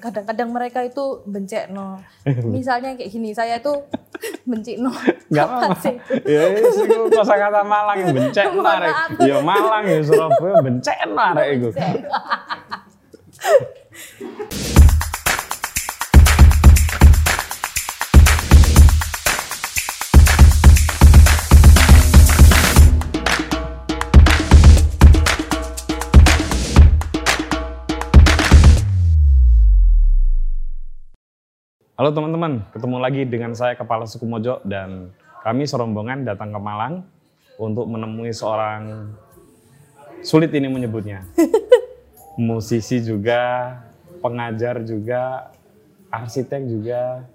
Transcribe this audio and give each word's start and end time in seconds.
kadang-kadang 0.00 0.48
mereka 0.50 0.80
itu 0.82 1.20
bencek 1.28 1.70
no. 1.70 2.00
Misalnya 2.56 2.96
kayak 2.96 3.10
gini, 3.12 3.30
saya 3.36 3.60
itu 3.60 3.70
benci 4.50 4.80
no. 4.80 4.90
Gak 5.30 5.46
apa-apa. 5.46 5.90
Ya 6.26 6.50
itu 6.56 7.06
kosa 7.12 7.36
kata 7.36 7.60
Malang 7.62 7.98
yang 8.02 8.12
arek. 8.64 8.94
Ya 9.28 9.36
Malang 9.44 9.84
ya 9.86 10.00
Surabaya 10.02 10.58
bencek 10.64 10.96
no 11.06 11.14
arek 11.16 11.46
Halo 32.00 32.16
teman-teman, 32.16 32.64
ketemu 32.72 32.96
lagi 32.96 33.22
dengan 33.28 33.52
saya 33.52 33.76
Kepala 33.76 34.08
Suku 34.08 34.24
Mojo 34.24 34.56
dan 34.64 35.12
kami 35.44 35.68
serombongan 35.68 36.24
datang 36.24 36.48
ke 36.48 36.56
Malang 36.56 37.04
untuk 37.60 37.84
menemui 37.92 38.32
seorang 38.32 39.12
sulit 40.24 40.48
ini 40.56 40.72
menyebutnya. 40.72 41.28
Musisi 42.40 43.04
juga, 43.04 43.76
pengajar 44.24 44.80
juga, 44.80 45.52
arsitek 46.08 46.62
juga. 46.72 47.28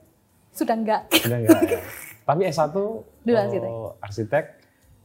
Sudah 0.50 0.74
enggak. 0.74 1.14
Sudah 1.14 1.46
enggak 1.46 1.62
ya. 1.70 1.82
Tapi 2.34 2.42
S1 2.50 2.74
Dulu 3.22 3.38
arsitek. 3.38 3.70
arsitek. 4.02 4.46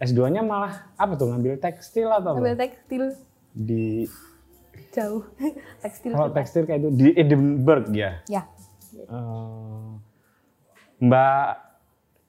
S2-nya 0.01 0.41
malah 0.41 0.89
apa 0.97 1.21
tuh 1.21 1.37
ngambil 1.37 1.61
tekstil 1.61 2.09
atau 2.09 2.33
Ambil 2.33 2.57
apa? 2.57 2.65
tekstil 2.65 3.13
Di 3.53 4.09
jauh. 4.97 5.29
tekstil. 5.85 6.17
kalau 6.17 6.33
tekstil 6.33 6.65
kayak 6.65 6.81
itu 6.81 6.89
di 6.97 7.09
Edinburgh 7.13 7.93
ya. 7.93 8.25
Ya. 8.25 8.49
Eh, 9.01 9.89
Mbak 11.01 11.49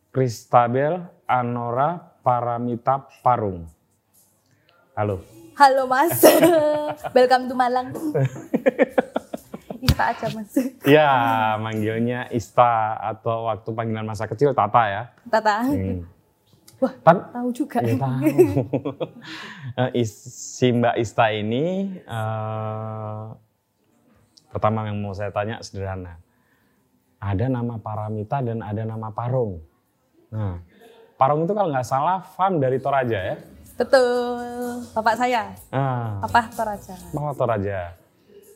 Kristabel 0.10 0.94
Anora 1.28 2.00
Paramita 2.22 3.04
Parung. 3.20 3.68
Halo. 4.96 5.20
Halo 5.58 5.84
Mas. 5.86 6.16
Welcome 7.16 7.52
to 7.52 7.56
Malang. 7.56 7.92
Ista 9.82 10.04
aja 10.16 10.28
Mas. 10.32 10.54
Ya, 10.88 11.12
manggilnya 11.58 12.32
Ista 12.32 12.96
atau 12.98 13.50
waktu 13.50 13.70
panggilan 13.72 14.08
masa 14.08 14.30
kecil 14.30 14.56
Tata 14.56 14.84
ya. 14.88 15.04
Tata. 15.28 15.68
Hmm. 15.68 16.08
Wah, 16.82 16.94
Tan- 17.06 17.30
tahu 17.30 17.50
juga. 17.54 17.78
ya 17.84 17.94
tahu. 17.94 18.24
Eh, 19.72 20.04
is- 20.04 20.28
si 20.58 20.68
Mbak 20.68 20.96
Ista 21.00 21.32
ini 21.32 21.96
eh, 21.98 23.24
pertama 24.52 24.84
yang 24.84 25.00
mau 25.00 25.16
saya 25.16 25.32
tanya 25.32 25.64
sederhana. 25.64 26.20
Ada 27.22 27.46
nama 27.48 27.78
Paramita 27.78 28.42
dan 28.42 28.66
ada 28.66 28.82
nama 28.82 29.14
Parung. 29.14 29.62
Nah, 30.34 30.58
Parung 31.16 31.46
itu 31.46 31.54
kalau 31.54 31.70
nggak 31.70 31.86
salah 31.86 32.26
farm 32.34 32.58
dari 32.58 32.82
Toraja 32.82 33.14
ya. 33.14 33.36
Betul. 33.78 34.82
Bapak 34.92 35.16
saya. 35.16 35.54
Ah, 35.70 36.18
Papa 36.26 36.50
Toraja. 36.50 36.98
Mama 37.14 37.32
Toraja. 37.38 37.94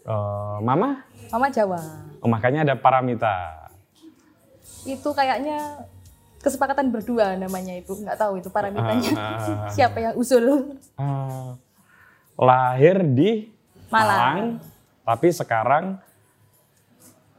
Eh, 0.05 0.58
Mama, 0.61 1.02
Mama 1.30 1.47
Jawa. 1.49 1.81
oh, 2.21 2.30
makanya 2.30 2.61
ada 2.61 2.75
Paramita. 2.77 3.69
Itu 4.86 5.13
kayaknya 5.13 5.86
kesepakatan 6.41 6.89
berdua 6.89 7.38
namanya 7.38 7.73
itu. 7.73 7.93
Nggak 7.97 8.17
tahu 8.17 8.38
itu 8.38 8.49
paramitanya. 8.49 9.13
Ah. 9.13 9.69
Siapa 9.77 9.97
yang 9.97 10.13
usul? 10.17 10.77
Eh, 10.97 11.49
lahir 12.38 13.02
di 13.05 13.49
Malang. 13.89 14.58
tapi 15.05 15.30
sekarang 15.30 16.02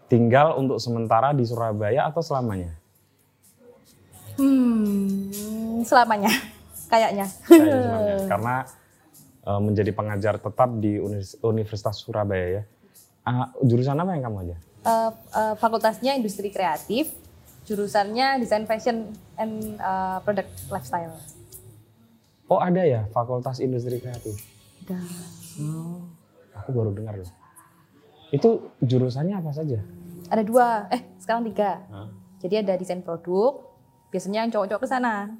tinggal 0.06 0.58
untuk 0.58 0.78
sementara 0.78 1.34
di 1.34 1.42
Surabaya 1.42 2.06
atau 2.06 2.22
selamanya? 2.22 2.74
Hmm, 4.36 5.82
selamanya. 5.82 6.30
Kayaknya. 6.92 7.26
Kayaknya 7.46 7.78
selamanya. 7.82 8.14
Karena 8.32 8.56
eh, 9.46 9.60
menjadi 9.60 9.90
pengajar 9.90 10.34
tetap 10.38 10.70
di 10.78 10.98
Univers- 10.98 11.38
Universitas 11.42 11.96
Surabaya 12.00 12.46
ya. 12.60 12.62
Ah, 13.26 13.50
jurusan 13.58 13.98
apa 13.98 14.14
yang 14.14 14.30
kamu 14.30 14.38
aja? 14.46 14.56
Eh, 14.86 15.10
eh, 15.12 15.54
fakultasnya 15.58 16.14
industri 16.14 16.54
kreatif, 16.54 17.10
jurusannya 17.66 18.38
desain 18.38 18.66
fashion 18.70 19.10
and 19.34 19.78
eh, 19.78 20.18
product 20.22 20.50
lifestyle. 20.70 21.18
Oh 22.46 22.62
ada 22.62 22.78
ya 22.86 23.10
Fakultas 23.10 23.58
Industri 23.58 23.98
Kreatif. 23.98 24.38
Udah. 24.86 25.02
Aku 26.62 26.70
baru 26.70 26.94
dengar 26.94 27.18
loh. 27.18 27.26
Itu 28.30 28.70
jurusannya 28.78 29.34
apa 29.34 29.50
saja? 29.50 29.82
Ada 30.26 30.42
dua, 30.42 30.90
eh 30.90 31.02
sekarang 31.22 31.46
tiga. 31.50 31.86
Hah? 31.90 32.08
Jadi 32.42 32.54
ada 32.62 32.74
desain 32.76 33.02
produk, 33.02 33.62
biasanya 34.10 34.46
yang 34.46 34.52
cowok-cowok 34.52 34.82
ke 34.84 34.88
sana. 34.88 35.34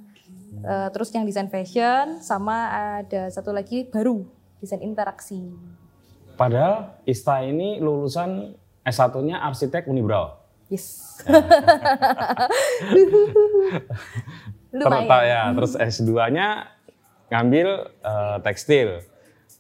Eh, 0.56 0.88
terus 0.91 1.12
yang 1.12 1.28
desain 1.28 1.47
fashion, 1.52 2.19
sama 2.24 2.70
ada 3.02 3.28
satu 3.28 3.52
lagi 3.52 3.86
baru, 3.86 4.25
desain 4.58 4.80
interaksi. 4.80 5.52
Padahal 6.36 6.98
Ista 7.04 7.41
ini 7.44 7.78
lulusan 7.80 8.56
S1-nya 8.84 9.41
arsitek 9.44 9.88
Unibrau. 9.88 10.36
Yes. 10.66 11.19
Ternyata 14.76 15.16
ya, 15.25 15.54
terus 15.54 15.72
S2-nya 15.78 16.69
ngambil 17.32 17.69
eh, 18.02 18.36
tekstil. 18.42 19.00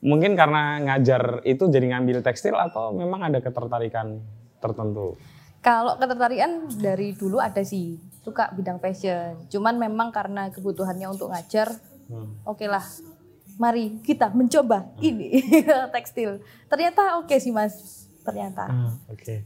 Mungkin 0.04 0.36
karena 0.36 0.82
ngajar 0.82 1.40
itu 1.48 1.70
jadi 1.72 1.96
ngambil 1.96 2.20
tekstil 2.20 2.52
atau 2.58 2.92
memang 2.92 3.32
ada 3.32 3.40
ketertarikan 3.40 4.20
tertentu? 4.66 5.14
Kalau 5.62 5.98
ketertarikan 5.98 6.70
dari 6.78 7.10
dulu 7.14 7.42
ada 7.42 7.58
sih, 7.62 7.98
suka 8.22 8.50
bidang 8.54 8.78
fashion. 8.78 9.46
Cuman 9.50 9.78
memang 9.78 10.10
karena 10.10 10.50
kebutuhannya 10.50 11.06
untuk 11.10 11.30
ngajar, 11.30 11.70
Hmm. 12.06 12.38
oke 12.46 12.62
lah, 12.70 12.86
mari 13.58 13.98
kita 13.98 14.30
mencoba 14.30 14.86
ini 15.02 15.42
tekstil. 15.94 16.38
Ternyata 16.70 17.18
oke 17.18 17.34
sih 17.34 17.50
mas, 17.50 18.06
ternyata. 18.22 18.70
Ah, 18.70 18.94
Oke. 19.10 19.42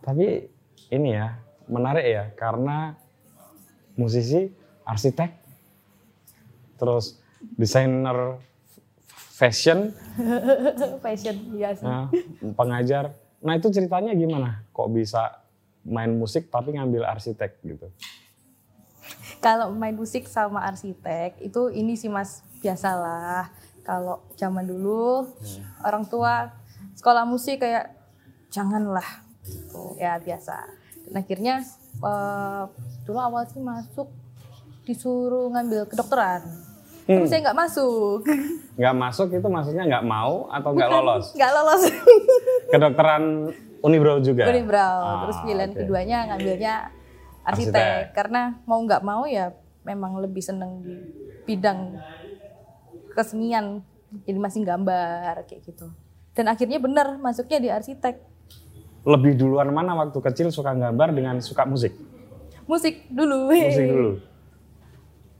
Tapi 0.00 0.48
ini 0.88 1.12
ya, 1.12 1.36
menarik 1.68 2.06
ya 2.08 2.24
karena 2.32 2.96
musisi, 3.92 4.48
arsitek, 4.88 5.28
terus 6.80 7.20
desainer 7.60 8.40
fashion, 9.36 9.92
fashion, 11.04 11.36
sih. 11.52 11.84
nah, 11.84 12.08
pengajar. 12.56 13.12
Nah 13.42 13.54
itu 13.54 13.70
ceritanya 13.70 14.14
gimana? 14.14 14.66
Kok 14.74 14.88
bisa 14.90 15.42
main 15.86 16.10
musik 16.14 16.50
tapi 16.50 16.74
ngambil 16.74 17.06
arsitek 17.06 17.62
gitu? 17.62 17.86
Kalau 19.38 19.70
main 19.70 19.94
musik 19.94 20.26
sama 20.26 20.66
arsitek 20.66 21.38
itu 21.38 21.70
ini 21.70 21.94
sih 21.94 22.10
mas 22.10 22.42
biasalah. 22.58 23.50
Kalau 23.86 24.20
zaman 24.36 24.68
dulu 24.68 25.24
orang 25.80 26.04
tua 26.04 26.52
sekolah 26.98 27.24
musik 27.24 27.62
kayak 27.62 27.94
janganlah 28.50 29.06
gitu 29.46 29.96
ya 29.96 30.18
biasa. 30.18 30.66
Dan 31.08 31.24
akhirnya 31.24 31.62
eh, 32.02 32.64
dulu 33.06 33.18
awal 33.22 33.46
sih 33.48 33.62
masuk 33.62 34.10
disuruh 34.84 35.48
ngambil 35.54 35.86
kedokteran. 35.86 36.67
Tapi 37.08 37.24
saya 37.24 37.40
nggak 37.40 37.56
masuk, 37.56 38.20
Nggak 38.76 38.94
masuk 39.00 39.28
itu 39.32 39.48
maksudnya 39.48 39.84
nggak 39.88 40.04
mau 40.04 40.44
atau 40.52 40.76
nggak 40.76 40.90
lolos? 40.92 41.32
nggak 41.32 41.52
lolos. 41.56 41.82
Kedokteran 42.76 43.24
Unibrau 43.80 44.20
juga? 44.20 44.44
Unibrau. 44.44 44.98
Ah, 45.00 45.16
Terus 45.24 45.36
pilihan 45.40 45.70
oke. 45.72 45.78
keduanya 45.80 46.18
ngambilnya 46.28 46.74
arsitek. 47.48 47.72
Arsitek. 47.72 48.02
Karena 48.12 48.60
mau 48.68 48.84
nggak 48.84 49.00
mau 49.00 49.24
ya 49.24 49.56
memang 49.88 50.20
lebih 50.20 50.44
seneng 50.44 50.84
di 50.84 51.00
bidang 51.48 51.96
kesenian. 53.16 53.80
Jadi 54.28 54.36
masih 54.36 54.68
gambar 54.68 55.48
kayak 55.48 55.64
gitu. 55.64 55.88
Dan 56.36 56.52
akhirnya 56.52 56.76
benar 56.76 57.16
masuknya 57.16 57.56
di 57.56 57.68
arsitek. 57.72 58.20
Lebih 59.08 59.32
duluan 59.40 59.72
mana 59.72 59.96
waktu 59.96 60.20
kecil 60.20 60.52
suka 60.52 60.76
gambar 60.76 61.16
dengan 61.16 61.40
suka 61.40 61.64
musik? 61.64 61.96
Musik 62.68 63.08
dulu. 63.08 63.48
Musik 63.48 63.88
dulu. 63.88 64.10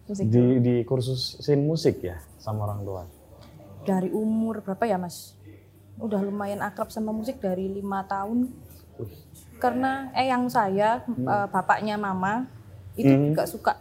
Musik. 0.09 0.25
Di, 0.25 0.43
di 0.65 0.75
kursusin 0.89 1.61
musik 1.69 2.01
ya 2.01 2.17
sama 2.41 2.65
orang 2.65 2.81
tua. 2.81 3.03
Dari 3.85 4.09
umur 4.09 4.65
berapa 4.65 4.85
ya 4.89 4.97
mas? 4.97 5.37
Udah 6.01 6.25
lumayan 6.25 6.65
akrab 6.65 6.89
sama 6.89 7.13
musik 7.13 7.39
dari 7.39 7.69
lima 7.69 8.09
tahun. 8.09 8.49
Karena 9.61 10.09
eh 10.17 10.33
yang 10.33 10.49
saya 10.49 11.05
eh, 11.05 11.47
bapaknya 11.53 12.01
mama 12.01 12.49
itu 12.97 13.11
Hmm. 13.11 13.31
juga 13.31 13.45
suka 13.47 13.73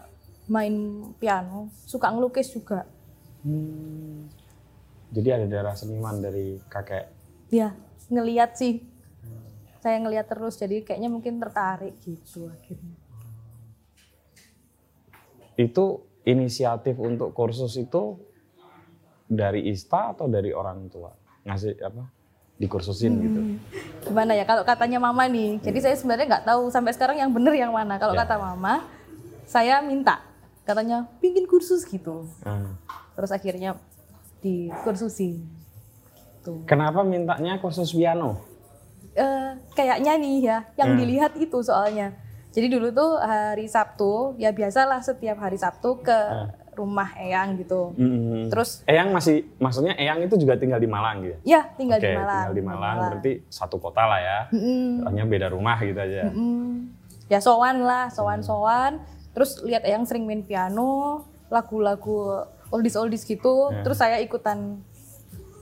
main 0.48 0.76
piano, 1.18 1.72
suka 1.88 2.12
ngelukis 2.12 2.54
juga. 2.54 2.86
Hmm. 3.42 4.28
Jadi 5.12 5.30
ada 5.32 5.46
darah 5.48 5.76
seniman 5.76 6.20
dari 6.20 6.60
kakek. 6.68 7.08
Ya, 7.48 7.72
ngeliat 8.12 8.60
sih. 8.60 8.84
Saya 9.80 10.04
ngeliat 10.04 10.28
terus, 10.28 10.60
jadi 10.60 10.84
kayaknya 10.84 11.08
mungkin 11.08 11.40
tertarik 11.40 11.96
gitu 12.04 12.52
akhirnya. 12.52 12.96
Itu 15.56 16.07
inisiatif 16.28 17.00
untuk 17.00 17.32
kursus 17.32 17.80
itu 17.80 18.20
dari 19.24 19.72
Ista 19.72 20.12
atau 20.12 20.28
dari 20.28 20.52
orang 20.52 20.92
tua? 20.92 21.16
Ngasih 21.48 21.80
apa? 21.80 22.04
dikursusin 22.58 23.14
gitu. 23.22 23.40
Gimana 24.10 24.34
ya 24.34 24.42
kalau 24.42 24.66
katanya 24.66 24.98
mama 24.98 25.30
nih. 25.30 25.62
Jadi 25.62 25.78
saya 25.78 25.94
sebenarnya 25.94 26.26
nggak 26.26 26.46
tahu 26.50 26.74
sampai 26.74 26.90
sekarang 26.90 27.22
yang 27.22 27.30
bener 27.30 27.54
yang 27.54 27.70
mana. 27.70 28.02
Kalau 28.02 28.18
Ya. 28.18 28.26
kata 28.26 28.42
mama, 28.42 28.82
saya 29.46 29.78
minta 29.86 30.26
katanya 30.66 31.06
pingin 31.22 31.46
kursus 31.46 31.86
gitu. 31.86 32.26
Ah. 32.42 32.74
Terus 33.14 33.30
akhirnya 33.30 33.78
dikursusin. 34.42 35.46
Gitu. 36.42 36.66
Kenapa 36.66 37.06
mintanya 37.06 37.62
kursus 37.62 37.94
piano? 37.94 38.42
Eh, 39.14 39.50
kayaknya 39.78 40.18
nih 40.18 40.36
ya, 40.42 40.58
yang 40.82 40.94
Hmm. 40.94 41.00
dilihat 41.02 41.38
itu 41.38 41.62
soalnya. 41.62 42.14
Jadi 42.52 42.68
dulu 42.74 42.88
tuh 42.90 43.22
hari 43.22 43.70
Sabtu, 43.70 44.34
ya 44.42 44.50
biasalah 44.50 45.04
setiap 45.04 45.38
hari 45.38 45.60
Sabtu 45.60 46.02
ke 46.02 46.18
rumah 46.78 47.10
Eyang 47.18 47.58
gitu. 47.58 47.98
Mm-mm. 47.98 48.54
Terus 48.54 48.86
Eyang 48.86 49.10
masih, 49.10 49.50
maksudnya 49.58 49.98
Eyang 49.98 50.22
itu 50.22 50.38
juga 50.38 50.54
tinggal 50.58 50.78
di 50.78 50.86
Malang 50.86 51.26
gitu. 51.26 51.38
ya 51.42 51.66
tinggal 51.74 51.98
Oke, 51.98 52.06
di 52.06 52.14
Malang. 52.14 52.38
tinggal 52.38 52.54
di 52.54 52.64
Malang, 52.64 52.98
berarti 53.10 53.32
satu 53.50 53.82
kota 53.82 54.06
lah 54.06 54.20
ya. 54.22 54.40
Hanya 55.10 55.26
beda 55.26 55.50
rumah 55.50 55.78
gitu 55.82 55.98
aja. 55.98 56.30
Mm. 56.30 56.94
Ya 57.28 57.42
sowan 57.42 57.82
lah, 57.84 58.14
sowan-sowan. 58.14 59.02
Terus 59.34 59.62
lihat 59.66 59.84
Eyang 59.86 60.06
sering 60.06 60.26
main 60.26 60.46
piano, 60.46 61.26
lagu-lagu 61.50 62.46
oldies-oldies 62.70 63.26
gitu. 63.26 63.74
Ya. 63.74 63.82
Terus 63.82 63.98
saya 63.98 64.18
ikutan 64.22 64.82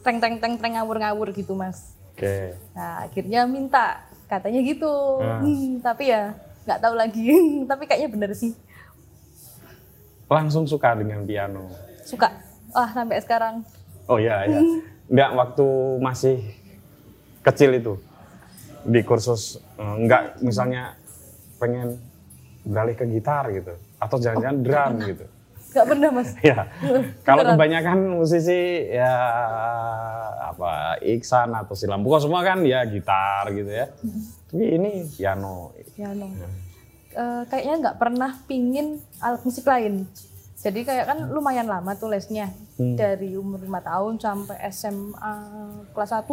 teng 0.04 0.22
teng 0.22 0.38
teng 0.38 0.60
teng 0.60 0.74
ngawur-ngawur 0.78 1.32
gitu, 1.34 1.56
Mas. 1.58 1.96
Oke. 2.14 2.56
Nah, 2.76 3.08
akhirnya 3.08 3.48
minta 3.48 4.04
katanya 4.28 4.62
gitu. 4.64 5.20
Ya. 5.24 5.36
Hmm, 5.42 5.72
tapi 5.80 6.04
ya 6.12 6.36
nggak 6.66 6.80
tahu 6.82 6.94
lagi. 6.98 7.26
tapi 7.70 7.84
kayaknya 7.86 8.10
bener 8.12 8.32
sih. 8.34 8.52
Langsung 10.26 10.66
suka 10.66 10.98
dengan 10.98 11.22
piano. 11.24 11.70
Suka. 12.04 12.34
Wah, 12.74 12.90
sampai 12.92 13.22
sekarang. 13.22 13.62
Oh 14.10 14.18
iya, 14.18 14.46
iya. 14.50 14.60
Enggak 15.12 15.32
waktu 15.38 15.68
masih 16.02 16.38
kecil 17.46 17.78
itu 17.78 17.94
di 18.86 19.06
kursus 19.06 19.62
eh, 19.78 19.96
enggak 20.02 20.42
misalnya 20.42 20.98
pengen 21.62 22.02
beralih 22.66 22.98
ke 22.98 23.06
gitar 23.10 23.50
gitu 23.54 23.78
atau 24.02 24.18
jangan-jangan 24.18 24.58
drum 24.66 24.94
gitu. 25.06 25.26
Nggak 25.76 25.86
pernah, 25.92 26.10
Mas. 26.10 26.30
Ya. 26.50 26.72
Kalau 27.28 27.44
kebanyakan 27.44 27.98
musisi 28.16 28.90
ya 28.96 29.14
apa 30.56 30.98
Iksan 31.04 31.52
atau 31.52 31.76
Silampuko 31.76 32.18
semua 32.24 32.42
kan 32.48 32.64
ya 32.64 32.82
gitar 32.88 33.52
gitu 33.52 33.68
ya. 33.70 33.92
Ini 34.54 35.10
piano. 35.10 35.74
Piano. 35.96 36.28
Eh, 37.16 37.44
kayaknya 37.48 37.76
nggak 37.80 37.98
pernah 37.98 38.32
pingin 38.44 39.00
alat 39.24 39.40
musik 39.48 39.64
lain. 39.64 40.04
Jadi 40.60 40.84
kayak 40.84 41.06
kan 41.08 41.20
lumayan 41.32 41.70
lama 41.70 41.96
tuh 41.96 42.12
lesnya. 42.12 42.52
Hmm. 42.76 43.00
Dari 43.00 43.40
umur 43.40 43.64
lima 43.64 43.80
tahun 43.80 44.20
sampai 44.20 44.60
SMA 44.68 45.34
kelas 45.96 46.12
1 46.12 46.28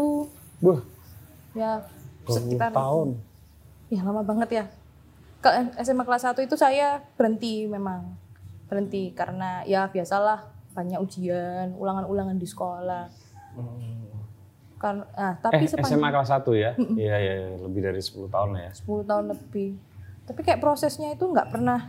Buh, 0.63 0.79
ya 1.55 1.87
20 2.27 2.35
sekitar 2.35 2.71
tahun. 2.75 3.19
ya 3.95 4.01
lama 4.03 4.23
banget 4.27 4.49
ya. 4.51 4.65
Ke 5.39 5.51
SMA 5.83 6.03
kelas 6.03 6.27
1 6.27 6.43
itu 6.43 6.59
saya 6.59 6.99
berhenti 7.15 7.71
memang. 7.71 8.19
Berhenti 8.67 9.15
karena 9.15 9.63
ya 9.63 9.87
biasalah 9.87 10.51
banyak 10.75 10.99
ujian, 10.99 11.77
ulangan-ulangan 11.79 12.41
di 12.41 12.49
sekolah. 12.49 13.07
Karena 14.83 15.07
ah, 15.15 15.39
tapi 15.39 15.63
eh, 15.63 15.71
sepanjang 15.71 16.03
SMA 16.03 16.09
kelas 16.11 16.31
1 16.43 16.59
ya? 16.59 16.71
Iya, 16.99 17.17
iya, 17.23 17.35
iya, 17.39 17.49
lebih 17.63 17.81
dari 17.87 18.03
10 18.03 18.27
tahun 18.27 18.51
ya. 18.59 18.71
10 18.75 19.07
tahun 19.07 19.25
lebih. 19.31 19.71
Tapi 20.27 20.41
kayak 20.43 20.59
prosesnya 20.59 21.15
itu 21.15 21.23
nggak 21.23 21.55
pernah 21.55 21.87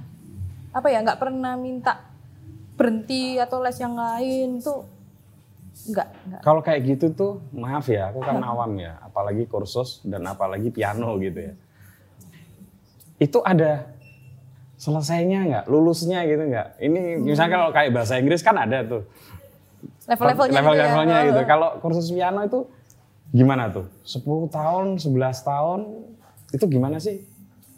apa 0.74 0.88
ya 0.94 1.02
nggak 1.02 1.18
pernah 1.18 1.58
minta 1.58 2.06
berhenti 2.78 3.38
atau 3.42 3.62
les 3.66 3.78
yang 3.78 3.98
lain 3.98 4.62
itu 4.62 4.74
nggak 5.74 6.08
Kalau 6.46 6.62
kayak 6.62 6.82
gitu 6.86 7.10
tuh, 7.18 7.34
maaf 7.50 7.90
ya, 7.90 8.14
aku 8.14 8.22
kan 8.22 8.38
awam 8.46 8.78
ya, 8.78 9.02
apalagi 9.02 9.50
kursus 9.50 10.06
dan 10.06 10.22
apalagi 10.30 10.70
piano 10.70 11.18
gitu 11.18 11.50
ya. 11.50 11.54
Itu 13.18 13.42
ada 13.42 13.90
selesainya 14.78 15.40
nggak, 15.50 15.66
lulusnya 15.66 16.30
gitu 16.30 16.46
nggak? 16.46 16.78
Ini 16.78 17.26
misalnya 17.26 17.58
kalau 17.58 17.70
kayak 17.74 17.90
bahasa 17.90 18.22
Inggris 18.22 18.46
kan 18.46 18.54
ada 18.54 18.86
tuh 18.86 19.02
level-levelnya 20.08 20.62
gitu 20.62 21.10
ya. 21.10 21.22
gitu. 21.32 21.42
Kalau 21.48 21.70
kursus 21.80 22.12
piano 22.12 22.44
itu 22.44 22.60
gimana 23.34 23.68
tuh? 23.68 23.90
10 24.04 24.22
tahun, 24.48 24.86
11 24.96 25.10
tahun, 25.42 25.80
itu 26.50 26.66
gimana 26.68 26.98
sih? 26.98 27.26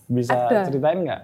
Bisa 0.05 0.35
Ada. 0.37 0.67
ceritain 0.67 1.01
nggak? 1.01 1.21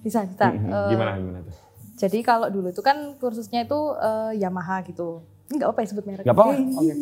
bisa 0.00 0.24
bisa. 0.24 0.50
Mhm, 0.50 0.66
Eh, 0.66 0.88
Gimana 0.90 1.10
gimana 1.14 1.38
tuh? 1.42 1.54
jadi 1.94 2.18
kalau 2.22 2.46
dulu 2.48 2.70
itu 2.70 2.80
kan 2.80 3.14
kursusnya 3.16 3.62
itu 3.62 3.78
eh, 3.94 4.32
Yamaha 4.36 4.82
gitu. 4.82 5.22
Ini 5.46 5.60
nggak 5.60 5.70
apa 5.70 5.78
ya 5.78 5.86
sebut 5.86 6.04
merek. 6.04 6.24
Nggak 6.24 6.34
apa-apa, 6.34 6.54
oke. 6.80 6.94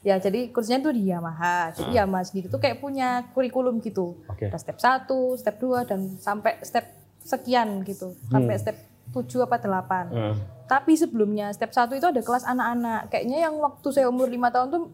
ya 0.00 0.16
jadi 0.16 0.40
kursusnya 0.48 0.78
itu 0.78 0.90
di 0.90 1.02
Yamaha. 1.06 1.72
Jadi 1.72 1.92
Yamaha 1.92 2.24
sendiri 2.24 2.46
tuh 2.46 2.56
kayak 2.56 2.78
punya 2.78 3.28
kurikulum 3.32 3.80
gitu. 3.80 4.16
Oke. 4.24 4.48
Ada 4.48 4.56
step 4.56 4.78
1, 4.78 5.04
step 5.36 5.56
2 5.56 5.84
dan 5.84 6.00
sampai 6.16 6.56
step 6.62 6.88
sekian 7.20 7.84
gitu. 7.84 8.16
Sampai 8.26 8.56
step 8.56 8.76
7 9.10 9.44
apa 9.44 9.56
8. 9.58 10.08
Eh, 10.08 10.34
Tapi 10.68 10.92
sebelumnya 11.00 11.48
step 11.56 11.72
1 11.72 11.96
itu 11.96 12.04
ada 12.04 12.20
kelas 12.20 12.44
anak-anak. 12.44 13.08
Kayaknya 13.08 13.38
yang 13.48 13.56
waktu 13.56 13.88
saya 13.88 14.06
umur 14.12 14.28
5 14.28 14.52
tahun 14.52 14.68
tuh 14.68 14.84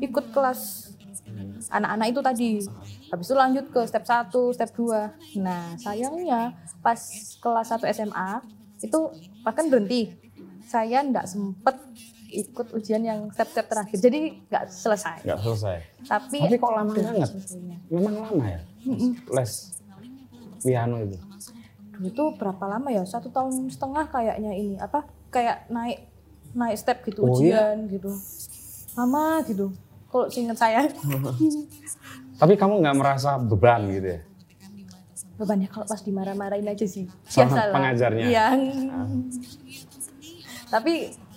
ikut 0.00 0.32
kelas 0.32 0.60
anak-anak 1.68 2.06
itu 2.08 2.20
tadi. 2.24 2.50
Habis 3.12 3.26
itu 3.28 3.36
lanjut 3.36 3.64
ke 3.68 3.80
step 3.84 4.04
1, 4.08 4.56
step 4.56 4.70
2. 4.72 5.44
Nah, 5.44 5.76
sayangnya 5.76 6.56
pas 6.80 6.98
kelas 7.36 7.68
1 7.76 7.84
SMA 7.92 8.30
itu 8.80 9.00
bahkan 9.44 9.68
berhenti. 9.68 10.16
Saya 10.64 11.04
nggak 11.04 11.26
sempet 11.28 11.76
ikut 12.30 12.66
ujian 12.72 13.02
yang 13.02 13.26
step-step 13.34 13.66
terakhir. 13.66 13.98
Jadi 13.98 14.46
nggak 14.46 14.70
selesai. 14.70 15.26
nggak 15.26 15.40
selesai. 15.42 15.76
Tapi, 16.06 16.38
Tapi 16.46 16.56
kok 16.56 16.72
lama 16.72 16.92
banget? 16.94 17.30
Memang 17.90 18.14
lama 18.22 18.44
ya? 18.46 18.60
Les 19.34 19.52
piano 20.62 20.96
itu. 21.02 21.18
Itu 22.00 22.34
berapa 22.34 22.64
lama 22.66 22.88
ya? 22.88 23.04
Satu 23.04 23.28
tahun 23.28 23.68
setengah 23.68 24.08
kayaknya 24.08 24.52
ini. 24.52 24.74
Apa? 24.76 25.04
Kayak 25.28 25.68
naik 25.68 26.08
naik 26.50 26.76
step 26.76 27.04
gitu 27.04 27.22
Oh, 27.22 27.38
iya? 27.38 27.76
ujian 27.76 27.76
gitu. 27.86 28.10
Lama 28.96 29.44
gitu. 29.44 29.70
Kalau 30.10 30.26
seingat 30.26 30.58
saya. 30.58 30.88
Tapi 32.40 32.56
kamu 32.56 32.80
nggak 32.80 32.96
merasa 32.96 33.36
beban 33.36 33.84
gitu 33.88 34.18
ya? 34.18 34.20
Bebannya 35.36 35.68
kalau 35.68 35.86
pas 35.88 36.00
dimarah-marahin 36.00 36.66
aja 36.66 36.84
sih. 36.84 37.08
Sama 37.28 37.48
Biasalah. 37.48 37.72
pengajarnya? 37.72 38.24
Iya. 38.28 38.46
Tapi 40.68 40.92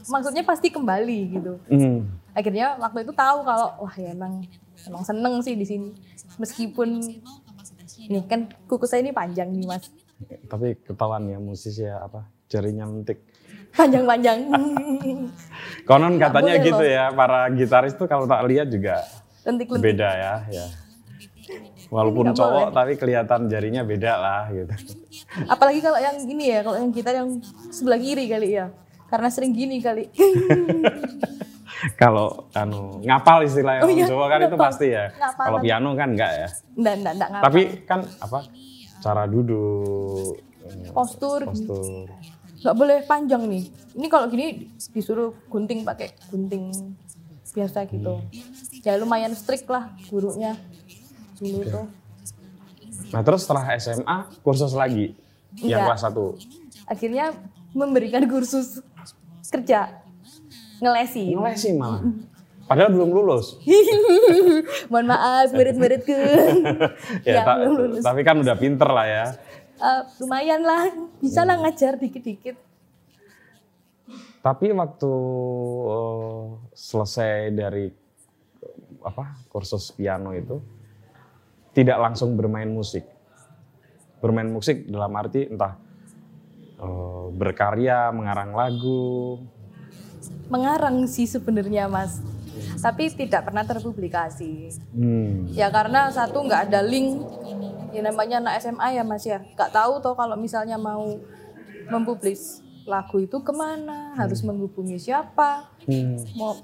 maksudnya 0.06 0.44
pasti 0.44 0.68
kembali 0.70 1.20
gitu. 1.32 1.54
Hmm. 1.68 2.08
Akhirnya 2.34 2.76
waktu 2.78 3.06
itu 3.06 3.14
tahu 3.14 3.46
kalau 3.46 3.68
wah 3.80 3.96
ya 3.96 4.12
emang 4.12 4.44
emang 4.84 5.04
seneng 5.06 5.40
sih 5.40 5.56
di 5.56 5.66
sini. 5.66 5.90
Meskipun 6.36 7.00
ini 8.00 8.20
kan 8.26 8.50
kuku 8.66 8.84
saya 8.84 9.06
ini 9.06 9.14
panjang 9.14 9.48
nih 9.50 9.70
mas. 9.70 9.88
Tapi 10.48 10.80
ketahuan 10.82 11.28
ya 11.28 11.40
musisi 11.42 11.84
ya 11.84 12.04
apa 12.04 12.26
jarinya 12.48 12.86
mentik. 12.86 13.20
Panjang-panjang. 13.74 14.40
Konon 15.90 16.22
katanya 16.22 16.54
gitu 16.62 16.78
loh. 16.78 16.86
ya 16.86 17.10
para 17.10 17.50
gitaris 17.50 17.98
tuh 17.98 18.06
kalau 18.06 18.30
tak 18.30 18.46
lihat 18.46 18.70
juga 18.70 19.02
Lentik-lentik. 19.44 19.82
beda 19.84 20.10
ya. 20.14 20.34
ya. 20.54 20.66
Walaupun 21.90 22.34
cowok 22.34 22.70
boleh. 22.70 22.76
tapi 22.78 22.94
kelihatan 22.98 23.50
jarinya 23.50 23.82
beda 23.82 24.14
lah 24.18 24.44
gitu. 24.50 24.74
Apalagi 25.46 25.82
kalau 25.82 25.98
yang 25.98 26.18
ini 26.26 26.54
ya, 26.54 26.60
kalau 26.62 26.78
yang 26.78 26.90
gitar 26.90 27.14
yang 27.18 27.30
sebelah 27.70 28.00
kiri 28.02 28.26
kali 28.30 28.58
ya. 28.58 28.70
Karena 29.10 29.30
sering 29.30 29.54
gini 29.54 29.78
kali. 29.78 30.10
Kalau 32.00 32.48
anu 32.56 33.04
ngapal 33.04 33.44
istilahnya 33.44 33.84
Oh 33.84 33.92
iya, 33.92 34.08
Jawa 34.08 34.26
kan 34.32 34.40
itu 34.40 34.56
ngapal. 34.56 34.68
pasti 34.72 34.88
ya. 34.90 35.12
Kalau 35.36 35.60
piano 35.60 35.90
kan 36.00 36.16
enggak 36.16 36.32
ya. 36.32 36.48
Nggak, 36.80 36.94
nggak, 37.04 37.14
nggak 37.20 37.30
ngapa. 37.30 37.44
Tapi 37.44 37.62
kan 37.84 38.00
apa 38.24 38.40
cara 39.04 39.28
duduk 39.28 40.40
Postur. 40.96 41.44
postur. 41.44 42.08
nggak 42.64 42.76
boleh 42.80 43.04
panjang 43.04 43.44
nih. 43.44 43.68
Ini 44.00 44.08
kalau 44.08 44.32
gini 44.32 44.72
disuruh 44.96 45.36
gunting 45.52 45.84
pakai 45.84 46.16
gunting 46.32 46.72
biasa 47.52 47.84
gitu. 47.92 48.24
Ya 48.88 48.96
lumayan 48.96 49.36
strict 49.36 49.68
lah 49.68 49.92
gurunya 50.08 50.56
dulu 51.36 51.68
tuh. 51.68 51.86
Nah 53.12 53.22
terus 53.22 53.44
setelah 53.44 53.68
SMA 53.76 54.18
kursus 54.40 54.72
lagi 54.72 55.12
yang 55.60 55.84
Enggak. 55.84 56.00
kelas 56.00 56.40
1. 56.88 56.88
Akhirnya 56.88 57.26
memberikan 57.76 58.24
kursus 58.32 58.80
kerja 59.52 60.00
ngelesi. 60.80 61.36
Ngelesi 61.36 61.70
malah. 61.76 62.02
Padahal 62.64 62.90
belum 62.90 63.12
lulus. 63.12 63.60
Mohon 64.92 65.08
maaf, 65.10 65.52
murid-muridku. 65.52 66.16
ya, 67.28 67.34
Ya, 67.34 67.44
ta- 67.44 67.60
belum 67.60 67.74
lulus. 67.76 68.02
tapi 68.02 68.22
kan 68.22 68.40
udah 68.40 68.56
pinter 68.56 68.88
lah 68.88 69.06
ya. 69.06 69.26
Eh, 69.74 70.02
lumayan 70.18 70.64
lah, 70.64 70.88
bisa 71.20 71.44
lah 71.44 71.60
ngajar 71.60 72.00
dikit-dikit. 72.00 72.56
Tapi 74.40 74.72
waktu 74.72 75.12
eh, 75.86 76.44
selesai 76.74 77.32
dari 77.52 77.88
apa 79.04 79.44
kursus 79.48 79.92
piano 79.92 80.32
itu 80.32 80.64
tidak 81.72 82.00
langsung 82.00 82.36
bermain 82.36 82.68
musik. 82.68 83.04
Bermain 84.20 84.48
musik 84.48 84.88
dalam 84.88 85.12
arti 85.14 85.48
entah 85.48 85.76
eh, 86.80 87.26
berkarya, 87.30 88.08
mengarang 88.12 88.56
lagu. 88.56 89.44
Mengarang 90.48 91.04
sih 91.06 91.28
sebenarnya 91.28 91.88
mas. 91.88 92.24
Tapi 92.78 93.10
tidak 93.10 93.48
pernah 93.48 93.64
terpublikasi. 93.64 94.74
Hmm. 94.92 95.48
Ya 95.52 95.70
karena 95.70 96.10
satu 96.10 96.44
nggak 96.44 96.70
ada 96.70 96.80
link, 96.82 97.20
ya 97.92 98.02
namanya 98.02 98.40
anak 98.40 98.54
SMA 98.60 98.88
ya 98.94 99.04
mas 99.04 99.24
ya, 99.24 99.42
nggak 99.54 99.72
tahu 99.72 100.00
toh 100.00 100.14
kalau 100.14 100.36
misalnya 100.36 100.76
mau 100.76 101.18
mempublis 101.88 102.60
lagu 102.84 103.16
itu 103.18 103.40
ke 103.40 103.52
mana, 103.52 104.12
harus 104.16 104.44
menghubungi 104.44 105.00
siapa, 105.00 105.72
Hmm. 105.88 106.20
mau 106.36 106.56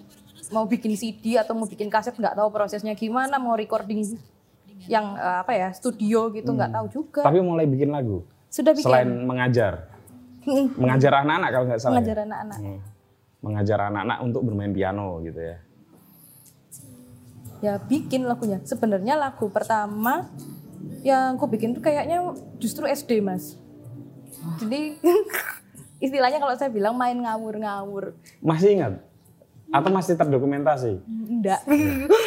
mau 0.50 0.66
bikin 0.66 0.96
CD 0.96 1.38
atau 1.38 1.54
mau 1.54 1.68
bikin 1.68 1.88
kaset 1.88 2.12
nggak 2.12 2.36
tahu 2.36 2.50
prosesnya 2.50 2.96
gimana, 2.96 3.38
mau 3.38 3.56
recording 3.56 4.04
yang 4.88 5.16
eh, 5.16 5.38
apa 5.44 5.52
ya 5.54 5.70
studio 5.72 6.32
gitu 6.32 6.50
nggak 6.50 6.72
tahu 6.72 6.86
juga. 6.90 7.22
Tapi 7.24 7.40
mulai 7.40 7.68
bikin 7.68 7.92
lagu. 7.92 8.24
Sudah 8.50 8.74
bikin 8.74 8.90
Selain 8.90 9.10
mengajar. 9.24 9.92
Mm, 10.40 10.66
Mengajar 10.80 11.12
anak-anak 11.22 11.50
kalau 11.52 11.66
nggak 11.68 11.80
salah. 11.80 11.92
ya? 11.92 11.98
mengajar 12.00 12.18
anak-anak. 12.26 12.58
Hmm. 12.58 12.80
Mengajar 13.40 13.80
anak-anak 13.88 14.18
untuk 14.20 14.42
bermain 14.44 14.74
piano 14.74 15.22
gitu 15.22 15.40
ya. 15.40 15.56
Ya 17.60 17.80
bikin 17.80 18.26
lagunya. 18.26 18.60
Sebenarnya 18.64 19.16
lagu 19.20 19.48
pertama 19.52 20.28
yang 21.04 21.36
aku 21.40 21.48
bikin 21.48 21.76
tuh 21.76 21.84
kayaknya 21.84 22.36
justru 22.60 22.88
SD 22.88 23.20
mas. 23.24 23.56
Jadi 24.60 24.96
istilahnya 26.06 26.40
kalau 26.40 26.56
saya 26.56 26.72
bilang 26.72 26.96
main 26.96 27.16
ngawur-ngawur. 27.20 28.16
Masih 28.40 28.80
ingat? 28.80 28.94
Atau 29.70 29.92
masih 29.94 30.16
terdokumentasi? 30.18 31.04
Enggak. 31.06 31.62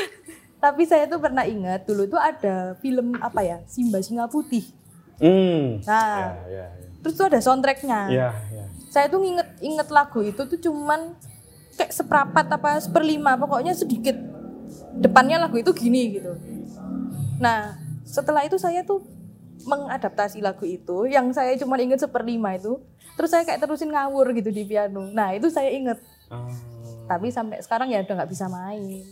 Tapi 0.62 0.83
saya 0.87 1.11
tuh 1.11 1.19
pernah 1.19 1.43
ingat 1.43 1.83
dulu 1.91 2.07
tuh 2.07 2.21
ada 2.21 2.79
film 2.79 3.19
apa 3.19 3.43
ya 3.43 3.59
Simba 3.67 3.99
Singa 3.99 4.31
Putih. 4.31 4.62
Hmm. 5.19 5.83
Nah, 5.83 6.39
Ya, 6.47 6.47
ya, 6.47 6.67
ya. 6.71 6.87
terus 7.03 7.15
tuh 7.19 7.27
ada 7.27 7.43
soundtracknya. 7.43 8.01
Ya, 8.15 8.31
ya. 8.31 8.65
Saya 8.93 9.11
tuh 9.11 9.27
nginget 9.27 9.49
inget 9.59 9.89
lagu 9.91 10.23
itu 10.23 10.39
tuh 10.39 10.59
cuman 10.62 11.19
kayak 11.75 11.91
seperempat 11.91 12.47
apa 12.47 12.79
seperlima 12.79 13.35
pokoknya 13.41 13.73
sedikit 13.75 14.15
depannya 14.96 15.40
lagu 15.40 15.56
itu 15.56 15.72
gini 15.72 16.18
gitu. 16.18 16.32
Nah 17.38 17.76
setelah 18.04 18.44
itu 18.44 18.56
saya 18.56 18.82
tuh 18.82 19.00
mengadaptasi 19.62 20.42
lagu 20.42 20.66
itu 20.66 21.06
yang 21.06 21.30
saya 21.30 21.54
cuma 21.54 21.78
inget 21.78 22.02
seperlima 22.02 22.58
itu 22.58 22.82
terus 23.14 23.30
saya 23.30 23.46
kayak 23.46 23.62
terusin 23.62 23.90
ngawur 23.90 24.34
gitu 24.34 24.50
di 24.50 24.64
piano. 24.64 25.08
Nah 25.08 25.32
itu 25.32 25.49
saya 25.49 25.70
inget 25.70 25.99
Oh. 26.32 26.49
tapi 27.04 27.28
sampai 27.28 27.61
sekarang 27.61 27.92
ya 27.92 28.00
udah 28.00 28.25
nggak 28.25 28.32
bisa 28.32 28.49
main. 28.49 29.04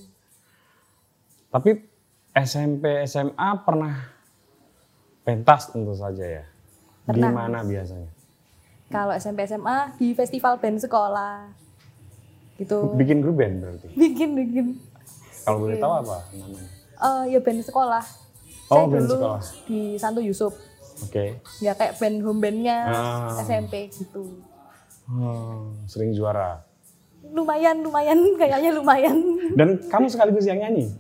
Tapi 1.53 1.85
SMP 2.33 3.05
SMA 3.05 3.51
pernah 3.61 4.09
pentas 5.21 5.69
tentu 5.69 5.93
saja 5.93 6.25
ya. 6.25 6.45
Pernah. 7.05 7.29
Gimana 7.29 7.59
biasanya? 7.61 8.09
Kalau 8.89 9.13
SMP 9.13 9.45
SMA 9.45 10.01
di 10.01 10.17
festival 10.17 10.57
band 10.57 10.81
sekolah 10.81 11.53
gitu 12.57 12.97
Bikin 12.97 13.21
grup 13.21 13.37
band 13.37 13.55
berarti. 13.61 13.87
bikin 13.93 14.29
bikin 14.33 14.67
Kalau 15.41 15.59
boleh 15.59 15.77
tahu 15.77 15.93
apa 15.99 16.17
namanya? 16.33 16.65
Eh 16.99 17.23
ya 17.29 17.39
band 17.39 17.61
sekolah. 17.61 18.05
Oh, 18.67 18.77
saya 18.77 18.87
band 18.87 19.05
dulu 19.05 19.15
sekolah. 19.17 19.41
di 19.67 19.81
Santo 19.97 20.21
Yusuf. 20.21 20.53
Oke. 21.01 21.41
ya 21.59 21.73
kayak 21.73 21.97
band 21.97 22.21
home 22.21 22.39
bandnya 22.39 22.85
Ah. 22.85 23.33
SMP 23.41 23.89
gitu 23.89 24.37
Oh, 25.07 25.73
sering 25.87 26.13
juara. 26.13 26.61
lumayan 27.23 27.81
lumayan 27.81 28.21
kayaknya 28.37 28.71
lumayan 28.71 29.17
Dan 29.51 29.81
kamu 29.83 30.07
sekaligus 30.07 30.45
yang 30.45 30.59
nyanyi? 30.59 30.93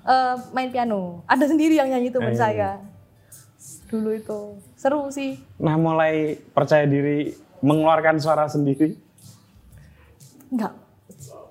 Eh, 0.00 0.34
main 0.52 0.68
piano 0.68 1.20
ada 1.24 1.42
sendiri 1.42 1.74
yang 1.74 1.86
nyanyi 1.86 2.08
teman 2.08 2.30
Eh. 2.30 2.38
saya 2.38 2.78
dulu 3.84 4.12
itu 4.12 4.40
seru 4.72 5.08
sih 5.08 5.42
Nah, 5.56 5.74
mulai 5.74 6.38
percaya 6.48 6.84
diri 6.84 7.32
mengeluarkan 7.58 8.16
suara 8.16 8.46
sendiri? 8.46 8.94
enggak 10.48 10.70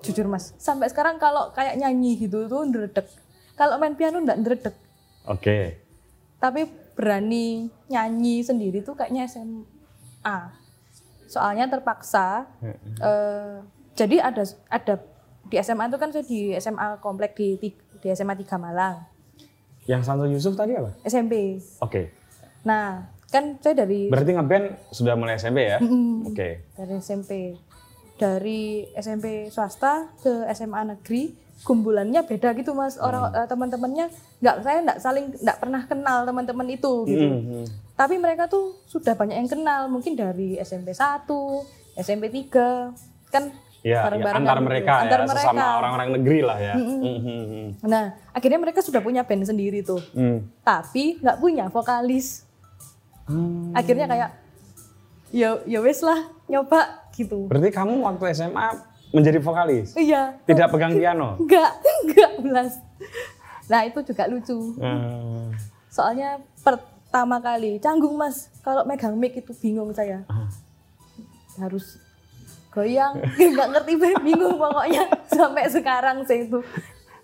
jujur 0.08 0.26
mas 0.26 0.56
sampai 0.56 0.88
sekarang 0.88 1.20
kalau 1.20 1.52
kayak 1.52 1.76
nyanyi 1.76 2.16
gitu 2.16 2.48
tuh 2.48 2.64
ndredeg 2.64 3.04
kalau 3.54 3.76
main 3.76 3.92
piano 3.92 4.24
enggak 4.24 4.40
ndredeg 4.40 4.74
Oke. 5.28 5.76
tapi 6.40 6.64
berani 6.96 7.68
nyanyi 7.86 8.40
sendiri 8.40 8.80
tuh 8.80 8.96
kayaknya 8.96 9.28
SMA 9.28 10.38
soalnya 11.28 11.68
terpaksa 11.68 12.48
eh, 12.98 13.60
jadi 13.92 14.16
ada 14.24 14.42
ada 14.72 14.94
di 15.48 15.56
SMA 15.60 15.88
itu 15.88 15.98
kan 16.00 16.08
saya 16.08 16.24
di 16.24 16.56
SMA 16.56 16.98
komplek 16.98 17.36
di 17.36 17.60
di 17.98 18.06
SMA 18.12 18.32
3 18.32 18.48
Malang 18.56 19.04
Yang 19.88 20.02
Santo 20.04 20.28
Yusuf 20.28 20.52
tadi 20.52 20.76
apa? 20.76 20.92
SMP 21.04 21.60
Oke. 21.80 22.12
nah 22.64 23.08
kan 23.28 23.60
saya 23.60 23.84
dari 23.84 24.08
Berarti 24.08 24.32
ngeband 24.32 24.66
sudah 24.88 25.12
mulai 25.12 25.36
SMP 25.36 25.68
ya? 25.68 25.76
Mm, 25.84 26.32
Oke. 26.32 26.64
dari 26.72 26.94
SMP 26.96 27.52
dari 28.18 28.62
SMP 28.92 29.24
swasta 29.48 30.10
ke 30.18 30.44
SMA 30.50 30.82
negeri 30.88 31.32
kumpulannya 31.58 32.22
beda 32.22 32.52
gitu 32.52 32.70
mas 32.70 32.94
orang 32.96 33.30
eh, 33.32 33.46
teman-temannya 33.46 34.06
nggak 34.38 34.56
saya 34.60 34.78
nggak 34.80 34.98
saling 34.98 35.26
nggak 35.32 35.58
pernah 35.58 35.82
kenal 35.84 36.18
teman-teman 36.22 36.66
itu 36.68 36.92
gitu 37.04 37.24
Hmm, 37.24 37.42
hmm. 37.42 37.64
tapi 37.94 38.14
mereka 38.14 38.46
tuh 38.46 38.78
sudah 38.84 39.14
banyak 39.14 39.34
yang 39.36 39.46
kenal 39.48 39.86
mungkin 39.86 40.14
dari 40.14 40.54
SMP 40.58 40.90
1 40.90 41.26
SMP 41.96 42.30
3 42.44 42.92
kan 43.28 43.44
Ya, 43.78 44.02
ya, 44.02 44.10
bareng-barengan 44.10 44.42
antar 44.42 44.58
gitu. 44.58 44.66
mereka 44.66 44.92
Antar 44.98 45.20
ya, 45.20 45.26
mereka. 45.28 45.66
orang-orang 45.72 46.08
negeri 46.12 46.40
lah 46.42 46.58
ya. 46.58 46.74
Hmm, 46.74 46.98
hmm, 46.98 47.18
hmm. 47.46 47.66
nah 47.84 48.04
akhirnya 48.28 48.58
mereka 48.58 48.82
sudah 48.82 48.98
punya 48.98 49.22
band 49.22 49.42
sendiri 49.44 49.82
tuh 49.82 50.02
Hmm. 50.10 50.50
tapi 50.60 51.14
nggak 51.16 51.38
punya 51.38 51.64
vokalis 51.68 52.42
Hmm. 53.24 53.70
akhirnya 53.72 54.06
kayak 54.06 54.30
ya 55.30 55.62
ya 55.62 55.78
wes 55.78 56.00
lah 56.00 56.16
nyoba 56.46 57.06
gitu 57.18 57.50
Berarti 57.50 57.74
kamu 57.74 57.98
waktu 58.06 58.24
SMA 58.30 58.68
menjadi 59.10 59.42
vokalis? 59.42 59.98
iya 59.98 60.38
Tidak 60.46 60.70
pegang 60.70 60.94
piano? 60.94 61.34
Enggak, 61.42 61.72
enggak 61.82 62.32
belas. 62.38 62.72
Nah 63.68 63.84
itu 63.84 64.00
juga 64.06 64.24
lucu. 64.30 64.76
Hmm. 64.80 65.52
Soalnya 65.92 66.40
pertama 66.64 67.40
kali 67.40 67.76
canggung 67.80 68.16
mas, 68.16 68.48
kalau 68.64 68.84
megang 68.84 69.16
mic 69.16 69.36
itu 69.36 69.52
bingung 69.56 69.92
saya. 69.92 70.24
Ah. 70.28 70.48
Harus 71.60 72.00
goyang, 72.72 73.16
nggak 73.52 73.68
ngerti 73.76 73.92
bingung 74.24 74.56
pokoknya 74.56 75.04
sampai 75.36 75.68
sekarang 75.68 76.24
sih 76.24 76.48
itu. 76.48 76.60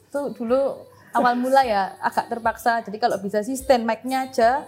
Itu 0.09 0.21
dulu 0.37 0.85
awal 1.15 1.37
mula 1.39 1.65
ya 1.65 1.97
agak 2.01 2.29
terpaksa. 2.29 2.85
Jadi 2.85 2.97
kalau 3.01 3.17
bisa 3.21 3.41
sih 3.41 3.57
stand 3.57 3.89
mic-nya 3.89 4.29
aja 4.29 4.65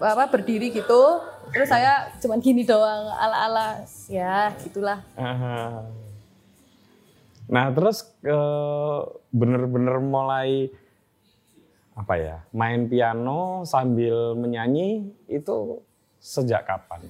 apa 0.00 0.24
berdiri 0.30 0.72
gitu. 0.74 1.02
Terus 1.54 1.68
saya 1.70 2.10
cuman 2.18 2.42
gini 2.42 2.66
doang 2.66 3.14
ala-ala 3.14 3.84
ya 4.10 4.50
gitulah. 4.64 5.04
Ah. 5.14 5.86
Nah 7.46 7.70
terus 7.70 8.10
eh, 8.24 9.00
bener-bener 9.30 10.00
mulai 10.00 10.72
apa 11.94 12.14
ya 12.18 12.36
main 12.50 12.90
piano 12.90 13.62
sambil 13.62 14.34
menyanyi 14.34 15.14
itu 15.30 15.78
sejak 16.18 16.66
kapan? 16.66 17.06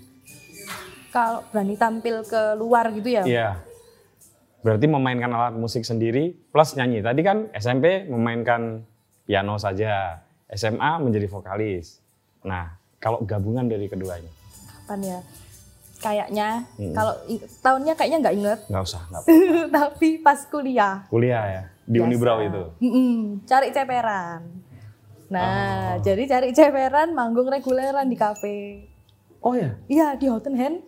Kalau 1.09 1.47
berani 1.55 1.79
tampil 1.79 2.27
ke 2.27 2.59
luar 2.59 2.91
gitu 2.93 3.09
ya. 3.09 3.23
Iya. 3.23 3.51
Berarti 4.61 4.91
memainkan 4.91 5.31
alat 5.31 5.55
musik 5.55 5.87
sendiri 5.87 6.35
plus 6.51 6.75
nyanyi. 6.75 7.01
Tadi 7.01 7.21
kan 7.23 7.49
SMP 7.55 8.09
memainkan 8.11 8.83
piano 9.25 9.55
saja, 9.57 10.25
SMA 10.51 11.01
menjadi 11.01 11.31
vokalis. 11.31 12.04
Nah 12.45 12.65
kalau 12.97 13.21
gabungan 13.21 13.65
dari 13.65 13.85
keduanya 13.85 14.29
kapan 14.79 15.01
ya 15.03 15.19
kayaknya 15.97 16.49
Hmm. 16.75 16.93
kalau 16.93 17.15
tahunnya 17.59 17.95
kayaknya 17.95 18.19
nggak 18.21 18.35
inget 18.35 18.61
nggak 18.67 18.83
usah 18.83 19.03
nggak 19.07 19.23
apa. 19.25 19.29
tapi 19.71 20.09
pas 20.19 20.41
kuliah 20.45 21.05
kuliah 21.09 21.45
ya 21.45 21.63
di 21.83 21.97
Biasa. 21.97 22.07
Unibrau 22.07 22.39
itu. 22.41 22.63
Mm-mm, 22.81 23.13
cari 23.43 23.69
ceperan 23.71 24.41
Oh. 25.25 25.33
nah 25.33 25.97
jadi 25.99 26.23
cari 26.29 26.49
ceperan 26.51 27.11
manggung 27.11 27.49
reguleran 27.49 28.07
di 28.07 28.15
kafe 28.15 28.87
Oh 29.41 29.53
ya 29.53 29.73
iya 29.87 30.13
di 30.15 30.29
Houghton 30.29 30.53
Hand 30.53 30.85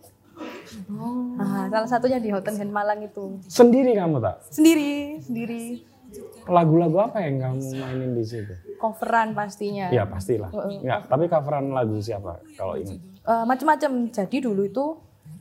nah, 0.87 1.67
salah 1.67 1.89
satunya 1.89 2.17
di 2.17 2.29
Houghton 2.29 2.55
Hand 2.55 2.69
Malang 2.69 3.01
itu 3.01 3.41
sendiri 3.43 3.93
kamu 3.93 4.21
tak? 4.21 4.45
sendiri 4.51 5.19
sendiri 5.19 5.65
Lagu-lagu 6.47 6.97
apa 7.01 7.19
yang 7.21 7.41
kamu 7.41 7.63
mainin 7.75 8.13
di 8.13 8.25
situ? 8.25 8.55
coveran 8.77 9.33
pastinya 9.33 9.89
Ya 9.89 10.05
pastilah. 10.05 10.53
Enggak, 10.53 11.09
tapi 11.09 11.25
coveran 11.27 11.73
lagu 11.73 11.97
siapa 11.97 12.37
kalau 12.55 12.77
ini? 12.77 13.01
Eh, 13.25 13.45
macam-macam 13.45 14.13
jadi 14.13 14.37
dulu 14.39 14.63
itu 14.63 14.85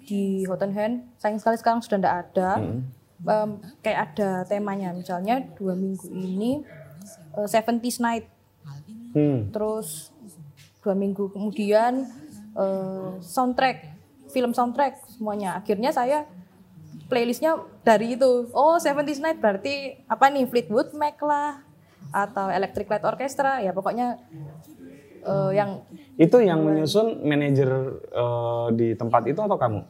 di 0.05 0.45
Houghton 0.45 0.71
Hand 0.71 0.95
sayang 1.17 1.37
sekali 1.37 1.57
sekarang 1.57 1.79
sudah 1.79 1.97
tidak 1.97 2.15
ada 2.25 2.49
Em, 3.17 3.49
kayak 3.79 3.99
ada 4.11 4.43
temanya 4.43 4.91
misalnya 4.91 5.39
dua 5.55 5.71
minggu 5.73 6.03
ini 6.05 6.61
70s 7.33 7.99
Night 7.99 8.27
Hmm. 9.15 9.47
terus 9.49 10.11
dua 10.79 10.91
minggu 10.91 11.31
kemudian 11.31 12.03
eh, 12.53 13.09
soundtrack 13.19 13.95
film 14.27 14.51
soundtrack 14.51 14.99
semuanya 15.07 15.55
akhirnya 15.55 15.89
saya 15.89 16.27
playlistnya 17.05 17.55
dari 17.81 18.13
itu 18.13 18.49
oh 18.49 18.75
70s 18.75 19.19
Night 19.19 19.37
berarti 19.37 19.73
apa 20.05 20.25
nih 20.27 20.45
Fleetwood 20.45 20.93
Mac 20.93 21.17
lah 21.19 21.61
atau 22.07 22.49
Electric 22.49 22.87
Light 22.87 23.03
Orchestra 23.03 23.59
ya 23.59 23.71
pokoknya 23.71 24.17
eh, 25.21 25.51
yang 25.53 25.81
Itu 26.15 26.39
yang 26.39 26.61
menyusun 26.61 27.21
manajer 27.21 27.69
eh, 28.07 28.67
di 28.71 28.87
tempat 28.93 29.25
itu 29.25 29.37
atau 29.37 29.55
kamu? 29.55 29.81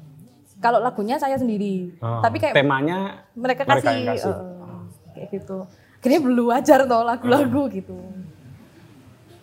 kalau 0.57 0.79
lagunya 0.79 1.15
saya 1.15 1.35
sendiri 1.35 1.93
Oh, 1.99 2.19
tapi 2.19 2.39
kayak 2.39 2.55
temanya 2.55 3.21
mereka 3.33 3.63
mereka 3.63 3.85
kasih, 3.85 3.91
yang 3.93 4.07
kasih. 4.09 4.33
eh, 4.33 4.81
kayak 5.13 5.27
gitu 5.31 5.57
akhirnya 5.95 6.21
belajar 6.21 6.79
tuh 6.83 7.01
lagu-lagu 7.01 7.61
gitu 7.69 7.97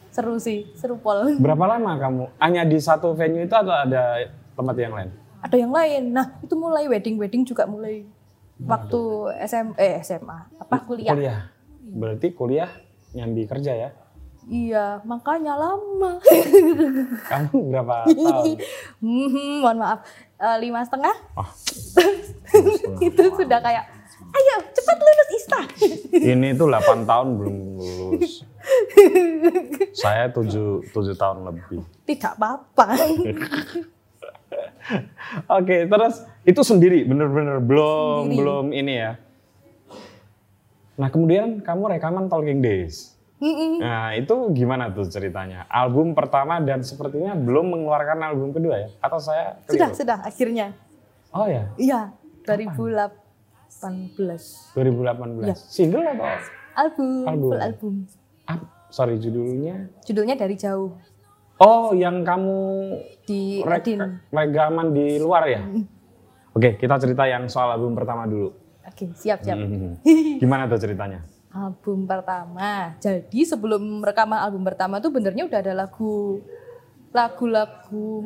seru 0.09 0.37
sih 0.37 0.69
seru 0.75 0.97
pol 0.97 1.37
Berapa 1.39 1.65
lama 1.67 1.97
kamu? 1.97 2.25
Hanya 2.37 2.63
di 2.63 2.77
satu 2.77 3.13
venue 3.13 3.43
itu 3.43 3.55
atau 3.55 3.73
ada 3.73 4.21
tempat 4.53 4.77
yang 4.77 4.93
lain? 4.93 5.11
Ada 5.43 5.57
yang 5.57 5.69
lain 5.69 6.03
nah 6.11 6.39
itu 6.39 6.55
mulai 6.55 6.87
wedding 6.87 7.19
wedding 7.19 7.43
juga 7.43 7.67
mulai 7.67 8.07
waktu 8.59 9.01
SM 9.43 9.75
eh 9.75 9.99
SMA 10.01 10.39
apa 10.57 10.77
kuliah 10.81 11.11
Kuliah. 11.11 11.41
Berarti 11.83 12.31
kuliah 12.31 12.71
nyambi 13.13 13.45
kerja 13.45 13.75
ya? 13.75 13.91
iya 14.45 14.99
makanya 15.03 15.55
lama 15.55 16.19
Kamu 17.25 17.59
berapa 17.69 18.07
tahun? 18.11 18.59
Hmm, 18.99 19.61
mohon 19.61 19.79
maaf 19.79 20.01
Eh, 20.37 20.57
lima 20.59 20.83
setengah 20.83 21.15
Oh, 21.33 21.47
itu 23.07 23.23
sudah 23.33 23.59
kayak 23.59 23.87
ayo 24.33 24.55
cepat 24.69 24.97
lulus 24.97 25.29
Ista 25.33 25.61
ini 26.13 26.51
tuh 26.53 26.67
8 26.67 27.05
tahun 27.05 27.29
belum 27.37 27.57
lulus. 27.77 28.43
Saya 29.95 30.27
7, 30.27 30.83
7 30.89 30.91
tahun 31.15 31.39
lebih. 31.45 31.85
tidak 32.05 32.35
apa-apa 32.35 32.99
Oke, 35.59 35.85
terus 35.85 36.15
itu 36.43 36.61
sendiri, 36.61 37.03
bener-bener 37.03 37.59
belum 37.59 38.23
Sendiri. 38.27 38.39
belum 38.39 38.67
ini 38.71 38.95
ya. 38.97 39.13
Nah 40.95 41.09
kemudian 41.09 41.61
kamu 41.61 41.83
rekaman 41.91 42.27
Talking 42.27 42.61
Days. 42.61 43.17
Mm-mm. 43.39 43.79
Nah 43.79 44.15
itu 44.15 44.35
gimana 44.53 44.87
tuh 44.89 45.03
ceritanya? 45.05 45.67
Album 45.67 46.13
pertama 46.13 46.59
dan 46.59 46.81
sepertinya 46.81 47.35
belum 47.35 47.75
mengeluarkan 47.75 48.23
album 48.23 48.53
kedua 48.53 48.79
ya? 48.79 48.89
Atau 48.99 49.19
saya 49.19 49.59
sudah 49.65 49.89
keliru? 49.89 49.99
sudah 49.99 50.19
akhirnya 50.23 50.67
Oh 51.33 51.49
ya, 51.49 51.65
iya 51.75 52.13
2018 52.45 53.11
2018. 54.77 55.43
Iya. 55.43 55.57
Single 55.57 56.05
atau? 56.07 56.29
album, 56.73 57.09
Album. 57.27 57.51
full 57.51 57.61
album 57.61 57.95
Ah, 58.43 58.59
sorry 58.89 59.17
judulnya. 59.17 59.89
judulnya 60.03 60.35
dari 60.35 60.55
jauh 60.55 60.97
Oh 61.63 61.95
yang 61.95 62.27
kamu 62.27 62.59
di 63.23 63.63
Edin 63.63 64.19
rekaman 64.35 64.91
di 64.91 65.23
luar 65.23 65.47
ya? 65.47 65.63
Oke 66.59 66.75
kita 66.75 66.99
cerita 66.99 67.23
yang 67.31 67.47
soal 67.47 67.79
album 67.79 67.95
pertama 67.95 68.27
dulu. 68.27 68.51
oke 68.83 69.15
siap 69.15 69.47
siap 69.47 69.57
Hmm. 69.57 69.95
Gimana 70.43 70.67
tuh 70.67 70.83
ceritanya? 70.83 71.23
album 71.53 72.09
pertama 72.09 72.97
jadi 72.97 73.41
sebelum 73.45 74.01
rekaman 74.01 74.41
album 74.41 74.65
pertama 74.65 74.99
tuh 74.99 75.13
benernya 75.13 75.45
udah 75.45 75.61
ada 75.61 75.73
lagu 75.85 76.41
lagu-lagu 77.13 78.25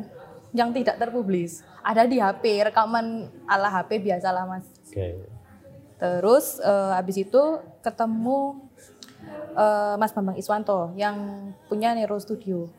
yang 0.55 0.71
tidak 0.71 0.95
terpublis 0.95 1.59
ada 1.83 2.07
di 2.07 2.23
HP 2.23 2.71
rekaman 2.71 3.27
ala 3.43 3.67
HP 3.67 3.99
biasa 3.99 4.31
lah 4.31 4.47
mas 4.47 4.63
Oke. 4.87 5.27
terus 5.99 6.63
eh, 6.63 6.91
habis 6.95 7.19
itu 7.19 7.43
ketemu 7.83 8.63
eh, 9.59 9.95
Mas 9.99 10.15
Bambang 10.15 10.39
Iswanto 10.39 10.95
yang 10.95 11.51
punya 11.67 11.91
Nero 11.91 12.15
Studio 12.23 12.71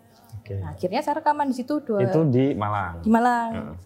Oke. 0.48 0.56
nah, 0.64 0.72
akhirnya 0.72 1.00
saya 1.04 1.20
rekaman 1.20 1.52
di 1.52 1.56
situ 1.60 1.84
dua, 1.84 2.08
Itu 2.08 2.24
di 2.24 2.56
Malang. 2.56 3.04
di 3.04 3.10
Malang. 3.12 3.76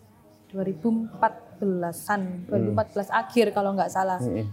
2014an 0.55 2.21
2014 2.47 3.11
akhir 3.11 3.47
kalau 3.51 3.75
nggak 3.75 3.91
salah. 3.91 4.23
Mm-mm. 4.23 4.47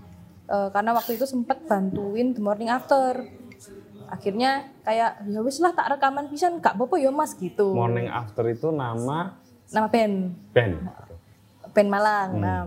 Eh, 0.49 0.69
karena 0.73 0.97
waktu 0.97 1.13
itu 1.13 1.29
sempat 1.29 1.61
bantuin 1.69 2.33
The 2.33 2.41
Morning 2.41 2.73
After. 2.73 3.21
Akhirnya 4.09 4.73
kayak 4.81 5.21
ya 5.29 5.39
wis 5.45 5.61
lah 5.61 5.69
tak 5.77 5.85
rekaman 5.93 6.33
pisan 6.33 6.57
gak 6.57 6.73
apa-apa 6.73 6.97
ya 6.97 7.13
mas 7.13 7.37
gitu. 7.37 7.77
Morning 7.77 8.09
After 8.09 8.41
itu 8.49 8.73
nama 8.73 9.37
nama 9.69 9.85
band. 9.85 10.33
Band. 10.49 10.73
band 11.69 11.89
Malang. 11.93 12.29
Nah 12.41 12.61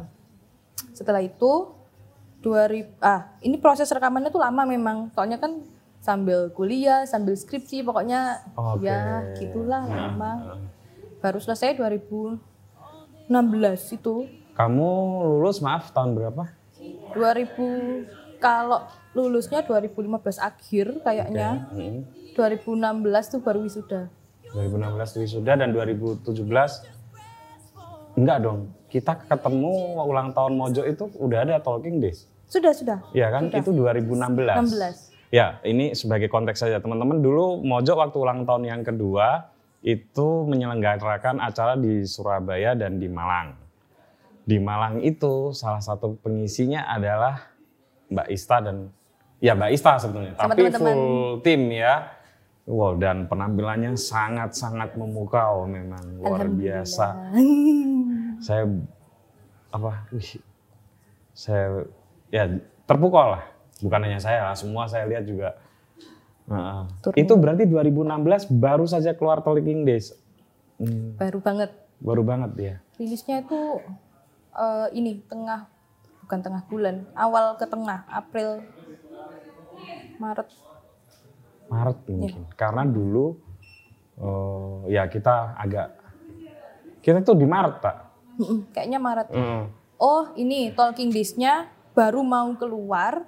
setelah 0.94 1.18
itu 1.18 1.74
2000 2.46 3.02
ah 3.02 3.34
ini 3.42 3.58
proses 3.58 3.90
rekamannya 3.90 4.30
tuh 4.30 4.38
lama 4.38 4.62
memang. 4.62 5.10
Soalnya 5.10 5.42
kan 5.42 5.58
sambil 6.02 6.50
kuliah 6.50 7.06
sambil 7.06 7.32
skripsi 7.32 7.80
pokoknya 7.80 8.42
Oke. 8.58 8.82
ya 8.84 9.22
gitulah 9.38 9.86
lama 9.86 10.32
Nah, 10.34 10.58
baru 11.22 11.38
selesai 11.38 11.78
2016 11.78 12.42
itu 13.92 14.26
Kamu 14.52 14.88
lulus 15.38 15.62
maaf 15.62 15.94
tahun 15.94 16.12
berapa? 16.12 16.44
2000 17.14 18.36
kalau 18.36 18.82
lulusnya 19.14 19.62
2015 19.62 20.02
akhir 20.36 21.00
kayaknya 21.00 21.70
Mm. 21.70 22.02
2016 22.34 23.30
tuh 23.30 23.40
baru 23.40 23.62
wisuda 23.62 24.10
2016 24.50 25.22
wisuda 25.22 25.52
dan 25.54 25.70
2017 25.70 26.82
enggak 28.12 28.38
dong. 28.42 28.68
Kita 28.90 29.16
ketemu 29.16 29.72
ulang 29.96 30.36
tahun 30.36 30.52
Mojo 30.52 30.84
itu 30.84 31.08
udah 31.16 31.38
ada 31.40 31.56
Talking 31.56 31.96
Days. 31.96 32.28
sudah 32.44 32.76
sudah 32.76 32.98
Iya 33.16 33.32
kan? 33.32 33.48
Itu 33.48 33.72
2016. 33.72 34.52
16 34.52 35.11
Ya, 35.32 35.64
ini 35.64 35.96
sebagai 35.96 36.28
konteks 36.28 36.60
saja 36.60 36.76
teman-teman. 36.76 37.24
Dulu 37.24 37.64
Mojo 37.64 37.96
waktu 37.96 38.16
ulang 38.20 38.44
tahun 38.44 38.68
yang 38.68 38.82
kedua 38.84 39.48
itu 39.80 40.44
menyelenggarakan 40.44 41.40
acara 41.40 41.72
di 41.72 42.04
Surabaya 42.04 42.76
dan 42.76 43.00
di 43.00 43.08
Malang. 43.08 43.56
Di 44.44 44.60
Malang 44.60 45.00
itu 45.00 45.56
salah 45.56 45.80
satu 45.80 46.20
pengisinya 46.20 46.84
adalah 46.84 47.48
Mbak 48.12 48.28
Ista 48.28 48.60
dan 48.60 48.92
ya 49.40 49.56
Mbak 49.56 49.70
Ista 49.72 49.92
sebetulnya, 50.04 50.36
Sama 50.36 50.52
tapi 50.52 50.68
teman-teman. 50.68 50.92
full 50.92 51.40
tim 51.40 51.60
ya. 51.72 52.12
Wow, 52.62 52.94
dan 52.94 53.26
penampilannya 53.26 53.98
sangat-sangat 53.98 54.94
memukau 54.94 55.66
memang 55.66 56.22
luar 56.22 56.46
biasa. 56.46 57.34
Saya 58.38 58.70
apa? 59.74 60.06
Wih, 60.14 60.38
saya 61.34 61.88
ya 62.30 62.46
terpukau 62.86 63.34
lah. 63.34 63.51
Bukan 63.82 64.00
hanya 64.06 64.22
saya 64.22 64.46
lah, 64.46 64.56
semua 64.56 64.86
saya 64.86 65.04
lihat 65.10 65.26
juga. 65.26 65.58
Nah, 66.46 66.86
Turun. 67.02 67.18
itu 67.18 67.32
berarti 67.34 67.64
2016 67.66 68.50
baru 68.50 68.86
saja 68.86 69.14
keluar 69.14 69.42
Talking 69.42 69.82
Days. 69.86 70.14
Hmm, 70.78 71.14
baru 71.14 71.38
banget 71.38 71.70
baru 72.02 72.26
banget 72.26 72.50
ya. 72.58 72.74
rilisnya 72.98 73.46
itu 73.46 73.78
eh, 74.50 74.86
ini 74.98 75.22
tengah 75.30 75.70
bukan 76.26 76.38
tengah 76.42 76.62
bulan 76.66 77.06
awal 77.14 77.54
ke 77.54 77.66
tengah 77.70 78.02
April 78.10 78.66
Maret 80.18 80.48
Maret 81.70 81.98
mungkin. 82.10 82.42
Karena 82.58 82.82
dulu 82.82 83.38
eh, 84.18 84.98
ya 84.98 85.06
kita 85.06 85.54
agak 85.54 86.02
kita 87.02 87.18
tuh 87.26 87.34
di 87.34 87.46
Maret, 87.46 87.82
Pak. 87.82 87.96
Kayaknya 88.74 88.98
Maret 89.02 89.28
Mm. 89.34 89.64
oh 89.98 90.30
ini 90.38 90.70
Talking 90.74 91.10
Days-nya 91.10 91.70
baru 91.94 92.22
mau 92.26 92.50
keluar 92.58 93.26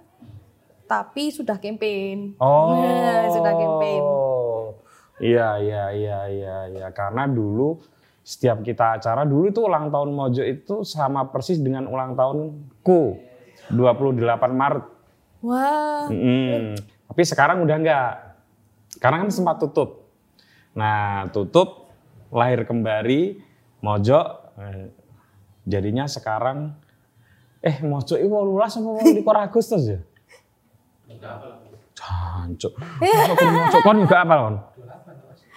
tapi 0.84 1.32
sudah 1.32 1.56
campaign 1.58 2.36
Oh. 2.38 2.78
Nah, 2.80 3.28
sudah 3.36 3.52
campaign 3.52 4.02
Iya, 5.14 5.62
iya, 5.62 5.84
iya, 5.94 6.18
iya, 6.26 6.56
iya. 6.74 6.86
Karena 6.90 7.30
dulu 7.30 7.78
setiap 8.24 8.66
kita 8.66 8.98
acara 8.98 9.22
dulu 9.22 9.46
itu 9.46 9.62
ulang 9.62 9.92
tahun 9.92 10.10
Mojo 10.10 10.42
itu 10.42 10.82
sama 10.82 11.28
persis 11.30 11.62
dengan 11.62 11.86
ulang 11.86 12.18
tahunku 12.18 13.02
28 13.70 14.18
Maret. 14.50 14.84
wah 15.44 16.08
Mm-mm. 16.10 16.74
Tapi 17.06 17.22
sekarang 17.22 17.62
udah 17.62 17.76
enggak. 17.78 18.10
Sekarang 18.90 19.28
kan 19.28 19.30
sempat 19.30 19.62
tutup. 19.62 20.08
Nah, 20.74 21.30
tutup 21.30 21.94
lahir 22.34 22.66
kembali 22.66 23.38
Mojo 23.84 24.18
eh, 24.58 24.90
jadinya 25.62 26.10
sekarang 26.10 26.74
eh 27.62 27.78
Mojo 27.86 28.18
itu 28.18 28.26
18 28.26 28.82
apa 28.82 28.90
21 29.22 29.46
Agustus 29.46 29.82
ya? 29.86 30.00
Jancuk. 31.94 32.72
Mojo 33.00 33.78
kon 33.80 33.96
juga 34.02 34.16
apa 34.22 34.34
kon? 34.36 34.56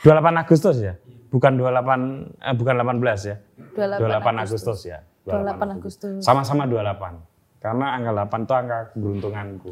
28 0.06 0.44
Agustus 0.44 0.78
ya? 0.80 0.94
Bukan 1.28 1.60
28 1.60 2.40
eh, 2.40 2.54
bukan 2.56 2.74
18 2.78 3.30
ya? 3.30 3.36
28 3.76 4.00
28 4.24 4.44
Agustus 4.46 4.80
ya. 4.86 5.00
28 5.28 5.76
Agustus 5.76 6.22
Sama-sama 6.24 6.64
28. 6.64 7.60
Karena 7.60 7.86
angka 7.98 8.12
8 8.16 8.46
itu 8.46 8.54
angka 8.54 8.78
keberuntunganku. 8.94 9.72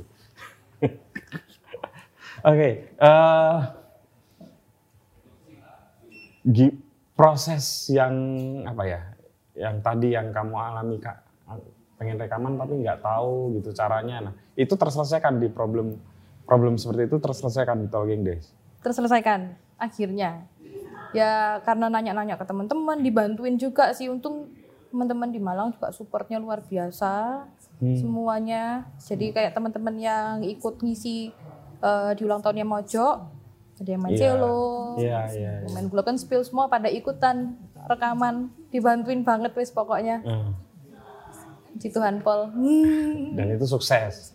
Oke, 2.49 2.69
eh, 2.91 3.57
gi- 6.45 6.77
proses 7.15 7.87
yang 7.89 8.13
apa 8.67 8.83
ya? 8.85 9.01
Yang 9.55 9.75
tadi 9.81 10.07
yang 10.11 10.35
kamu 10.35 10.55
alami 10.59 10.99
kak, 10.99 11.23
pengen 12.05 12.21
rekaman 12.21 12.53
tapi 12.53 12.77
nggak 12.77 13.01
tahu 13.01 13.57
gitu 13.57 13.73
caranya. 13.73 14.29
Nah, 14.29 14.33
itu 14.53 14.69
terselesaikan 14.71 15.41
di 15.41 15.49
problem 15.49 15.97
problem 16.45 16.77
seperti 16.77 17.09
itu 17.09 17.17
terselesaikan 17.17 17.81
di 17.81 17.87
Talking 17.89 18.21
Days. 18.21 18.53
terselesaikan 18.77 19.49
akhirnya 19.75 20.45
ya 21.09 21.57
karena 21.59 21.89
nanya-nanya 21.89 22.37
ke 22.37 22.45
teman-teman 22.45 23.01
dibantuin 23.01 23.57
juga 23.57 23.89
sih 23.89 24.05
untung 24.05 24.53
teman-teman 24.87 25.27
di 25.27 25.41
Malang 25.41 25.73
juga 25.73 25.89
supportnya 25.89 26.37
luar 26.37 26.61
biasa 26.61 27.41
semuanya 27.97 28.85
jadi 29.01 29.33
kayak 29.33 29.51
teman-teman 29.51 29.95
yang 29.97 30.33
ikut 30.45 30.77
ngisi 30.77 31.33
eh, 31.81 32.11
di 32.13 32.21
ulang 32.23 32.39
tahunnya 32.39 32.61
Mojo 32.61 33.07
ada 33.75 33.89
yang 33.89 33.99
main 33.99 34.13
Iya. 34.13 34.21
cello 34.21 34.61
iya. 35.01 35.65
main 35.67 35.89
glockenspiel 35.89 36.45
semua 36.45 36.69
pada 36.69 36.85
ikutan 36.87 37.57
rekaman 37.83 38.53
dibantuin 38.69 39.19
banget 39.19 39.49
wes 39.51 39.67
pokoknya 39.69 40.21
Hmm. 40.21 40.53
Puji 41.75 41.91
Tuhan 41.91 42.23
Pol 42.23 42.47
Hmm. 42.55 43.35
Dan 43.35 43.59
itu 43.59 43.67
sukses. 43.67 44.31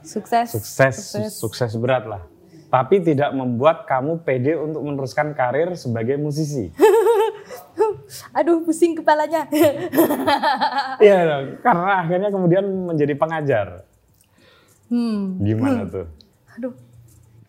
Sukses. 0.00 0.48
Sukses, 0.52 0.96
sukses, 1.36 1.72
berat 1.76 2.08
lah. 2.08 2.24
Tapi 2.72 3.04
tidak 3.04 3.36
membuat 3.36 3.84
kamu 3.84 4.24
pede 4.24 4.56
untuk 4.56 4.80
meneruskan 4.80 5.36
karir 5.36 5.76
sebagai 5.76 6.16
musisi. 6.16 6.72
Aduh, 8.36 8.64
pusing 8.64 8.96
kepalanya. 8.96 9.44
Iya, 11.04 11.58
karena 11.60 12.00
akhirnya 12.00 12.30
kemudian 12.32 12.64
menjadi 12.64 13.14
pengajar. 13.18 13.66
hmm. 14.88 15.42
Gimana 15.42 15.80
tuh? 15.84 16.06
Aduh, 16.56 16.72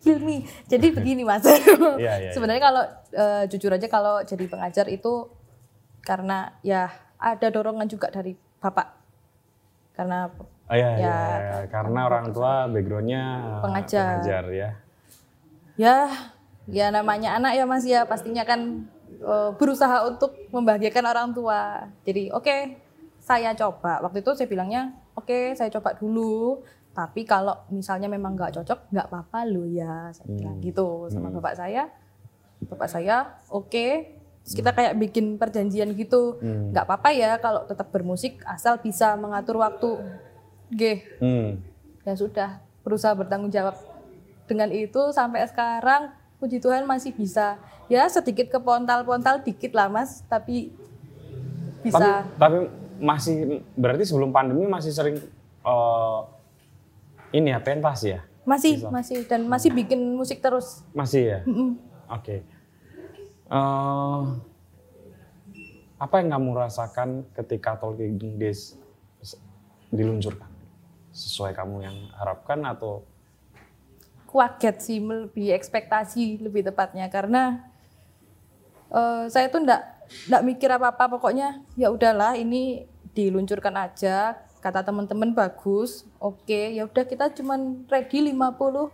Hilmi. 0.06 0.46
Jadi 0.70 0.86
begini 0.94 1.22
mas. 1.26 1.42
Iya, 2.02 2.14
iya, 2.22 2.30
Sebenarnya 2.30 2.62
kalau 2.62 2.84
eh, 3.10 3.44
jujur 3.50 3.70
aja 3.74 3.86
kalau 3.90 4.22
jadi 4.22 4.44
pengajar 4.46 4.86
itu 4.86 5.26
karena 6.06 6.54
ya 6.62 6.94
ada 7.18 7.50
dorongan 7.50 7.90
juga 7.90 8.12
dari 8.14 8.38
bapak. 8.62 8.95
Karena 9.96 10.28
Oh 10.66 10.74
iya, 10.74 10.98
iya, 10.98 10.98
Ya, 10.98 11.18
iya. 11.38 11.56
karena 11.70 12.10
orang 12.10 12.34
tua 12.34 12.66
backgroundnya 12.66 13.22
Pengajar. 13.62 14.18
pengajar 14.18 14.44
ya. 14.50 14.70
ya 15.78 15.96
ya 16.66 16.86
namanya 16.90 17.38
anak 17.38 17.54
ya 17.54 17.62
mas 17.62 17.86
ya 17.86 18.02
pastinya 18.02 18.42
kan 18.42 18.82
eh, 19.06 19.50
berusaha 19.54 20.02
untuk 20.10 20.34
membahagiakan 20.50 21.04
orang 21.06 21.28
tua. 21.30 21.86
Jadi 22.02 22.34
oke 22.34 22.82
saya 23.22 23.54
coba. 23.54 24.02
Waktu 24.02 24.26
itu 24.26 24.30
saya 24.34 24.50
bilangnya 24.50 24.90
oke 25.14 25.54
saya 25.54 25.70
coba 25.70 25.94
dulu. 25.94 26.66
Tapi 26.90 27.22
kalau 27.22 27.54
misalnya 27.70 28.10
memang 28.10 28.34
nggak 28.34 28.58
cocok 28.58 28.90
nggak 28.90 29.06
apa-apa 29.06 29.46
lo 29.46 29.62
ya. 29.70 30.10
Saya 30.10 30.26
bilang 30.26 30.58
gitu 30.58 31.06
sama 31.06 31.30
bapak 31.30 31.54
saya. 31.54 31.86
Bapak 32.66 32.88
saya 32.90 33.38
oke. 33.54 34.15
Terus 34.46 34.62
kita 34.62 34.70
kayak 34.70 34.94
bikin 34.94 35.42
perjanjian 35.42 35.90
gitu. 35.98 36.38
nggak 36.70 36.86
apa-apa 36.86 37.10
ya 37.10 37.34
kalau 37.42 37.66
tetap 37.66 37.90
bermusik 37.90 38.38
asal 38.46 38.78
bisa 38.78 39.18
mengatur 39.18 39.58
waktu. 39.58 39.98
G 40.70 41.02
Hmm. 41.22 41.62
ya 42.02 42.14
sudah 42.14 42.62
berusaha 42.82 43.14
bertanggung 43.14 43.50
jawab 43.50 43.74
dengan 44.46 44.70
itu 44.70 45.10
sampai 45.10 45.46
sekarang 45.46 46.10
puji 46.38 46.62
Tuhan 46.62 46.86
masih 46.86 47.10
bisa 47.14 47.58
ya 47.86 48.06
sedikit 48.06 48.50
kepontal-pontal 48.50 49.42
dikit 49.42 49.74
lah 49.74 49.90
mas 49.90 50.22
tapi 50.26 50.70
Tapi, 51.82 51.86
bisa 51.86 52.26
tapi 52.38 52.58
masih 52.98 53.62
berarti 53.78 54.02
sebelum 54.06 54.30
pandemi 54.34 54.66
masih 54.66 54.90
sering 54.90 55.18
eh, 55.62 56.18
ini 57.34 57.50
ya 57.50 57.58
pentas 57.62 58.02
ya? 58.06 58.22
masih 58.46 58.86
masih 58.86 59.26
dan 59.26 59.42
masih 59.46 59.74
bikin 59.74 59.98
musik 60.14 60.38
terus 60.38 60.86
Masih 60.94 61.22
ya? 61.26 61.38
Mm-mm. 61.42 61.74
Oke. 62.06 62.46
Eh, 63.46 64.22
apa 65.96 66.14
yang 66.18 66.28
kamu 66.34 66.50
rasakan 66.66 67.22
ketika 67.30 67.78
Talking 67.78 68.42
Days 68.42 68.74
diluncurkan? 69.94 70.50
Sesuai 71.14 71.54
kamu 71.54 71.86
yang 71.86 71.96
harapkan 72.18 72.58
atau? 72.66 73.06
Kaget 74.26 74.76
sih 74.82 74.98
melebihi 74.98 75.54
ekspektasi 75.54 76.42
lebih 76.42 76.66
tepatnya. 76.66 77.06
Karena 77.06 77.70
eh, 78.90 79.30
saya 79.30 79.46
tuh 79.46 79.62
ndak 79.62 79.82
ndak 80.26 80.42
mikir 80.42 80.70
apa 80.70 80.94
apa 80.94 81.06
pokoknya 81.06 81.62
ya 81.78 81.94
udahlah 81.94 82.34
ini 82.34 82.90
diluncurkan 83.14 83.78
aja. 83.78 84.42
Kata 84.58 84.82
teman-teman 84.82 85.30
bagus 85.30 86.02
oke. 86.18 86.74
Ya 86.74 86.82
udah 86.82 87.06
kita 87.06 87.30
cuman 87.30 87.86
ready 87.86 88.34
50 88.34 88.90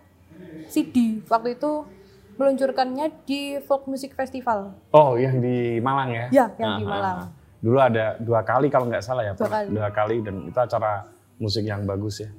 CD 0.68 1.24
waktu 1.32 1.56
itu 1.56 1.88
meluncurkannya 2.34 3.24
di 3.24 3.60
Folk 3.60 3.86
Music 3.86 4.12
Festival 4.12 4.72
Oh, 4.90 5.14
yang 5.14 5.38
di 5.38 5.78
Malang 5.78 6.10
ya? 6.10 6.26
Ya, 6.30 6.46
yang 6.56 6.80
di 6.80 6.84
Ah, 6.84 6.88
Malang. 6.88 7.18
ah. 7.18 7.28
Dulu 7.58 7.78
ada 7.78 8.18
dua 8.18 8.42
kali 8.42 8.66
kalau 8.66 8.86
nggak 8.86 9.00
salah 9.00 9.22
ya, 9.22 9.32
Dua 9.32 9.46
kali. 9.46 9.68
dua 9.70 9.88
kali 9.88 10.16
dan 10.18 10.34
itu 10.44 10.58
acara 10.58 11.06
musik 11.36 11.62
yang 11.62 11.82
bagus 11.82 12.20
ya. 12.20 12.30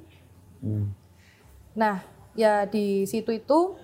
Hmm. 0.60 0.92
Nah, 1.72 2.04
ya 2.32 2.64
di 2.64 3.04
situ 3.04 3.30
itu 3.30 3.76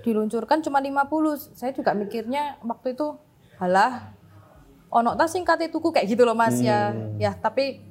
diluncurkan 0.00 0.62
cuma 0.62 0.78
50. 0.78 1.10
Saya 1.52 1.70
juga 1.70 1.92
mikirnya 1.92 2.62
waktu 2.62 2.94
itu, 2.94 3.18
halah, 3.58 4.14
ono 4.88 5.12
tas 5.12 5.28
singkat 5.28 5.66
tuku 5.66 5.90
kayak 5.90 6.06
gitu 6.06 6.22
loh 6.22 6.32
Mas 6.32 6.58
ya. 6.58 6.94
Ya, 7.18 7.34
tapi 7.34 7.82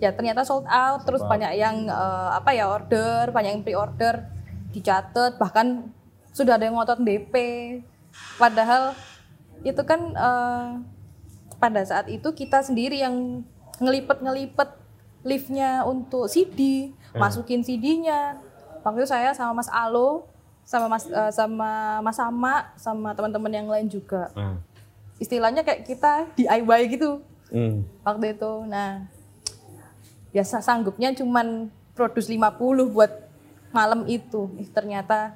ya 0.00 0.10
ternyata 0.10 0.40
sold 0.40 0.64
out, 0.64 1.04
terus 1.04 1.20
banyak 1.22 1.52
yang 1.54 1.84
eh, 1.84 2.28
apa 2.32 2.50
ya 2.50 2.66
order, 2.66 3.28
banyak 3.28 3.50
yang 3.52 3.62
pre-order, 3.62 4.24
dicatat, 4.72 5.36
bahkan 5.36 5.92
sudah 6.40 6.56
ada 6.56 6.64
yang 6.64 6.80
ngotot 6.80 7.04
DP. 7.04 7.34
Padahal 8.40 8.96
itu 9.60 9.82
kan 9.84 10.00
eh, 10.16 10.68
pada 11.60 11.80
saat 11.84 12.08
itu 12.08 12.32
kita 12.32 12.64
sendiri 12.64 12.96
yang 12.96 13.44
ngelipet-ngelipet 13.76 14.80
liftnya 15.20 15.84
untuk 15.84 16.24
CD, 16.32 16.90
masukin 17.12 17.60
CD-nya. 17.60 18.40
Waktu 18.80 19.04
itu 19.04 19.08
saya 19.12 19.36
sama 19.36 19.60
Mas 19.60 19.68
Alo, 19.68 20.24
sama 20.64 20.88
Mas 20.88 21.04
eh, 21.04 21.32
sama 21.32 22.00
Mas 22.00 22.16
Sama, 22.16 22.52
sama 22.80 23.08
teman-teman 23.12 23.52
yang 23.52 23.68
lain 23.68 23.92
juga. 23.92 24.32
Ah. 24.32 24.56
Istilahnya 25.20 25.60
kayak 25.60 25.84
kita 25.84 26.12
DIY 26.32 26.96
gitu 26.96 27.20
Hmm. 27.50 27.82
waktu 28.06 28.38
itu. 28.38 28.52
Nah, 28.64 29.10
biasa 30.30 30.62
sanggupnya 30.62 31.10
cuman 31.12 31.66
produce 31.98 32.30
50 32.30 32.94
buat 32.94 33.10
malam 33.74 34.06
itu. 34.06 34.48
Eh, 34.56 34.70
ternyata 34.70 35.34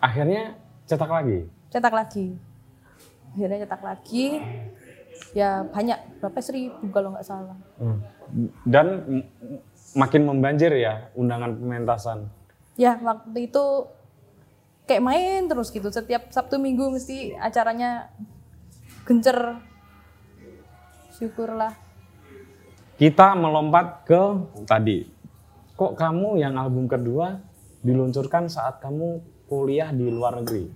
Akhirnya 0.00 0.56
cetak 0.88 1.10
lagi. 1.12 1.46
cetak 1.70 1.94
lagi. 1.94 2.34
Akhirnya 3.30 3.58
cetak 3.62 3.82
lagi. 3.84 4.26
Ya 5.36 5.62
banyak, 5.68 6.18
berapa 6.18 6.40
seribu 6.42 6.90
kalau 6.90 7.14
nggak 7.14 7.26
salah. 7.28 7.58
Hmm. 7.78 8.00
Dan 8.66 8.86
makin 9.94 10.22
membanjir 10.26 10.72
ya 10.74 11.12
undangan 11.14 11.54
pementasan. 11.54 12.26
Ya 12.74 12.98
waktu 12.98 13.46
itu 13.46 13.64
kayak 14.88 15.04
main 15.04 15.46
terus 15.46 15.70
gitu. 15.70 15.86
Setiap 15.92 16.32
Sabtu 16.34 16.58
Minggu 16.58 16.90
mesti 16.90 17.38
acaranya 17.38 18.10
gencer. 19.06 19.60
Syukurlah. 21.14 21.76
Kita 22.96 23.36
melompat 23.36 24.08
ke 24.08 24.22
tadi. 24.66 25.06
Kok 25.76 25.96
kamu 25.96 26.40
yang 26.40 26.56
album 26.58 26.90
kedua 26.90 27.40
diluncurkan 27.80 28.48
saat 28.48 28.80
kamu 28.84 29.20
kuliah 29.50 29.90
di 29.90 30.06
luar 30.06 30.38
negeri? 30.38 30.70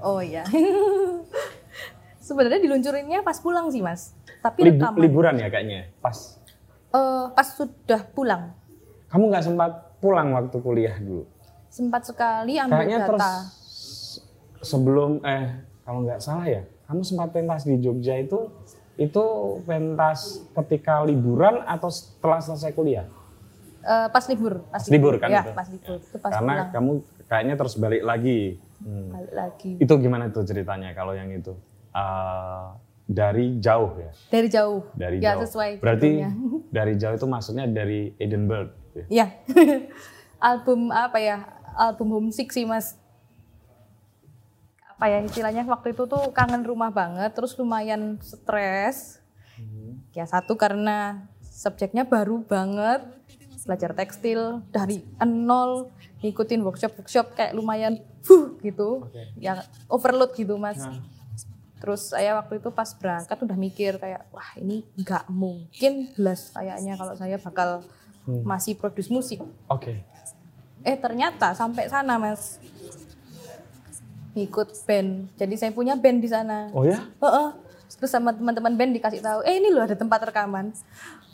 Oh 0.00 0.18
iya. 0.18 0.40
Sebenarnya 2.18 2.56
diluncurinnya 2.58 3.20
pas 3.20 3.36
pulang 3.38 3.68
sih 3.68 3.80
mas. 3.80 4.16
Tapi 4.40 4.64
Lib- 4.64 4.80
rekaman. 4.80 4.98
liburan 4.98 5.34
ya 5.36 5.48
kayaknya. 5.48 5.92
Pas. 5.98 6.40
Eh, 6.88 7.24
pas 7.28 7.46
sudah 7.46 8.00
pulang. 8.08 8.56
Kamu 9.08 9.28
nggak 9.28 9.44
sempat 9.44 9.70
pulang 9.98 10.32
waktu 10.32 10.56
kuliah 10.58 10.96
dulu? 10.96 11.28
Sempat 11.68 12.04
sekali 12.04 12.56
ambil 12.56 12.76
Kayaknya 12.78 12.98
data. 12.98 13.06
terus 13.06 13.28
sebelum 14.62 15.20
eh 15.22 15.46
kalau 15.82 16.00
nggak 16.02 16.18
salah 16.18 16.46
ya, 16.46 16.62
kamu 16.86 17.00
sempat 17.02 17.28
pentas 17.30 17.62
di 17.62 17.76
Jogja 17.76 18.16
itu 18.16 18.48
itu 18.96 19.24
pentas 19.62 20.42
ketika 20.54 21.00
liburan 21.00 21.62
atau 21.62 21.88
setelah 21.88 22.40
selesai 22.40 22.72
kuliah? 22.72 23.04
Eh, 23.80 24.08
pas 24.10 24.24
libur. 24.26 24.64
Pas 24.66 24.82
libur 24.86 25.14
kan 25.16 25.28
Ya, 25.28 25.42
itu? 25.42 25.52
pas 25.54 25.66
libur. 25.66 25.96
Itu 25.98 26.16
pas 26.18 26.30
Karena 26.30 26.52
pulang. 26.54 26.68
kamu 26.70 26.92
kayaknya 27.28 27.54
terus 27.54 27.76
balik 27.76 28.02
lagi. 28.02 28.56
Hmm. 28.80 29.12
Balik 29.12 29.32
lagi. 29.32 29.70
Itu 29.78 29.94
gimana 30.00 30.32
tuh 30.32 30.42
ceritanya 30.42 30.90
kalau 30.92 31.12
yang 31.12 31.28
itu? 31.30 31.52
Eh, 31.92 32.66
dari 33.08 33.56
jauh 33.56 33.96
ya, 33.96 34.12
Dari 34.28 34.48
jauh. 34.52 34.84
dari 34.92 35.16
ya, 35.16 35.32
jauh. 35.32 35.40
sesuai 35.48 35.70
Berarti 35.80 36.08
judulnya. 36.20 36.30
dari 36.76 36.92
jauh 37.00 37.14
itu 37.16 37.26
maksudnya 37.26 37.64
dari 37.64 38.12
Edinburgh. 38.20 38.72
ya? 38.92 39.04
Iya. 39.08 39.26
Album 40.52 40.92
apa 40.92 41.16
ya? 41.18 41.48
Album 41.72 42.12
homesick 42.12 42.52
sih 42.52 42.68
mas. 42.68 43.00
Apa 44.92 45.08
ya 45.08 45.22
istilahnya 45.22 45.62
waktu 45.64 45.94
itu 45.94 46.04
tuh 46.04 46.34
kangen 46.34 46.66
rumah 46.66 46.90
banget, 46.90 47.30
terus 47.32 47.54
lumayan 47.54 48.18
stres. 48.18 49.22
Ya 50.14 50.26
satu 50.26 50.58
karena 50.58 51.26
subjeknya 51.42 52.02
baru 52.06 52.42
banget, 52.42 53.02
belajar 53.68 53.92
tekstil 53.92 54.64
dari 54.72 55.04
nol, 55.20 55.92
ngikutin 56.24 56.64
workshop-workshop 56.64 57.36
kayak 57.36 57.52
lumayan, 57.52 58.00
fuh 58.24 58.56
gitu, 58.64 59.04
ya 59.36 59.60
overload 59.92 60.32
gitu 60.32 60.56
mas. 60.56 60.80
Terus 61.78 62.16
saya 62.16 62.34
waktu 62.40 62.64
itu 62.64 62.72
pas 62.72 62.88
berangkat 62.96 63.38
udah 63.44 63.54
mikir 63.60 64.00
kayak 64.00 64.24
wah 64.32 64.56
ini 64.56 64.88
nggak 64.96 65.28
mungkin 65.28 66.10
belas 66.16 66.50
kayaknya 66.56 66.96
kalau 66.96 67.14
saya 67.14 67.36
bakal 67.36 67.84
masih 68.24 68.72
produce 68.74 69.12
musik. 69.12 69.44
Oke. 69.68 70.00
Eh 70.80 70.96
ternyata 70.96 71.52
sampai 71.52 71.92
sana 71.92 72.16
mas 72.16 72.56
ngikut 74.32 74.74
band. 74.88 75.28
Jadi 75.36 75.54
saya 75.60 75.70
punya 75.76 75.92
band 75.92 76.18
di 76.24 76.28
sana. 76.32 76.72
Oh 76.72 76.82
ya? 76.88 77.04
Heeh. 77.20 77.48
Terus 77.98 78.10
sama 78.14 78.30
teman-teman 78.30 78.78
band 78.78 78.94
dikasih 78.94 79.18
tahu, 79.18 79.42
eh 79.42 79.58
ini 79.58 79.74
loh 79.74 79.82
ada 79.82 79.98
tempat 79.98 80.22
rekaman. 80.30 80.70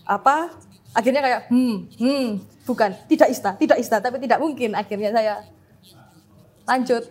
Apa? 0.08 0.48
Akhirnya 0.94 1.20
kayak, 1.20 1.40
hmm, 1.50 1.76
hmm, 1.98 2.26
bukan, 2.64 2.90
tidak 3.10 3.28
ista, 3.34 3.50
tidak 3.58 3.78
ista, 3.82 3.98
tapi 3.98 4.22
tidak 4.22 4.38
mungkin. 4.38 4.78
Akhirnya 4.78 5.10
saya 5.10 5.42
lanjut 6.64 7.02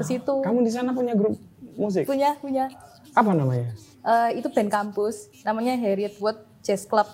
ke 0.00 0.02
situ. 0.02 0.34
Kamu 0.40 0.64
di 0.64 0.72
sana 0.72 0.96
punya 0.96 1.12
grup 1.12 1.36
musik? 1.76 2.08
Punya, 2.08 2.40
punya. 2.40 2.72
Apa 3.12 3.36
namanya? 3.36 3.76
Eh, 4.00 4.40
itu 4.40 4.48
band 4.48 4.72
kampus, 4.72 5.28
namanya 5.44 5.76
Harriet 5.76 6.16
Wood 6.16 6.40
Jazz 6.64 6.88
Club. 6.88 7.06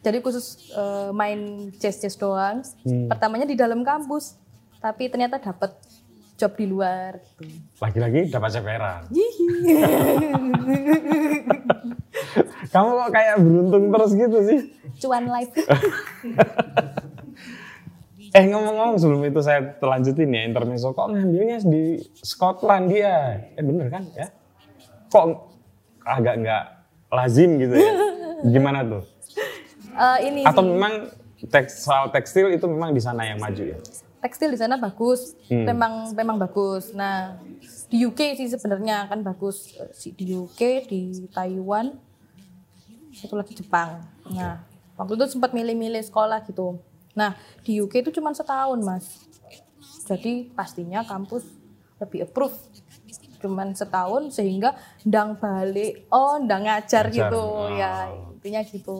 Jadi 0.00 0.24
khusus 0.24 0.72
eh, 0.72 1.10
main 1.12 1.68
jazz-jazz 1.76 2.16
doang. 2.16 2.64
Hmm. 2.86 3.12
Pertamanya 3.12 3.44
di 3.44 3.58
dalam 3.58 3.84
kampus, 3.84 4.40
tapi 4.80 5.12
ternyata 5.12 5.36
dapat 5.36 5.76
job 6.36 6.52
di 6.52 6.66
luar 6.68 7.16
gitu. 7.40 7.48
Lagi-lagi 7.80 8.28
dapat 8.28 8.50
ceperan. 8.52 9.02
Kamu 12.72 12.90
kok 12.92 13.10
kayak 13.12 13.36
beruntung 13.40 13.84
terus 13.88 14.12
gitu 14.12 14.38
sih? 14.44 14.60
Cuan 15.00 15.24
live. 15.32 15.52
Eh 18.36 18.44
ngomong-ngomong 18.52 19.00
sebelum 19.00 19.22
itu 19.24 19.40
saya 19.40 19.64
telanjutin 19.80 20.28
ya 20.28 20.44
intermezzo 20.44 20.92
kok 20.92 21.08
ngambilnya 21.08 21.56
di 21.64 22.04
Scotland 22.20 22.92
dia. 22.92 23.48
Eh 23.56 23.64
bener 23.64 23.88
kan 23.88 24.04
ya? 24.12 24.28
Kok 25.08 25.24
agak 26.04 26.44
nggak 26.44 26.64
lazim 27.16 27.56
gitu 27.56 27.80
ya? 27.80 27.92
Gimana 28.52 28.84
tuh? 28.84 29.08
Eh, 29.96 30.18
ini 30.28 30.40
Atau 30.44 30.68
sih, 30.68 30.68
memang 30.68 30.92
teks, 31.48 31.80
soal 31.80 32.12
tekstil 32.12 32.52
itu 32.52 32.68
memang 32.68 32.92
di 32.92 33.00
sana 33.00 33.24
yang 33.24 33.40
maju 33.40 33.62
ya? 33.72 33.80
Tekstil 34.26 34.50
di 34.50 34.58
sana 34.58 34.74
bagus, 34.76 35.38
Hmm. 35.46 35.62
memang 35.64 35.92
memang 36.12 36.36
bagus. 36.36 36.90
Nah 36.90 37.38
di 37.86 38.02
UK 38.02 38.34
sih 38.34 38.48
sebenarnya 38.48 39.06
kan 39.06 39.22
bagus 39.22 39.70
Eh, 39.72 40.12
di 40.12 40.34
UK, 40.34 40.60
di 40.84 41.00
Taiwan, 41.28 41.94
satu 43.12 43.34
lagi 43.34 43.54
Jepang. 43.54 44.02
Nah 44.28 44.66
waktu 44.94 45.14
itu 45.14 45.26
sempat 45.30 45.50
milih-milih 45.52 46.02
sekolah 46.02 46.42
gitu. 46.44 46.82
Nah 47.14 47.32
di 47.62 47.78
UK 47.78 48.02
itu 48.02 48.10
cuma 48.12 48.34
setahun 48.34 48.76
mas, 48.78 49.06
jadi 50.04 50.50
pastinya 50.50 51.00
kampus 51.02 51.46
lebih 51.96 52.26
approve 52.26 52.52
cuman 53.36 53.72
setahun 53.72 54.32
sehingga 54.32 54.72
ndang 55.02 55.36
balik 55.36 56.08
oh 56.08 56.36
ndang 56.36 56.64
ngajar 56.64 57.04
Ngajar. 57.06 57.28
gitu 57.28 57.36
Oh. 57.38 57.68
ya 57.70 58.08
intinya 58.32 58.60
gitu 58.62 58.96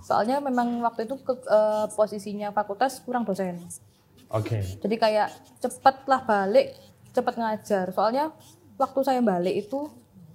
soalnya 0.00 0.38
memang 0.38 0.78
waktu 0.80 1.06
itu 1.06 1.14
ke, 1.16 1.32
eh, 1.40 1.86
posisinya 1.88 2.50
fakultas 2.50 2.98
kurang 2.98 3.22
dosen 3.22 3.62
Oke. 4.30 4.58
jadi 4.78 4.96
kayak 4.96 5.28
cepet 5.58 5.96
lah 6.04 6.22
balik 6.22 6.74
cepet 7.10 7.34
ngajar 7.34 7.86
soalnya 7.88 8.32
waktu 8.74 9.00
saya 9.00 9.20
balik 9.20 9.54
itu 9.60 9.90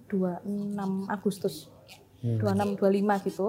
26 0.07 0.75
Agustus 1.07 1.67
Hmm. 2.19 2.35
26 2.35 2.75
25 2.75 3.23
gitu 3.23 3.47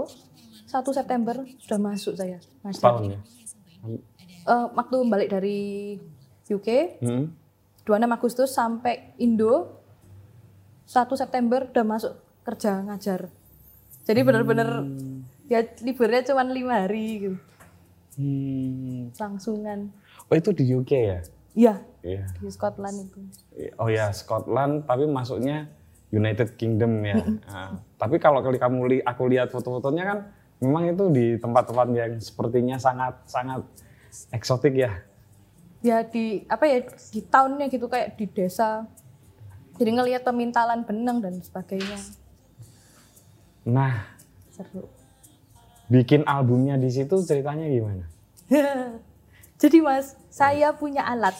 1 0.65 0.95
September 0.95 1.35
sudah 1.59 1.79
masuk 1.81 2.15
saya 2.15 2.39
ngajar 2.63 2.79
Setahun 2.79 3.03
ya? 3.05 3.19
Eh, 4.41 4.67
waktu 4.71 4.97
balik 5.05 5.29
dari 5.29 5.59
UK 6.47 6.69
Hmm. 6.99 7.35
26 7.83 8.07
Agustus 8.09 8.51
sampai 8.51 9.11
Indo 9.19 9.75
1 10.85 11.15
September 11.15 11.67
udah 11.67 11.83
masuk 11.85 12.15
kerja 12.41 12.79
ngajar 12.81 13.27
jadi 14.03 14.21
bener-bener 14.23 14.87
ya 15.47 15.67
liburnya 15.83 16.23
cuma 16.25 16.43
lima 16.45 16.81
hari 16.81 17.07
gitu 17.21 17.39
Hmm. 18.13 19.11
langsungan 19.13 19.91
Oh 20.31 20.37
itu 20.39 20.51
di 20.55 20.65
UK 20.71 20.93
ya? 20.95 21.21
iya 21.59 21.75
Iya. 22.01 22.25
di 22.39 22.49
Scotland 22.49 22.97
itu 23.11 23.21
Oh 23.77 23.91
ya 23.91 24.09
Scotland, 24.15 24.87
tapi 24.89 25.05
masuknya 25.05 25.69
United 26.15 26.57
Kingdom 26.57 27.03
ya. 27.05 27.21
Nah, 27.45 27.77
tapi 28.01 28.17
kalau 28.17 28.41
kali 28.41 28.57
kamu 28.57 28.79
li, 28.89 28.99
aku 29.05 29.29
lihat 29.29 29.53
foto-fotonya 29.53 30.05
kan, 30.07 30.19
memang 30.65 30.91
itu 30.91 31.05
di 31.13 31.27
tempat-tempat 31.37 31.87
yang 31.93 32.17
sepertinya 32.23 32.77
sangat 32.81 33.21
sangat 33.29 33.61
eksotik 34.33 34.75
ya. 34.75 35.03
ya 35.81 36.05
di 36.05 36.45
apa 36.49 36.65
ya 36.69 36.85
di 36.89 37.21
townnya 37.25 37.73
gitu 37.73 37.89
kayak 37.89 38.17
di 38.21 38.29
desa 38.29 38.85
jadi 39.81 39.97
ngelihat 39.97 40.29
pemintalan 40.29 40.85
benang 40.85 41.25
dan 41.25 41.41
sebagainya 41.41 41.97
Nah, 43.65 44.05
seru 44.53 44.89
bikin 45.89 46.25
albumnya 46.25 46.77
di 46.81 46.89
situ 46.89 47.21
ceritanya 47.25 47.65
gimana? 47.69 48.05
jadi 49.61 49.85
mas 49.85 50.17
saya 50.33 50.73
punya 50.73 51.05
alat 51.05 51.37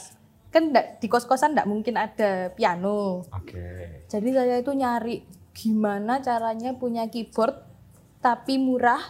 kan 0.53 0.69
di 1.01 1.07
kos-kosan 1.09 1.57
ndak 1.57 1.65
mungkin 1.65 1.97
ada 1.97 2.53
piano 2.53 3.25
Oke. 3.33 4.05
jadi 4.13 4.29
saya 4.29 4.55
itu 4.61 4.77
nyari 4.77 5.25
gimana 5.57 6.21
caranya 6.21 6.77
punya 6.77 7.09
keyboard 7.09 7.57
tapi 8.21 8.61
murah 8.61 9.01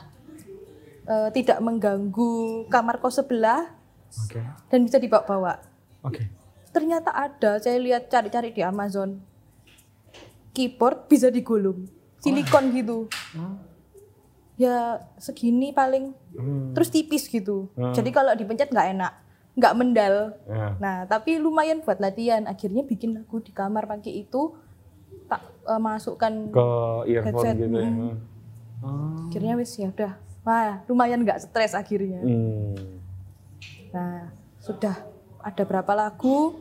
eh, 1.11 1.29
tidak 1.35 1.59
mengganggu 1.59 2.71
kamar 2.71 3.03
kos 3.03 3.19
sebelah 3.19 3.67
Oke. 4.15 4.41
dan 4.71 4.79
bisa 4.87 5.03
dibawa-bawa 5.03 5.59
Oke. 6.07 6.31
ternyata 6.71 7.11
ada 7.11 7.59
saya 7.59 7.83
lihat 7.83 8.07
cari-cari 8.13 8.55
di 8.55 8.63
Amazon 8.63 9.19
keyboard 10.55 11.09
bisa 11.09 11.33
digulung 11.33 11.89
silikon 12.21 12.69
gitu 12.77 13.09
ya 14.61 14.77
segini 15.17 15.73
paling 15.73 16.13
Hmm. 16.31 16.77
terus 16.77 16.93
tipis 16.93 17.25
gitu 17.25 17.73
Hmm. 17.73 17.91
jadi 17.91 18.11
kalau 18.11 18.37
dipencet 18.37 18.69
nggak 18.69 18.93
enak 18.93 19.13
nggak 19.53 19.73
mendal 19.75 20.37
Ya. 20.45 20.77
nah 20.77 20.97
tapi 21.05 21.37
lumayan 21.37 21.81
buat 21.81 21.97
latihan 21.97 22.45
akhirnya 22.45 22.85
bikin 22.85 23.17
lagu 23.17 23.41
di 23.41 23.51
kamar 23.51 23.89
pakai 23.89 24.21
itu 24.21 24.53
tak 25.27 25.41
eh, 25.65 25.81
masukkan 25.81 26.33
Ke 26.51 26.67
earphone 27.09 27.33
Headset, 27.41 27.55
gitu 27.59 27.77
ya. 27.77 27.89
hmm. 27.89 28.15
Oh. 28.81 29.27
akhirnya 29.27 29.55
wis 29.57 29.73
ya 29.75 29.89
udah 29.89 30.13
wah 30.41 30.85
lumayan 30.85 31.21
nggak 31.21 31.41
stres 31.43 31.73
akhirnya 31.73 32.21
Hmm. 32.21 32.77
Nah, 33.91 34.31
sudah 34.61 35.03
ada 35.41 35.63
berapa 35.65 35.91
lagu? 35.93 36.55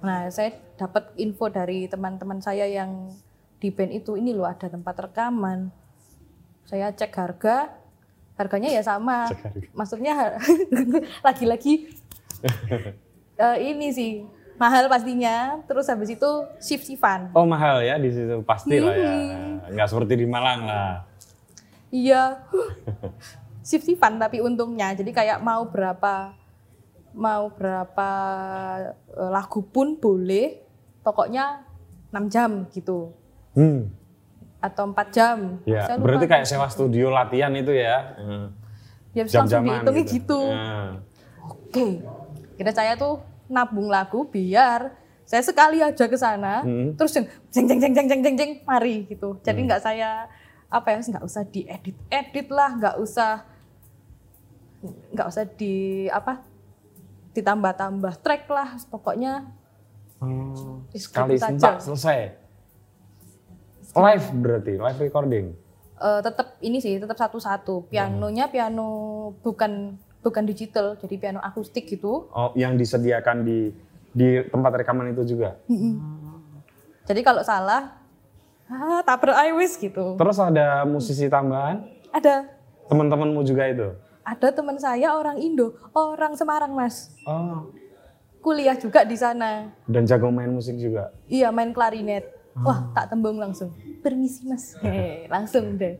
Nah, 0.00 0.24
saya 0.30 0.56
dapat 0.74 1.12
info 1.16 1.48
dari 1.48 1.84
teman-teman 1.84 2.40
saya 2.40 2.64
yang 2.64 3.12
di 3.58 3.68
band 3.68 3.92
itu, 3.92 4.16
ini 4.16 4.32
loh 4.32 4.44
ada 4.44 4.64
tempat 4.66 4.96
rekaman. 5.02 5.68
Saya 6.66 6.90
cek 6.90 7.14
harga, 7.14 7.70
harganya 8.34 8.74
ya 8.74 8.82
sama. 8.82 9.30
Maksudnya 9.70 10.34
lagi-lagi 11.26 11.94
eh, 13.40 13.56
ini 13.62 13.94
sih 13.94 14.10
mahal 14.58 14.90
pastinya. 14.90 15.62
Terus 15.70 15.86
habis 15.86 16.10
itu 16.10 16.30
shift-shiftan. 16.58 17.30
Oh 17.32 17.46
mahal 17.46 17.86
ya 17.86 17.94
di 18.02 18.10
situ 18.10 18.42
pasti 18.42 18.82
lah 18.82 18.94
ya. 18.98 19.12
Hmm. 19.14 19.72
Nggak 19.72 19.88
seperti 19.88 20.12
di 20.18 20.26
Malang 20.26 20.60
lah. 20.66 20.92
Iya. 21.94 22.42
Shift-shiftan 23.68 24.18
tapi 24.18 24.42
untungnya. 24.42 24.90
Jadi 24.98 25.14
kayak 25.14 25.38
mau 25.42 25.66
berapa 25.70 26.34
mau 27.16 27.48
berapa 27.54 28.10
eh, 29.14 29.30
lagu 29.30 29.62
pun 29.62 29.96
boleh. 30.02 30.66
Pokoknya 31.06 31.62
6 32.10 32.26
jam 32.34 32.66
gitu. 32.74 33.14
Hmm. 33.54 33.86
Atau 34.66 34.90
4 34.90 35.08
jam. 35.08 35.38
Ya, 35.62 35.86
Saya 35.86 35.94
lupa. 35.94 36.04
berarti 36.04 36.26
kayak 36.26 36.44
sewa 36.44 36.66
studio 36.66 37.06
latihan 37.08 37.54
itu 37.54 37.70
ya. 37.70 38.18
Hmm. 38.18 38.46
ya, 39.10 39.22
langsung 39.22 39.46
Jam-jaman 39.48 39.80
dihitungnya 39.80 40.04
gitu. 40.10 40.40
Nah. 40.44 40.90
Oke. 41.40 41.86
Kira 42.52 42.70
saya 42.70 42.92
tuh 42.94 43.18
nabung 43.46 43.86
lagu 43.86 44.26
biar 44.26 44.92
saya 45.22 45.40
sekali 45.40 45.78
aja 45.80 46.04
ke 46.04 46.14
sana, 46.14 46.60
Hmm. 46.60 46.94
terus 46.94 47.10
yang 47.12 47.26
jeng 47.48 47.66
jeng 47.66 47.80
jeng 47.80 47.92
jeng 47.92 48.06
jeng 48.06 48.20
jeng 48.22 48.36
jeng 48.36 48.52
mari 48.62 49.06
gitu. 49.06 49.38
Jadi 49.40 49.60
nggak 49.62 49.80
saya 49.80 50.26
apa 50.66 50.88
ya 50.88 50.98
nggak 51.00 51.22
usah 51.22 51.42
diedit 51.44 51.94
edit 52.08 52.46
lah, 52.48 52.70
nggak 52.72 52.96
usah 52.96 53.42
nggak 54.84 55.26
usah 55.26 55.44
di 55.48 55.74
apa 56.06 56.42
ditambah-tambah 57.32 58.14
track 58.16 58.46
lah, 58.46 58.68
pokoknya 58.86 59.50
Is 60.90 61.04
sekali 61.04 61.36
gitu 61.36 61.44
sentak 61.44 61.76
saja. 61.76 61.84
selesai. 61.84 62.18
Live 63.96 64.28
berarti, 64.30 64.76
live 64.76 65.00
recording. 65.00 65.46
eh, 65.96 66.20
tetap 66.20 66.60
ini 66.60 66.76
sih 66.76 67.00
tetap 67.00 67.16
satu-satu. 67.16 67.88
Pianonya 67.88 68.52
piano 68.52 68.88
bukan 69.40 69.96
bukan 70.20 70.44
digital, 70.44 70.92
jadi 70.94 71.16
piano 71.16 71.40
akustik 71.40 71.88
gitu. 71.88 72.28
Oh, 72.28 72.52
yang 72.52 72.76
disediakan 72.76 73.40
di 73.40 73.72
di 74.12 74.44
tempat 74.44 74.76
rekaman 74.76 75.08
itu 75.10 75.24
juga. 75.26 75.56
Jadi 77.02 77.20
kalau 77.22 77.40
salah, 77.40 77.96
ah, 78.66 79.00
tabrak 79.00 79.32
ae 79.34 79.56
wis 79.56 79.80
gitu. 79.80 80.12
Terus 80.14 80.36
ada 80.36 80.84
musisi 80.84 81.24
tambahan, 81.26 81.80
Ada 82.12 82.44
teman-temanmu 82.86 83.40
juga 83.42 83.64
itu. 83.64 83.88
ada 84.20 84.48
teman 84.50 84.76
saya 84.76 85.14
orang 85.14 85.38
Indo, 85.38 85.72
orang 85.94 86.36
Semarang 86.36 86.76
mas, 86.76 87.08
Oh, 87.24 87.72
kuliah 88.42 88.76
juga 88.76 89.00
di 89.00 89.16
sana. 89.16 89.72
dan 89.88 90.04
jago 90.04 90.28
main 90.28 90.52
musik 90.52 90.76
juga. 90.76 91.08
Iya 91.24 91.48
main 91.48 91.72
klarinet. 91.72 92.36
Wah 92.58 92.88
tak 92.92 93.08
tembung 93.08 93.36
langsung. 93.36 93.68
Permisi 94.06 94.46
mas, 94.46 94.78
langsung 95.34 95.74
deh. 95.74 95.98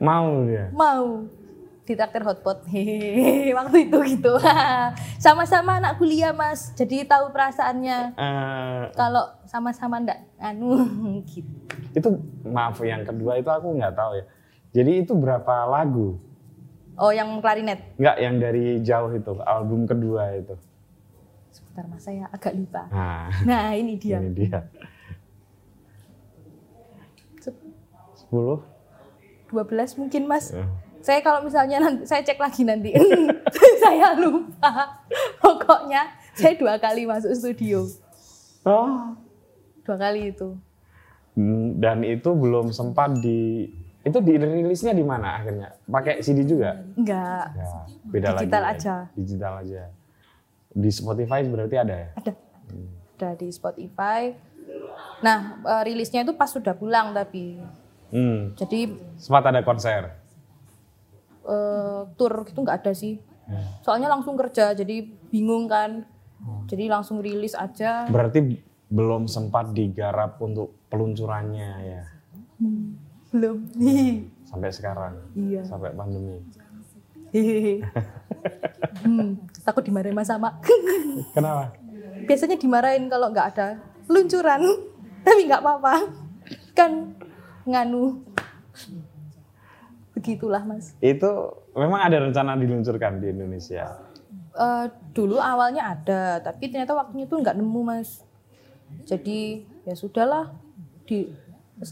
Mau 0.00 0.48
dia. 0.48 0.72
Mau 0.72 1.28
ditraktir 1.84 2.24
hotpot. 2.24 2.64
Hehehe, 2.64 3.52
waktu 3.52 3.84
itu 3.84 3.98
gitu. 4.08 4.40
Sama-sama 5.24 5.76
anak 5.76 6.00
kuliah 6.00 6.32
mas, 6.32 6.72
jadi 6.72 7.04
tahu 7.04 7.28
perasaannya. 7.28 8.16
Eh, 8.16 8.82
Kalau 8.94 9.36
sama-sama 9.44 10.00
ndak 10.00 10.16
anu 10.38 10.80
gitu. 11.28 11.44
itu 11.90 12.08
maaf 12.40 12.78
yang 12.80 13.02
kedua 13.02 13.36
itu 13.36 13.50
aku 13.50 13.76
nggak 13.76 13.92
tahu 13.92 14.16
ya. 14.16 14.24
Jadi 14.72 15.04
itu 15.04 15.12
berapa 15.12 15.66
lagu? 15.66 16.16
Oh 16.96 17.10
yang 17.10 17.36
klarinet. 17.38 17.98
Nggak 17.98 18.16
yang 18.16 18.34
dari 18.38 18.64
jauh 18.80 19.10
itu, 19.10 19.32
album 19.42 19.84
kedua 19.84 20.30
itu. 20.32 20.54
Sebentar 21.50 21.84
mas 21.84 22.00
saya 22.00 22.30
agak 22.30 22.54
lupa. 22.54 22.86
Nah, 22.88 23.28
Nah 23.42 23.74
ini 23.74 23.98
dia. 23.98 24.22
ini 24.22 24.30
dia. 24.32 24.64
10? 28.30 28.62
12 29.50 29.98
mungkin 29.98 30.22
mas. 30.24 30.50
Ya. 30.50 30.64
Saya 31.00 31.20
kalau 31.20 31.40
misalnya 31.40 31.80
nanti 31.80 32.04
saya 32.04 32.20
cek 32.20 32.36
lagi 32.36 32.62
nanti, 32.62 32.92
saya 33.82 34.12
lupa. 34.14 35.00
Pokoknya 35.38 36.06
saya 36.32 36.54
dua 36.54 36.76
kali 36.76 37.04
masuk 37.04 37.32
studio, 37.32 37.88
Oh. 38.62 39.16
dua 39.82 39.96
kali 39.96 40.30
itu. 40.30 40.54
Hmm, 41.32 41.74
Dan 41.74 42.04
itu 42.04 42.28
belum 42.28 42.68
sempat 42.68 43.16
di 43.16 43.64
itu 44.00 44.18
dirilisnya 44.18 44.92
di 44.92 45.00
mana 45.00 45.36
akhirnya? 45.36 45.72
Pakai 45.82 46.20
CD 46.20 46.44
juga? 46.44 46.76
Enggak, 46.94 47.44
Ya, 47.50 47.68
beda 48.06 48.28
Digital 48.34 48.62
lagi. 48.62 48.76
aja. 48.78 48.94
Digital 49.12 49.52
aja. 49.58 49.82
Di 50.70 50.90
Spotify 50.90 51.40
berarti 51.42 51.76
ada 51.76 51.94
ya? 51.96 52.08
ada, 52.14 52.32
ada 53.16 53.28
di 53.34 53.48
Spotify. 53.48 54.36
Nah, 55.20 55.38
eh, 55.60 55.82
rilisnya 55.82 56.22
itu 56.22 56.32
pas 56.32 56.46
sudah 56.46 56.72
pulang 56.72 57.10
tapi, 57.10 57.56
Hmm. 58.10 58.52
jadi 58.54 58.90
Sempat 59.16 59.46
ada 59.46 59.62
konser. 59.62 60.18
eh, 61.42 62.00
tour 62.14 62.44
itu 62.44 62.58
nggak 62.58 62.78
ada 62.80 62.92
sih. 62.92 63.18
Soalnya 63.80 64.06
langsung 64.06 64.34
kerja, 64.34 64.70
jadi 64.72 65.02
bingung 65.26 65.66
kan. 65.66 66.06
Jadi 66.66 66.86
langsung 66.86 67.18
rilis 67.18 67.52
aja. 67.52 68.06
Berarti 68.06 68.58
belum 68.86 69.26
sempat 69.26 69.70
digarap 69.70 70.38
untuk 70.38 70.74
peluncurannya 70.86 71.70
ya 71.80 72.02
Belum 73.30 73.62
nih. 73.74 74.26
sampai 74.44 74.70
sekarang. 74.70 75.14
Iya. 75.32 75.62
Sampai 75.62 75.90
pandemi. 75.92 76.38
Hmm, 79.00 79.36
takut 79.60 79.80
dimarahin 79.80 80.12
Mas 80.12 80.26
sama. 80.26 80.56
Kenapa? 81.36 81.72
Biasanya 82.24 82.56
dimarahin 82.56 83.06
kalau 83.06 83.28
nggak 83.28 83.48
ada 83.54 83.68
luncuran, 84.06 84.60
tapi 85.24 85.46
nggak 85.46 85.60
apa-apa. 85.60 85.94
Kan 86.72 87.14
nganu. 87.70 88.22
Begitulah 90.12 90.66
Mas. 90.66 90.92
Itu 91.00 91.62
memang 91.72 92.02
ada 92.02 92.20
rencana 92.20 92.58
diluncurkan 92.58 93.22
di 93.22 93.32
Indonesia. 93.32 94.10
Eh, 94.50 94.86
dulu 95.14 95.38
awalnya 95.38 95.94
ada, 95.94 96.42
tapi 96.42 96.68
ternyata 96.68 96.92
waktunya 96.92 97.24
tuh 97.30 97.38
nggak 97.38 97.56
nemu 97.56 97.80
Mas. 97.86 98.26
Jadi 99.06 99.64
ya 99.86 99.94
sudahlah, 99.94 100.50
di 101.06 101.30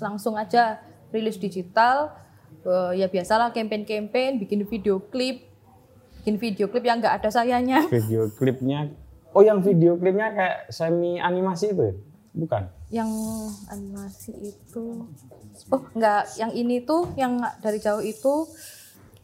langsung 0.03 0.35
aja 0.35 0.83
rilis 1.15 1.39
digital. 1.39 2.13
Eh, 2.67 3.01
ya 3.01 3.07
biasalah 3.07 3.55
campaign-campaign, 3.55 4.43
bikin 4.43 4.67
video 4.67 4.99
klip, 4.99 5.47
bikin 6.21 6.37
video 6.37 6.67
klip 6.67 6.85
yang 6.85 6.99
nggak 6.99 7.23
ada 7.23 7.31
sayanya. 7.31 7.87
Video 7.87 8.29
klipnya, 8.35 8.93
oh 9.33 9.41
yang 9.47 9.63
video 9.63 9.95
klipnya 9.95 10.35
kayak 10.35 10.57
semi 10.69 11.23
animasi 11.23 11.73
itu 11.73 11.83
ya? 11.89 11.95
Bukan? 12.31 12.69
yang 12.89 13.09
animasi 13.67 14.33
itu 14.33 15.05
oh 15.67 15.83
enggak 15.93 16.25
yang 16.35 16.49
ini 16.51 16.81
tuh 16.81 17.13
yang 17.15 17.35
dari 17.59 17.77
jauh 17.77 18.01
itu 18.01 18.49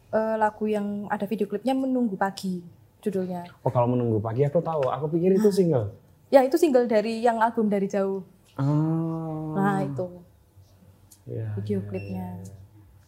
eh, 0.09 0.35
lagu 0.35 0.65
yang 0.65 1.07
ada 1.07 1.23
video 1.23 1.45
klipnya 1.45 1.71
menunggu 1.71 2.13
pagi 2.13 2.61
judulnya 2.99 3.45
Oh 3.61 3.69
kalau 3.69 3.85
menunggu 3.87 4.17
pagi 4.17 4.41
aku 4.41 4.57
tahu, 4.59 4.85
aku 4.85 5.05
pikir 5.09 5.33
itu 5.33 5.49
single. 5.49 5.93
ya 6.27 6.41
itu 6.41 6.55
single 6.55 6.85
dari 6.85 7.19
yang 7.19 7.37
album 7.37 7.67
dari 7.67 7.85
jauh 7.85 8.21
Oh. 8.55 9.51
nah 9.53 9.81
itu 9.81 10.07
Iya, 11.25 11.49
video 11.55 11.79
iya, 11.79 11.87
klipnya 11.87 12.25
iya. 12.37 12.53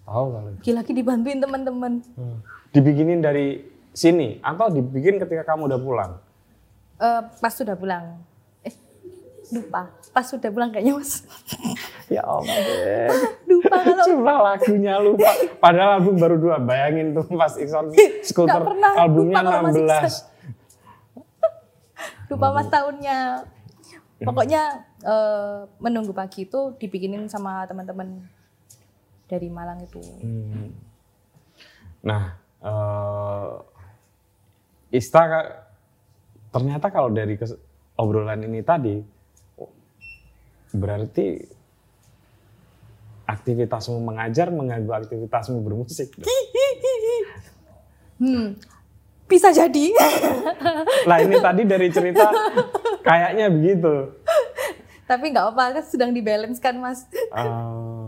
Tahu 0.04 0.26
kalau 0.30 0.48
itu. 0.48 0.58
lagi-lagi 0.60 0.92
dibantuin 0.94 1.38
teman-teman 1.38 1.94
Hmm. 2.14 2.38
Dibikinin 2.70 3.20
dari 3.20 3.62
sini 3.92 4.40
atau 4.40 4.68
dibikin 4.68 5.18
ketika 5.18 5.44
kamu 5.46 5.68
udah 5.68 5.80
pulang? 5.80 6.12
Eh, 6.98 7.22
pas 7.38 7.52
sudah 7.52 7.74
pulang 7.74 8.18
lupa 9.48 9.88
pas 10.12 10.24
sudah 10.24 10.50
pulang 10.50 10.70
kayaknya 10.70 10.96
mas 10.96 11.24
Ya 12.16 12.24
Allah 12.24 12.52
deh. 12.52 13.08
lupa 13.48 13.76
kalau 13.84 14.04
Jumlah 14.04 14.38
lagunya 14.40 14.96
lupa. 14.98 15.32
Padahal 15.58 16.00
album 16.00 16.16
baru 16.16 16.36
dua. 16.36 16.56
Bayangin 16.58 17.12
tuh 17.12 17.28
Scooter 18.24 18.56
Nggak 18.56 18.64
pernah 18.64 18.92
albumnya 18.96 19.36
lupa 19.36 19.48
kalau 19.50 19.62
masih 19.64 19.84
16. 22.28 22.28
lupa 22.28 22.48
mas 22.52 22.68
tahunnya 22.68 23.18
pokoknya 24.20 24.62
eh, 25.02 25.58
menunggu 25.78 26.12
pagi 26.12 26.44
itu 26.44 26.76
dibikinin 26.76 27.28
sama 27.28 27.64
teman-teman 27.64 28.20
dari 29.26 29.48
Malang 29.48 29.80
itu 29.80 30.00
Hmm. 30.20 30.72
Nah, 32.04 32.24
eh 32.60 33.52
Ista 34.90 35.24
ternyata 36.50 36.88
kalau 36.88 37.12
dari 37.12 37.36
obrolan 37.96 38.40
ini 38.42 38.64
tadi 38.64 38.96
berarti 40.70 41.44
aktivitasmu 43.24 44.00
mengajar 44.00 44.48
mengganggu 44.50 44.94
aktivitasmu 44.98 45.60
bermusik. 45.60 46.16
hmm 48.18 48.48
bisa 49.28 49.52
jadi 49.52 49.92
Lah 51.10 51.20
ini 51.20 51.36
tadi 51.38 51.62
dari 51.62 51.88
cerita 51.90 52.32
kayaknya 53.02 53.52
begitu. 53.52 54.16
tapi 55.04 55.30
nggak 55.30 55.44
apa-apa 55.46 55.64
kan 55.74 55.84
sedang 55.86 56.12
dibalance 56.12 56.58
kan 56.58 56.76
mas 56.76 57.04
Eh, 57.12 58.06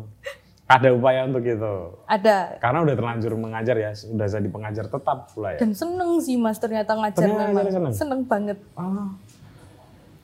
ada 0.65 0.87
upaya 0.89 1.25
untuk 1.25 1.41
itu. 1.41 1.75
ada 2.05 2.55
Karena 2.57 2.79
udah 2.81 2.93
terlanjur 2.93 3.33
mengajar 3.33 3.75
ya, 3.75 3.91
sudah 3.91 4.27
jadi 4.29 4.47
pengajar 4.47 4.85
tetap 4.85 5.27
pula 5.29 5.53
ya. 5.53 5.59
dan 5.59 5.71
seneng 5.73 6.19
sih 6.19 6.35
mas 6.35 6.55
ternyata 6.55 6.91
ngajar 6.93 7.19
Ternyata 7.19 7.43
memang 7.49 7.67
seneng? 7.67 7.93
seneng 7.93 8.21
banget 8.23 8.57
Oh. 8.73 9.11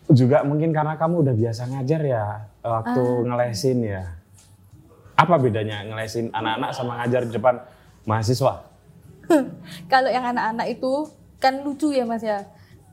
Juga 0.07 0.41
mungkin 0.41 0.69
karena 0.69 0.93
kamu 0.93 1.21
udah 1.21 1.33
biasa 1.33 1.65
ngajar 1.67 2.01
ya, 2.01 2.23
waktu 2.61 3.01
ngelesin 3.23 3.79
ya. 3.81 4.03
Apa 5.15 5.35
bedanya 5.35 5.81
ngelesin 5.81 6.29
anak-anak 6.29 6.71
sama 6.71 6.99
ngajar 6.99 7.25
di 7.25 7.33
depan 7.33 7.55
mahasiswa? 8.03 8.61
kalau 9.91 10.07
yang 10.07 10.21
anak-anak 10.23 10.69
itu 10.71 11.09
kan 11.37 11.61
lucu 11.61 11.89
ya 11.89 12.05
mas 12.05 12.21
ya 12.21 12.45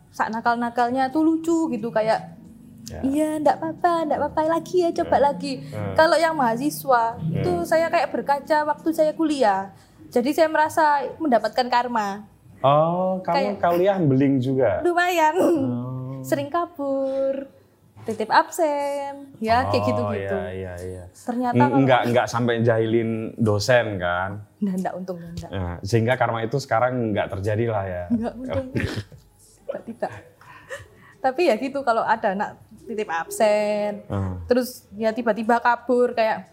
sak 0.09 0.29
nakal-nakalnya 0.29 1.09
tuh 1.09 1.23
lucu 1.23 1.69
gitu 1.69 1.89
kayak 1.89 2.41
Ya. 2.83 2.99
iya 3.01 3.29
ndak 3.39 3.57
apa-apa 3.57 4.05
ndak 4.05 4.19
apa-apa 4.19 4.43
lagi 4.51 4.83
ya 4.83 4.91
coba 4.93 5.23
lagi 5.23 5.63
Hmm. 5.63 5.95
kalau 5.95 6.19
yang 6.19 6.35
mahasiswa 6.35 7.15
itu 7.23 7.63
saya 7.63 7.87
kayak 7.87 8.11
berkaca 8.11 8.67
waktu 8.67 8.89
saya 8.91 9.15
kuliah 9.15 9.71
jadi 10.11 10.29
saya 10.35 10.49
merasa 10.51 10.83
mendapatkan 11.17 11.71
karma 11.71 12.27
Oh, 12.59 13.23
kamu 13.23 13.57
kuliah 13.57 13.97
beling 13.97 14.39
juga? 14.39 14.83
lumayan 14.83 15.35
Oh. 15.39 15.82
Sering 16.23 16.49
kabur 16.49 17.47
titip 18.03 18.27
absen 18.29 19.31
ya 19.39 19.63
kayak 19.65 19.79
Oh, 19.79 19.87
gitu-gitu 19.87 20.35
Iya, 20.35 20.47
iya, 20.51 20.75
iya. 20.77 21.05
ternyata 21.17 21.55
kalau 21.61 21.77
Enggak, 21.77 22.01
enggak 22.05 22.27
sampai 22.27 22.55
jahilin 22.61 23.11
dosen 23.37 23.95
kan? 23.97 24.43
ndak 24.59 24.75
ndak 24.81 24.93
untung 24.97 25.19
ndak 25.21 25.51
Nah, 25.51 25.77
sehingga 25.81 26.15
karma 26.15 26.43
itu 26.43 26.57
sekarang 26.57 27.11
enggak 27.11 27.31
terjadi 27.31 27.65
lah 27.69 27.85
ya. 27.85 28.05
nggak 28.09 28.35
untung 28.37 28.67
tidak 28.75 29.83
tidak 29.85 30.11
tapi 31.19 31.47
ya 31.47 31.55
gitu 31.55 31.79
kalau 31.81 32.03
ada 32.03 32.33
anak 32.33 32.51
titip 32.83 33.07
absen 33.07 34.03
Hmm. 34.05 34.43
terus 34.45 34.69
ya 34.93 35.11
tiba-tiba 35.11 35.57
kabur 35.57 36.11
kayak 36.11 36.51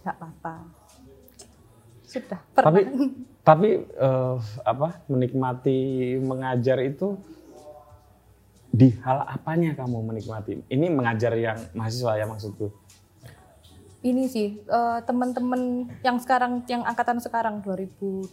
nggak 0.00 0.16
apa-apa 0.16 0.54
sudah 2.02 2.40
pernah 2.50 2.72
Tapi 2.72 2.80
tapi 3.40 3.68
eh, 3.84 4.36
apa 4.62 4.88
menikmati 5.06 5.78
mengajar 6.18 6.80
itu 6.80 7.20
di 8.70 8.94
hal 9.02 9.26
apanya 9.26 9.74
kamu 9.74 9.98
menikmati? 10.06 10.62
Ini 10.66 10.86
mengajar 10.88 11.34
yang 11.34 11.58
mahasiswa 11.74 12.14
ya 12.16 12.26
maksudku. 12.26 12.70
ini 14.00 14.32
sih 14.32 14.56
eh, 14.56 14.98
teman-teman 15.04 15.84
yang 16.00 16.16
sekarang 16.16 16.64
yang 16.64 16.80
angkatan 16.88 17.20
sekarang 17.20 17.60
2020 17.60 18.32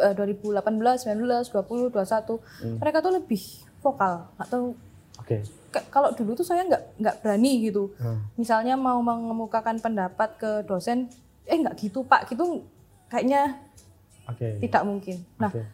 eh, 0.00 0.16
2018 0.16 1.12
19 1.12 1.52
20 1.52 1.92
21 1.92 2.80
mereka 2.80 3.04
tuh 3.04 3.12
lebih 3.12 3.42
vokal 3.84 4.32
atau 4.40 4.72
Oke. 5.20 5.44
kalau 5.92 6.08
dulu 6.16 6.32
tuh 6.32 6.48
saya 6.48 6.64
nggak 6.64 7.04
nggak 7.04 7.16
berani 7.20 7.68
gitu 7.68 7.92
Hmm. 8.00 8.32
misalnya 8.40 8.80
mau 8.80 8.96
mengemukakan 9.04 9.76
pendapat 9.76 10.40
ke 10.40 10.64
dosen 10.64 11.12
eh 11.44 11.60
nggak 11.60 11.76
gitu 11.76 12.00
pak 12.00 12.24
gitu 12.32 12.64
kayaknya 13.12 13.60
Oke. 14.24 14.56
tidak 14.56 14.88
mungkin 14.88 15.20
nah 15.36 15.52
Oke. 15.52 15.68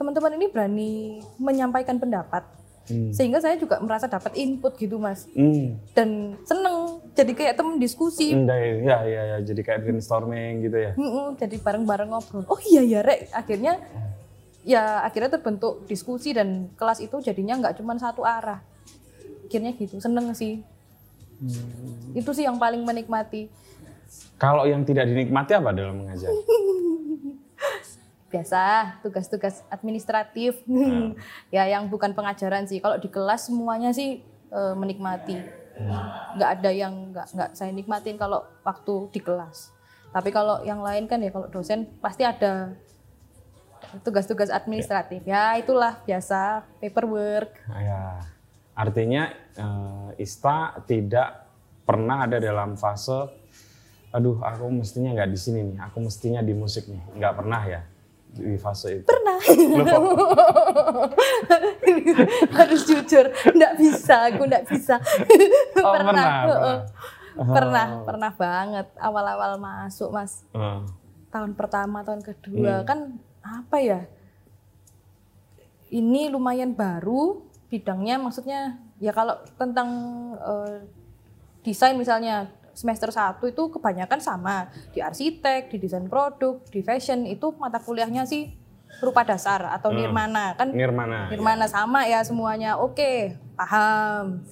teman-teman 0.00 0.40
ini 0.40 0.46
berani 0.48 0.92
menyampaikan 1.36 2.00
pendapat 2.00 2.48
Hmm. 2.84 3.08
sehingga 3.10 3.40
saya 3.40 3.56
juga 3.56 3.80
merasa 3.80 4.04
dapat 4.04 4.36
input 4.36 4.76
gitu 4.76 4.96
mas 4.96 5.24
Hmm. 5.32 5.80
dan 5.92 6.36
seneng 6.42 7.00
jadi 7.12 7.32
kayak 7.32 7.54
temen 7.54 7.76
diskusi 7.76 8.30
Hmm, 8.30 8.44
Ya, 8.44 9.00
ya, 9.02 9.22
ya, 9.26 9.36
jadi 9.40 9.60
kayak 9.62 9.80
brainstorming 9.82 10.60
gitu 10.60 10.76
ya. 10.78 10.92
Mm-mm, 10.92 11.32
jadi 11.34 11.56
bareng-bareng 11.58 12.08
ngobrol 12.08 12.44
oh 12.44 12.60
iya 12.62 12.84
ya 12.84 13.00
rek 13.00 13.32
akhirnya 13.32 13.80
ya 14.60 15.00
akhirnya 15.00 15.28
terbentuk 15.30 15.84
diskusi 15.84 16.30
dan 16.30 16.68
kelas 16.74 17.00
itu 17.00 17.16
jadinya 17.18 17.56
nggak 17.58 17.76
cuma 17.76 17.96
satu 17.96 18.20
arah 18.20 18.60
akhirnya 19.44 19.72
gitu 19.72 19.96
seneng 19.96 20.32
sih 20.32 20.60
itu 22.12 22.30
sih 22.30 22.44
yang 22.44 22.56
paling 22.56 22.80
menikmati 22.80 23.48
Kalau 24.34 24.64
yang 24.64 24.82
tidak 24.82 25.04
dinikmati 25.06 25.52
apa 25.52 25.70
dalam 25.70 26.00
mengajar? 26.00 26.28
biasa 28.34 28.62
tugas-tugas 29.06 29.62
administratif. 29.70 30.58
Ya 31.54 31.70
yang 31.70 31.86
bukan 31.86 32.10
pengajaran 32.18 32.66
sih. 32.66 32.82
Kalau 32.82 32.98
di 32.98 33.06
kelas 33.06 33.46
semuanya 33.46 33.94
sih 33.94 34.18
eh, 34.50 34.74
menikmati. 34.74 35.38
Nggak 36.34 36.50
ada 36.58 36.70
yang 36.74 37.14
nggak 37.14 37.26
nggak 37.30 37.50
saya 37.54 37.70
nikmatin 37.70 38.18
kalau 38.18 38.42
waktu 38.66 39.14
di 39.14 39.20
kelas. 39.22 39.70
Tapi 40.10 40.34
kalau 40.34 40.62
yang 40.66 40.82
lain 40.82 41.06
kan 41.06 41.22
ya 41.22 41.30
kalau 41.30 41.46
dosen 41.46 41.86
pasti 42.02 42.26
ada 42.26 42.74
tugas-tugas 44.02 44.50
administratif. 44.50 45.22
Ya. 45.22 45.54
Itulah 45.54 46.02
biasa 46.02 46.66
paperwork. 46.82 47.70
Nah, 47.70 47.82
ya. 47.82 48.02
Artinya 48.74 49.30
eh, 49.54 50.22
Ista 50.24 50.82
tidak 50.90 51.46
pernah 51.86 52.26
ada 52.26 52.42
dalam 52.42 52.74
fase 52.74 53.46
aduh 54.14 54.38
aku 54.46 54.70
mestinya 54.70 55.10
nggak 55.10 55.26
di 55.26 55.34
sini 55.34 55.74
nih, 55.74 55.78
aku 55.90 55.98
mestinya 56.06 56.38
di 56.38 56.54
musik 56.54 56.86
nih. 56.86 57.02
Nggak 57.18 57.34
pernah 57.34 57.62
ya 57.66 57.82
di 58.34 58.56
fase 58.56 58.88
itu. 58.96 59.06
pernah 59.06 59.38
harus 62.54 62.80
jujur 62.84 63.24
nggak 63.30 63.72
bisa 63.76 64.28
aku 64.28 64.42
nggak 64.44 64.66
bisa 64.66 64.98
Oh, 65.76 65.92
pernah 65.92 66.04
pernah, 66.04 66.26
pernah. 66.42 66.78
pernah 67.34 67.86
Oh. 67.92 68.04
pernah 68.04 68.30
banget 68.32 68.86
awal-awal 68.96 69.54
masuk 69.56 70.10
mas 70.10 70.46
Eh, 70.50 70.80
tahun 71.28 71.54
pertama 71.54 72.02
tahun 72.02 72.22
kedua 72.22 72.80
Hmm. 72.80 72.86
kan 72.86 72.98
apa 73.40 73.76
ya 73.76 74.00
ini 75.90 76.26
lumayan 76.26 76.72
baru 76.72 77.42
bidangnya 77.66 78.18
maksudnya 78.18 78.60
ya 78.98 79.10
kalau 79.10 79.34
tentang 79.54 79.88
eh, 80.36 80.78
desain 81.62 81.94
misalnya 81.94 82.50
semester 82.74 83.08
1 83.08 83.40
itu 83.48 83.62
kebanyakan 83.70 84.20
sama 84.20 84.68
di 84.90 85.00
arsitek, 85.00 85.70
di 85.70 85.78
desain 85.78 86.06
produk, 86.10 86.60
di 86.68 86.82
fashion 86.82 87.24
itu 87.24 87.54
mata 87.56 87.78
kuliahnya 87.80 88.26
sih 88.26 88.50
berupa 89.00 89.26
dasar 89.26 89.74
atau 89.74 89.90
Hmm. 89.90 89.98
nirmana 90.02 90.54
kan 90.54 90.70
Nirmana. 90.70 91.30
Nirmana 91.30 91.66
sama 91.66 92.06
ya 92.06 92.22
semuanya. 92.22 92.78
Oke, 92.78 93.34
paham. 93.58 94.42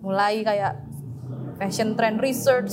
Mulai 0.00 0.40
kayak 0.44 0.80
fashion 1.60 1.94
trend 1.96 2.20
research, 2.20 2.72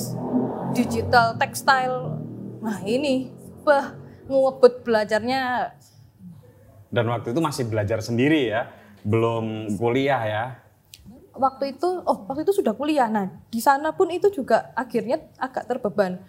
digital 0.71 1.35
textile. 1.35 2.15
Nah, 2.59 2.79
ini 2.83 3.31
bah 3.63 3.95
ngebut 4.29 4.85
belajarnya 4.85 5.73
Dan 6.89 7.05
waktu 7.05 7.37
itu 7.37 7.41
masih 7.41 7.69
belajar 7.69 8.01
sendiri 8.01 8.49
ya, 8.49 8.65
belum 9.05 9.77
kuliah 9.77 10.21
ya. 10.25 10.45
Waktu 11.39 11.79
itu 11.79 11.87
oh 12.03 12.27
waktu 12.27 12.43
itu 12.43 12.59
sudah 12.59 12.75
kuliah. 12.75 13.07
Nah, 13.07 13.31
di 13.47 13.63
sana 13.63 13.95
pun 13.95 14.11
itu 14.11 14.27
juga 14.29 14.75
akhirnya 14.75 15.23
agak 15.39 15.65
terbeban. 15.65 16.19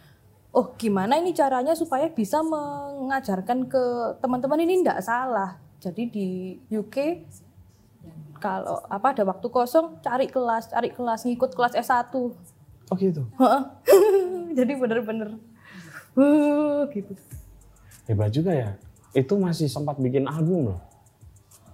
Oh, 0.51 0.75
gimana 0.75 1.19
ini 1.19 1.31
caranya 1.31 1.75
supaya 1.79 2.11
bisa 2.11 2.43
mengajarkan 2.43 3.71
ke 3.71 3.83
teman-teman 4.19 4.63
ini 4.67 4.83
tidak 4.83 5.03
salah. 5.03 5.59
Jadi 5.79 6.03
di 6.11 6.27
UK 6.71 7.27
kalau 8.41 8.83
apa 8.89 9.13
ada 9.13 9.23
waktu 9.29 9.47
kosong 9.47 10.01
cari 10.01 10.27
kelas, 10.27 10.73
cari 10.73 10.91
kelas 10.91 11.29
ngikut 11.29 11.53
kelas 11.55 11.75
S1. 11.77 12.15
Oh 12.91 12.97
gitu. 12.99 13.23
Jadi 14.59 14.73
bener-bener 14.75 15.39
uh, 16.17 16.83
gitu. 16.91 17.13
Hebat 18.09 18.31
juga 18.35 18.51
ya. 18.51 18.71
Itu 19.15 19.39
masih 19.39 19.71
sempat 19.71 19.99
bikin 19.99 20.27
album 20.27 20.75
loh. 20.75 20.81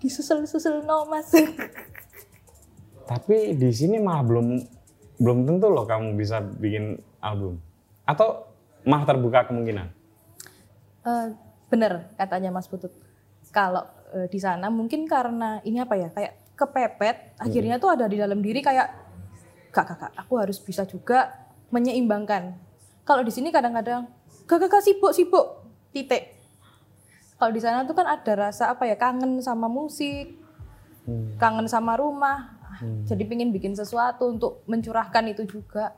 Disusul-susul 0.01 0.85
no 0.85 1.09
mas. 1.09 1.33
Tapi 3.07 3.55
di 3.55 3.71
sini 3.71 4.03
malah 4.03 4.27
belum 4.27 4.47
belum 5.17 5.39
tentu 5.47 5.71
loh 5.71 5.87
kamu 5.87 6.19
bisa 6.19 6.43
bikin 6.43 6.99
album. 7.23 7.63
Atau 8.03 8.51
malah 8.83 9.07
terbuka 9.07 9.47
kemungkinan. 9.47 9.87
Eh, 11.07 11.27
bener 11.71 12.11
katanya 12.19 12.51
Mas 12.51 12.67
Putut. 12.67 12.91
Kalau 13.55 13.87
eh, 14.11 14.27
di 14.27 14.43
sana 14.43 14.69
mungkin 14.69 15.07
karena 15.07 15.63
ini 15.63 15.79
apa 15.79 15.95
ya 15.95 16.11
kayak 16.11 16.59
kepepet, 16.59 17.39
akhirnya 17.39 17.79
tuh 17.79 17.95
ada 17.95 18.11
di 18.11 18.19
dalam 18.19 18.43
diri 18.43 18.59
kayak 18.59 18.89
kak 19.71 19.87
kakak 19.93 20.13
aku 20.17 20.41
harus 20.41 20.59
bisa 20.59 20.83
juga 20.83 21.47
menyeimbangkan. 21.71 22.59
Kalau 23.07 23.23
di 23.23 23.31
sini 23.31 23.55
kadang-kadang 23.55 24.11
gak 24.51 24.59
kakak 24.67 24.83
sibuk 24.83 25.13
sibuk 25.15 25.47
titik. 25.95 26.35
Kalau 27.37 27.53
di 27.53 27.61
sana 27.61 27.85
tuh 27.85 27.95
kan 27.95 28.09
ada 28.09 28.33
rasa 28.49 28.73
apa 28.73 28.89
ya 28.89 28.97
kangen 28.97 29.39
sama 29.45 29.69
musik, 29.69 30.47
Hmm. 31.07 31.39
kangen 31.39 31.71
sama 31.71 31.95
rumah. 31.95 32.56
Jadi 33.05 33.23
pengen 33.25 33.51
bikin 33.51 33.73
sesuatu 33.73 34.27
untuk 34.27 34.65
mencurahkan 34.65 35.25
itu 35.27 35.45
juga. 35.47 35.95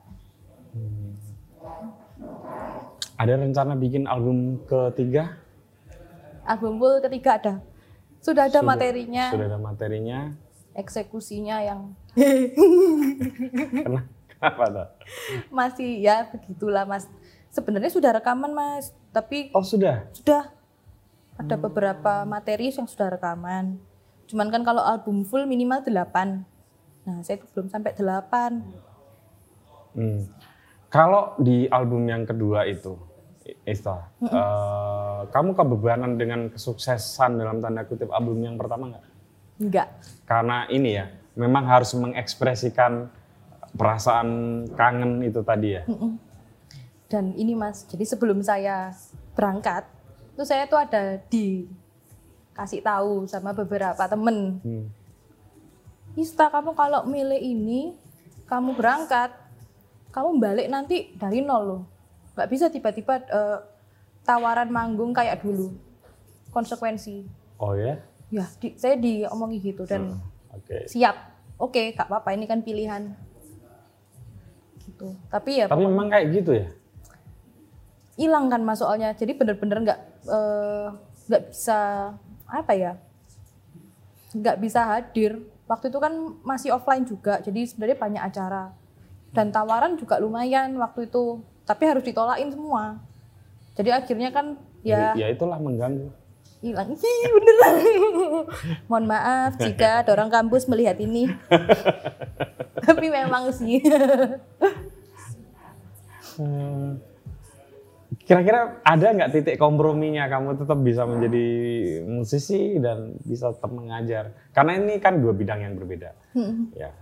Ada 3.14 3.34
rencana 3.34 3.74
bikin 3.74 4.06
album 4.06 4.62
ketiga? 4.64 5.34
Album 6.44 6.78
full 6.78 7.02
ketiga 7.02 7.30
ada. 7.34 7.54
Sudah 8.18 8.46
ada 8.46 8.58
Sudah- 8.58 8.68
materinya, 8.68 9.24
Sudah 9.28 9.46
ada 9.46 9.58
materinya. 9.58 10.20
eksekusinya 10.72 11.56
yang 11.60 11.80
Kenapa? 12.14 14.06
Kenapa 14.30 14.64
tuh? 14.68 14.88
masih 15.50 15.98
ya 15.98 16.30
begitulah 16.30 16.86
Mas. 16.86 17.10
Sebenarnya 17.50 17.90
sudah 17.90 18.14
rekaman 18.14 18.54
Mas, 18.54 18.94
tapi 19.10 19.50
Oh 19.50 19.66
sudah. 19.66 20.06
sudah 20.12 20.54
ada 21.34 21.56
beberapa 21.56 22.22
materi 22.22 22.70
yang 22.70 22.86
sudah 22.86 23.10
rekaman. 23.10 23.82
Cuman 24.26 24.46
kan 24.48 24.62
kalau 24.62 24.78
album 24.80 25.24
full 25.24 25.42
minimal 25.42 25.82
8. 25.82 26.46
Nah, 27.09 27.24
saya 27.24 27.40
itu 27.40 27.48
belum 27.56 27.72
sampai 27.72 27.96
8. 27.96 29.96
Hmm. 29.96 30.28
Kalau 30.92 31.32
di 31.40 31.64
album 31.72 32.04
yang 32.04 32.28
kedua 32.28 32.68
itu, 32.68 33.00
Ista, 33.64 34.12
eh, 34.20 35.20
kamu 35.32 35.56
kebebanan 35.56 36.20
dengan 36.20 36.52
kesuksesan 36.52 37.40
dalam 37.40 37.64
tanda 37.64 37.88
kutip 37.88 38.12
album 38.12 38.44
yang 38.44 38.61
pertama 38.61 38.92
nggak? 38.92 39.04
Enggak. 39.56 39.88
Karena 40.28 40.68
ini 40.68 41.00
ya, 41.00 41.09
memang 41.32 41.64
harus 41.64 41.96
mengekspresikan 41.96 43.09
perasaan 43.72 44.28
kangen 44.76 45.24
itu 45.24 45.40
tadi 45.40 45.80
ya. 45.80 45.88
Dan 47.09 47.32
ini 47.40 47.56
Mas, 47.56 47.88
jadi 47.88 48.04
sebelum 48.04 48.44
saya 48.44 48.92
berangkat, 49.32 49.88
itu 50.36 50.44
saya 50.44 50.68
tuh 50.68 50.76
ada 50.76 51.16
di 51.32 51.64
kasih 52.52 52.84
tahu 52.84 53.24
sama 53.24 53.56
beberapa 53.56 54.04
temen 54.04 54.61
Hmm. 54.61 54.97
Ista 56.18 56.50
kamu 56.50 56.74
kalau 56.74 57.06
milih 57.06 57.38
ini 57.38 57.94
kamu 58.50 58.74
berangkat 58.74 59.30
kamu 60.10 60.42
balik 60.42 60.66
nanti 60.66 61.14
dari 61.14 61.38
nol 61.46 61.62
loh. 61.62 61.82
Nggak 62.34 62.48
bisa 62.50 62.66
tiba-tiba 62.74 63.22
eh, 63.22 63.58
tawaran 64.26 64.66
manggung 64.66 65.14
kayak 65.14 65.46
dulu. 65.46 65.70
Konsekuensi. 66.50 67.22
Oh 67.62 67.78
ya? 67.78 68.02
ya 68.34 68.44
di- 68.58 68.74
saya 68.74 68.98
diomongi 68.98 69.62
gitu 69.62 69.86
dan 69.86 70.18
Oke. 70.50 70.90
siap. 70.90 71.38
Oke 71.58 71.94
gak 71.94 72.10
apa-apa 72.10 72.34
ini 72.34 72.50
kan 72.50 72.66
pilihan. 72.66 73.14
Gitu. 74.82 75.14
Tapi 75.30 75.62
ya 75.62 75.66
Tapi 75.70 75.86
memang 75.86 76.10
kayak 76.10 76.26
gitu 76.34 76.52
ya? 76.58 76.66
hilang 78.18 78.50
kan 78.50 78.66
mas 78.66 78.82
soalnya. 78.82 79.14
Jadi 79.14 79.38
bener-bener 79.38 79.78
nggak 79.86 80.00
eh, 80.26 80.86
nggak 81.30 81.42
bisa 81.54 81.78
apa 82.50 82.72
ya? 82.74 82.98
Nggak 84.34 84.56
bisa 84.58 84.82
hadir 84.82 85.46
waktu 85.68 85.92
itu 85.92 85.98
kan 86.00 86.12
masih 86.42 86.72
offline 86.72 87.04
juga 87.04 87.38
jadi 87.38 87.62
sebenarnya 87.62 87.98
banyak 88.00 88.22
acara. 88.24 88.64
Dan 89.28 89.52
tawaran 89.52 89.94
juga 89.94 90.16
lumayan 90.16 90.72
waktu 90.80 91.06
itu 91.06 91.38
tapi 91.62 91.84
harus 91.84 92.00
ditolakin 92.00 92.48
semua. 92.48 92.96
Jadi 93.76 93.92
akhirnya 93.92 94.32
kan 94.32 94.56
ya 94.80 95.12
Ya 95.14 95.28
itulah 95.28 95.60
mengganggu. 95.60 96.08
hilang. 96.58 96.90
Ih, 96.90 97.22
beneran 97.30 97.74
mohon 98.90 99.06
maaf 99.06 99.54
jika 99.54 100.02
ada 100.02 100.10
orang 100.10 100.26
kampus 100.26 100.66
melihat 100.66 100.98
ini. 100.98 101.30
Tapi 102.88 103.06
memang 103.06 103.54
sih. 103.54 103.78
Hmm. 106.34 106.98
Kira-kira 108.28 108.84
ada 108.84 109.06
nggak 109.08 109.32
titik 109.32 109.56
komprominya 109.56 110.28
kamu 110.28 110.60
tetap 110.60 110.76
bisa 110.84 111.08
menjadi 111.08 111.48
musisi 112.04 112.76
dan 112.76 113.16
bisa 113.24 113.56
tetap 113.56 113.72
mengajar? 113.72 114.36
Karena 114.52 114.76
ini 114.76 115.00
kan 115.00 115.16
dua 115.16 115.32
bidang 115.32 115.64
yang 115.64 115.80
berbeda. 115.80 116.12
Ya. 116.76 116.92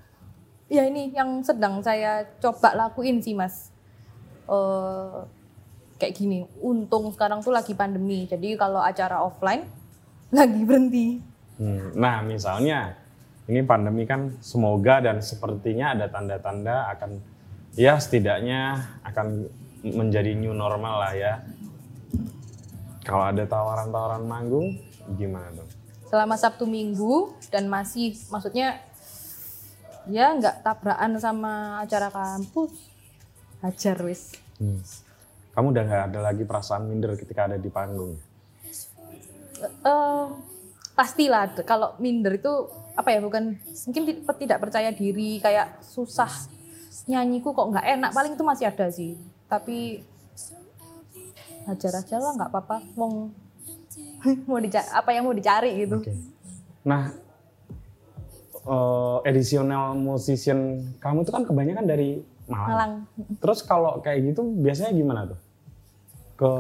Ya 0.71 0.83
ini 0.87 1.11
yang 1.11 1.43
sedang 1.43 1.83
saya 1.83 2.31
coba 2.39 2.79
lakuin 2.79 3.19
sih 3.19 3.35
mas. 3.35 3.75
Eh, 4.47 5.19
kayak 5.99 6.15
gini, 6.15 6.47
untung 6.63 7.11
sekarang 7.11 7.43
tuh 7.43 7.51
lagi 7.51 7.75
pandemi, 7.75 8.31
jadi 8.31 8.55
kalau 8.55 8.79
acara 8.79 9.19
offline 9.19 9.67
lagi 10.39 10.63
berhenti. 10.63 11.07
Hmm, 11.59 11.91
Nah, 11.99 12.23
misalnya 12.23 12.95
ini 13.51 13.67
pandemi 13.67 14.07
kan 14.07 14.39
semoga 14.39 15.03
dan 15.03 15.19
sepertinya 15.19 15.99
ada 15.99 16.07
tanda-tanda 16.07 16.87
akan 16.95 17.19
ya 17.75 17.99
setidaknya 17.99 18.79
akan 19.03 19.51
menjadi 19.83 20.33
new 20.33 20.55
normal 20.55 21.03
lah 21.03 21.13
ya. 21.13 21.35
Kalau 23.03 23.29
ada 23.29 23.45
tawaran-tawaran 23.47 24.25
manggung 24.27 24.79
gimana 25.15 25.51
dong? 25.55 25.71
Selama 26.07 26.35
Sabtu 26.39 26.67
Minggu 26.67 27.35
dan 27.51 27.67
masih, 27.67 28.15
maksudnya 28.31 28.83
ya 30.07 30.35
nggak 30.35 30.63
tabrakan 30.63 31.19
sama 31.19 31.83
acara 31.83 32.11
kampus, 32.11 32.71
hajar 33.63 33.99
wis. 34.07 34.35
Hmm. 34.59 34.83
Kamu 35.55 35.73
udah 35.75 35.83
nggak 35.87 36.05
ada 36.13 36.21
lagi 36.21 36.43
perasaan 36.43 36.87
minder 36.87 37.15
ketika 37.19 37.51
ada 37.51 37.59
di 37.59 37.71
panggung. 37.71 38.19
Eh, 39.63 40.27
pastilah 40.93 41.53
kalau 41.65 41.95
minder 41.97 42.37
itu 42.37 42.53
apa 42.97 43.13
ya 43.13 43.21
bukan 43.21 43.57
mungkin 43.89 44.03
ti- 44.09 44.21
tidak 44.25 44.59
percaya 44.61 44.89
diri 44.93 45.37
kayak 45.41 45.85
susah 45.85 46.33
nyanyiku 47.05 47.53
kok 47.53 47.69
nggak 47.69 47.87
enak 48.01 48.11
paling 48.17 48.33
itu 48.33 48.45
masih 48.45 48.67
ada 48.73 48.89
sih 48.89 49.21
tapi 49.47 50.03
hajar 51.67 52.03
aja 52.03 52.17
lah 52.23 52.33
nggak 52.39 52.51
apa-apa 52.51 52.77
wong 52.95 53.35
mau 54.47 54.59
dicari 54.65 54.89
apa 54.91 55.11
yang 55.15 55.25
mau 55.27 55.35
dicari 55.35 55.71
gitu. 55.83 56.03
Oke. 56.03 56.15
Nah, 56.87 57.11
eh, 58.63 59.17
additional 59.27 59.99
musician 59.99 60.93
kamu 61.03 61.27
itu 61.27 61.33
kan 61.35 61.43
kebanyakan 61.47 61.87
dari 61.87 62.23
Malang. 62.47 62.71
Malang. 62.71 62.93
Terus 63.43 63.59
kalau 63.67 63.99
kayak 63.99 64.31
gitu 64.31 64.47
biasanya 64.63 64.95
gimana 64.95 65.21
tuh? 65.27 65.41
Ke 66.39 66.53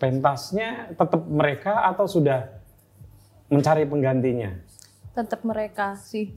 pentasnya 0.00 0.96
tetap 0.96 1.20
mereka 1.28 1.84
atau 1.92 2.08
sudah 2.08 2.48
mencari 3.52 3.84
penggantinya? 3.84 4.72
tetap 5.12 5.44
mereka 5.44 5.92
sih 6.00 6.32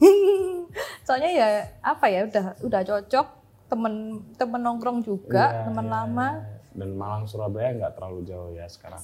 soalnya 1.08 1.32
ya 1.32 1.48
apa 1.80 2.06
ya 2.12 2.28
udah 2.28 2.46
udah 2.60 2.82
cocok 2.84 3.28
temen 3.66 3.93
temen 4.34 4.59
nongkrong 4.59 5.01
juga 5.01 5.45
Iya, 5.47 5.61
temen 5.66 5.84
iya, 5.84 5.93
lama 5.93 6.28
iya. 6.36 6.53
Dan 6.72 6.89
Malang 6.93 7.24
Surabaya 7.24 7.72
nggak 7.74 7.93
terlalu 7.93 8.20
jauh 8.24 8.51
ya 8.51 8.68
sekarang. 8.68 8.99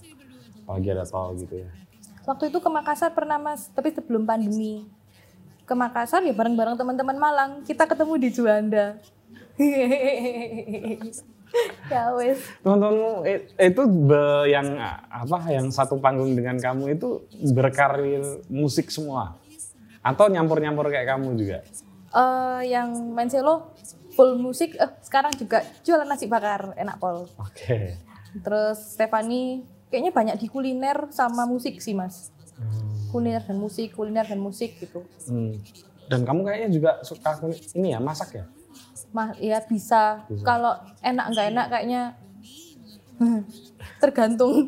Apalagi 0.62 0.88
ada 0.90 1.04
tol 1.04 1.34
gitu 1.36 1.56
ya. 1.58 1.70
waktu 2.22 2.48
itu 2.48 2.58
ke 2.58 2.70
Makassar 2.70 3.10
pernah 3.10 3.36
mas 3.36 3.68
tapi 3.68 3.90
sebelum 3.90 4.24
pandemi 4.24 4.86
ke 5.62 5.74
Makassar 5.74 6.22
ya 6.22 6.32
bareng-bareng 6.32 6.76
teman-teman 6.76 7.18
Malang 7.18 7.52
kita 7.62 7.84
ketemu 7.84 8.14
di 8.16 8.30
Juanda 8.30 8.88
ya 11.88 12.14
wes 12.14 12.40
Teman-temanmu 12.62 13.26
i- 13.26 13.44
itu 13.60 13.82
yang 14.48 14.68
apa 15.10 15.38
yang 15.50 15.68
satu 15.68 15.98
panggung 15.98 16.32
dengan 16.32 16.56
kamu 16.56 16.94
itu 16.94 17.26
berkarir 17.52 18.22
musik 18.48 18.88
semua 18.88 19.36
atau 20.00 20.26
nyampur-nyampur 20.28 20.88
kayak 20.88 21.10
kamu 21.10 21.36
juga? 21.36 21.60
Eh, 22.12 22.62
yang 22.68 22.90
main 23.12 23.28
cello 23.28 23.70
full 24.22 24.38
musik 24.38 24.78
eh, 24.78 24.92
sekarang 25.02 25.34
juga 25.34 25.66
jualan 25.82 26.06
nasi 26.06 26.30
bakar 26.30 26.78
enak 26.78 27.02
pol 27.02 27.26
Oke. 27.42 27.98
terus 28.46 28.94
Stefani 28.94 29.66
kayaknya 29.90 30.14
banyak 30.14 30.38
di 30.38 30.46
kuliner 30.46 31.10
sama 31.10 31.50
musik 31.50 31.82
sih 31.82 31.98
mas 31.98 32.30
kuliner 33.10 33.42
dan 33.42 33.58
musik 33.58 33.98
kuliner 33.98 34.30
dan 34.30 34.38
musik 34.38 34.78
gitu 34.78 35.02
Hmm. 35.26 35.58
Dan 36.12 36.28
kamu 36.28 36.44
kayaknya 36.44 36.70
juga 36.76 36.92
suka 37.08 37.40
ini 37.72 37.96
ya 37.96 38.04
masak 38.04 38.36
ya? 38.36 38.46
Mah, 39.16 39.32
ya 39.40 39.64
bisa. 39.64 40.28
Bisa. 40.28 40.44
Kalau 40.44 40.76
enak 41.00 41.26
nggak 41.32 41.48
enak 41.56 41.66
kayaknya 41.72 42.02
tergantung. 44.04 44.68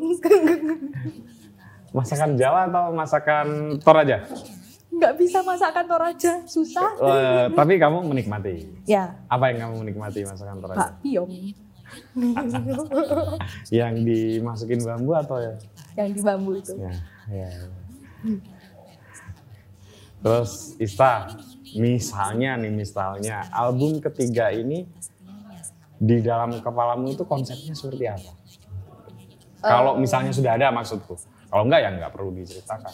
Masakan 1.98 2.40
Jawa 2.40 2.72
atau 2.72 2.96
masakan 2.96 3.78
Toraja? 3.84 4.24
Nggak 5.04 5.20
bisa 5.20 5.40
masakan 5.44 5.84
Toraja, 5.84 6.34
susah. 6.48 6.90
Eh, 6.96 7.46
tapi 7.52 7.76
kamu 7.76 8.08
menikmati. 8.08 8.72
Ya, 8.88 9.20
Apa 9.28 9.52
yang 9.52 9.68
kamu 9.68 9.84
menikmati 9.84 10.24
masakan 10.24 10.64
Toraja? 10.64 10.80
Pak 10.80 10.92
Piong 11.04 11.32
Yang 13.84 13.94
dimasukin 14.08 14.80
bambu 14.82 15.12
atau 15.14 15.38
ya? 15.44 15.54
yang 15.94 16.10
di 16.10 16.22
bambu 16.24 16.58
itu. 16.58 16.74
Ya, 16.80 16.96
ya. 17.30 17.50
ya. 17.52 17.64
Terus 20.24 20.74
Ista, 20.80 21.30
misalnya 21.76 22.56
nih 22.58 22.72
misalnya 22.72 23.46
album 23.52 24.00
ketiga 24.00 24.50
ini 24.50 24.88
di 26.00 26.18
dalam 26.24 26.64
kepalamu 26.64 27.12
itu 27.12 27.28
konsepnya 27.28 27.76
seperti 27.76 28.08
apa? 28.08 28.32
Kalau 29.64 30.00
misalnya 30.00 30.32
sudah 30.34 30.56
ada 30.56 30.72
maksudku. 30.74 31.20
Kalau 31.54 31.70
enggak 31.70 31.86
ya 31.86 31.90
enggak 31.94 32.12
perlu 32.18 32.34
diceritakan. 32.34 32.94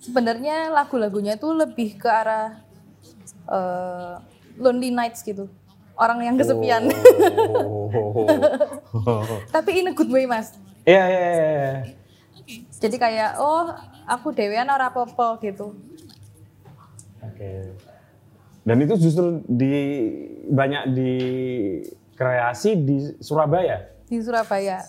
Sebenarnya 0.00 0.72
lagu-lagunya 0.72 1.36
itu 1.36 1.52
lebih 1.52 2.00
ke 2.00 2.08
arah 2.08 2.56
eh, 3.44 4.16
Lonely 4.56 4.88
Nights 4.88 5.20
gitu. 5.20 5.44
Orang 5.92 6.24
yang 6.24 6.40
kesepian. 6.40 6.88
Oh. 7.52 7.92
Tapi 9.54 9.84
in 9.84 9.92
a 9.92 9.92
good 9.92 10.08
way, 10.08 10.24
Mas. 10.24 10.56
Iya, 10.88 11.04
iya, 11.04 11.20
iya, 11.20 11.36
iya. 11.36 11.72
Jadi 12.80 12.96
kayak 12.96 13.36
oh, 13.36 13.76
aku 14.08 14.32
dewean 14.32 14.72
ora 14.72 14.88
apa-apa 14.88 15.36
gitu. 15.44 15.76
Oke. 17.20 17.76
Dan 18.64 18.88
itu 18.88 18.96
justru 18.96 19.44
di 19.44 19.68
banyak 20.48 20.96
di 20.96 21.12
kreasi 22.16 22.72
di 22.72 23.20
Surabaya. 23.20 23.97
Di 24.08 24.16
Surabaya. 24.24 24.82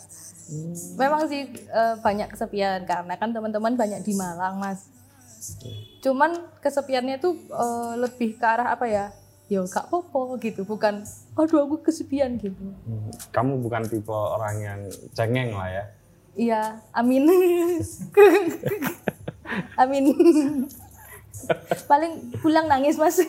Memang 0.98 1.30
sih 1.30 1.46
eh, 1.54 1.96
banyak 2.02 2.34
kesepian 2.34 2.82
karena 2.88 3.14
kan 3.20 3.30
teman-teman 3.30 3.78
banyak 3.78 4.02
di 4.02 4.18
Malang, 4.18 4.58
Mas. 4.58 4.90
Cuman 6.02 6.34
kesepiannya 6.64 7.22
tuh 7.22 7.38
eh, 7.38 7.94
lebih 8.00 8.40
ke 8.40 8.46
arah 8.48 8.74
apa 8.74 8.90
ya? 8.90 9.14
Ya 9.50 9.66
gak 9.66 9.90
popo 9.90 10.38
gitu, 10.38 10.62
bukan 10.62 11.02
aduh 11.34 11.66
aku 11.66 11.82
kesepian 11.82 12.38
gitu. 12.38 12.70
Hmm, 12.86 13.10
Kamu 13.34 13.66
bukan 13.66 13.82
tipe 13.90 14.14
orang 14.14 14.56
yang 14.62 14.80
cengeng 15.18 15.58
lah 15.58 15.70
ya. 15.70 15.84
Iya, 16.38 16.62
amin. 16.94 17.26
amin. 19.82 20.06
Paling 21.90 22.14
pulang 22.40 22.70
nangis, 22.70 23.02
Mas. 23.02 23.18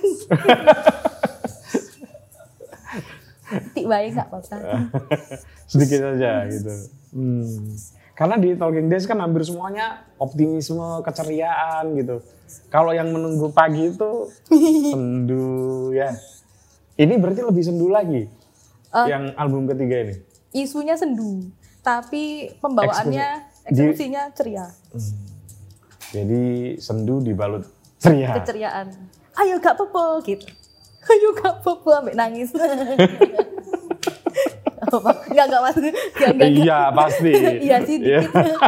Tik 3.75 3.87
baik 3.87 4.15
gak 4.15 4.29
apa-apa. 4.31 4.57
Sedikit 5.71 6.17
aja 6.17 6.47
gitu. 6.47 6.75
Hmm. 7.15 7.75
Karena 8.15 8.37
di 8.37 8.53
Talking 8.53 8.89
Days 8.93 9.09
kan 9.09 9.17
hampir 9.19 9.43
semuanya 9.49 10.05
optimisme, 10.21 11.01
keceriaan 11.01 11.97
gitu. 11.97 12.21
Kalau 12.69 12.93
yang 12.93 13.11
menunggu 13.11 13.51
pagi 13.51 13.91
itu 13.91 14.29
sendu 14.93 15.91
ya. 15.97 16.13
Ini 17.01 17.17
berarti 17.17 17.41
lebih 17.41 17.65
sendu 17.65 17.89
lagi. 17.89 18.29
Eh. 18.91 19.07
yang 19.07 19.31
album 19.39 19.71
ketiga 19.71 20.03
ini. 20.03 20.15
Isunya 20.51 20.99
sendu, 20.99 21.47
tapi 21.79 22.51
pembawaannya 22.59 23.47
eksekusinya 23.71 24.35
ceria. 24.35 24.67
Jadi 26.11 26.75
sendu 26.83 27.23
dibalut 27.23 27.71
ceria. 28.03 28.35
keceriaan. 28.43 28.91
Ayo 29.39 29.63
gak 29.63 29.79
apa-apa 29.79 30.27
gitu. 30.27 30.43
Ayo 31.13 31.29
gak 31.35 31.55
apa-apa 31.63 31.91
ambek 32.05 32.17
nangis. 32.17 32.51
Enggak 34.91 35.47
enggak 35.47 35.63
mas. 35.63 35.77
Enggak. 35.79 36.31
enggak. 36.35 36.49
Iya 36.51 36.79
pasti. 36.91 37.31
Iya 37.67 37.77
sih 37.87 37.97
Iya. 38.03 38.21
dikit. 38.27 38.59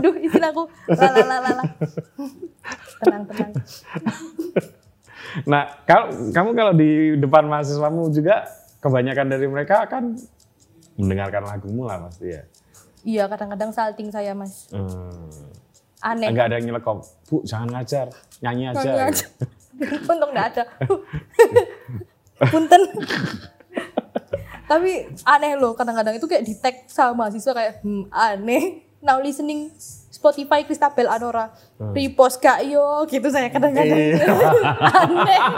Aduh 0.00 0.14
izin 0.18 0.44
aku. 0.44 0.62
Lala 0.90 1.22
lala 1.22 1.36
lala. 1.46 1.64
Tenang 2.98 3.22
tenang. 3.30 3.52
Nah, 5.46 5.62
kalau 5.86 6.06
kamu 6.30 6.48
kalau 6.54 6.72
di 6.74 6.90
depan 7.18 7.46
mahasiswamu 7.46 8.10
juga 8.10 8.46
kebanyakan 8.82 9.26
dari 9.30 9.46
mereka 9.46 9.86
akan 9.86 10.18
mendengarkan 10.98 11.42
lagumu 11.46 11.86
lah 11.86 12.06
pasti 12.06 12.34
ya. 12.34 12.42
Iya 13.04 13.24
kadang-kadang 13.30 13.70
salting 13.70 14.10
saya 14.10 14.32
mas. 14.34 14.70
Hmm. 14.74 15.30
Aneh. 16.04 16.34
Enggak 16.34 16.50
ada 16.52 16.60
yang 16.60 16.74
nyelekop. 16.74 17.00
Bu, 17.30 17.40
jangan 17.46 17.68
ngajar, 17.78 18.12
nyanyi 18.44 18.74
aja. 18.74 18.80
Nyanyi 18.84 19.02
aja. 19.12 19.26
Untung 19.80 20.30
enggak 20.30 20.48
ada. 20.54 20.64
Punten. 22.52 22.82
Tapi 24.64 24.90
aneh 25.28 25.52
loh 25.60 25.76
kadang-kadang 25.76 26.16
itu 26.16 26.26
kayak 26.26 26.44
di 26.46 26.54
tag 26.56 26.88
sama 26.88 27.26
mahasiswa 27.26 27.52
kayak 27.52 27.74
hmm, 27.84 28.08
aneh. 28.10 28.86
Now 29.04 29.20
listening 29.20 29.68
Spotify 30.24 30.64
Kristabel 30.64 31.12
Anora. 31.12 31.52
Repost 31.76 32.40
gak 32.40 32.64
yo 32.64 33.04
gitu 33.04 33.28
saya 33.28 33.52
kadang-kadang. 33.52 33.92
Iya. 33.92 34.24
aneh. 34.80 35.40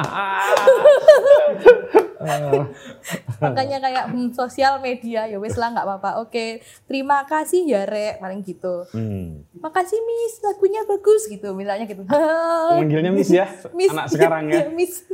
Makanya 3.39 3.79
kayak 3.79 4.05
hmm, 4.11 4.35
sosial 4.35 4.83
media 4.83 5.31
ya 5.31 5.39
wes 5.39 5.55
lah 5.55 5.71
nggak 5.71 5.87
apa-apa. 5.87 6.27
Oke, 6.27 6.67
terima 6.91 7.23
kasih 7.29 7.63
ya 7.63 7.87
Rek 7.87 8.19
paling 8.19 8.43
gitu. 8.43 8.83
Hmm. 8.91 9.47
Makasih 9.63 10.01
Miss, 10.03 10.43
lagunya 10.43 10.83
bagus 10.89 11.31
gitu 11.31 11.55
misalnya 11.55 11.87
gitu. 11.87 12.03
Manggilnya 12.81 13.15
Miss 13.15 13.31
ya, 13.31 13.47
Miss. 13.71 13.93
anak 13.93 14.11
sekarang 14.11 14.51
ya. 14.51 14.67
Iya, 14.67 14.69
Miss. 14.77 15.07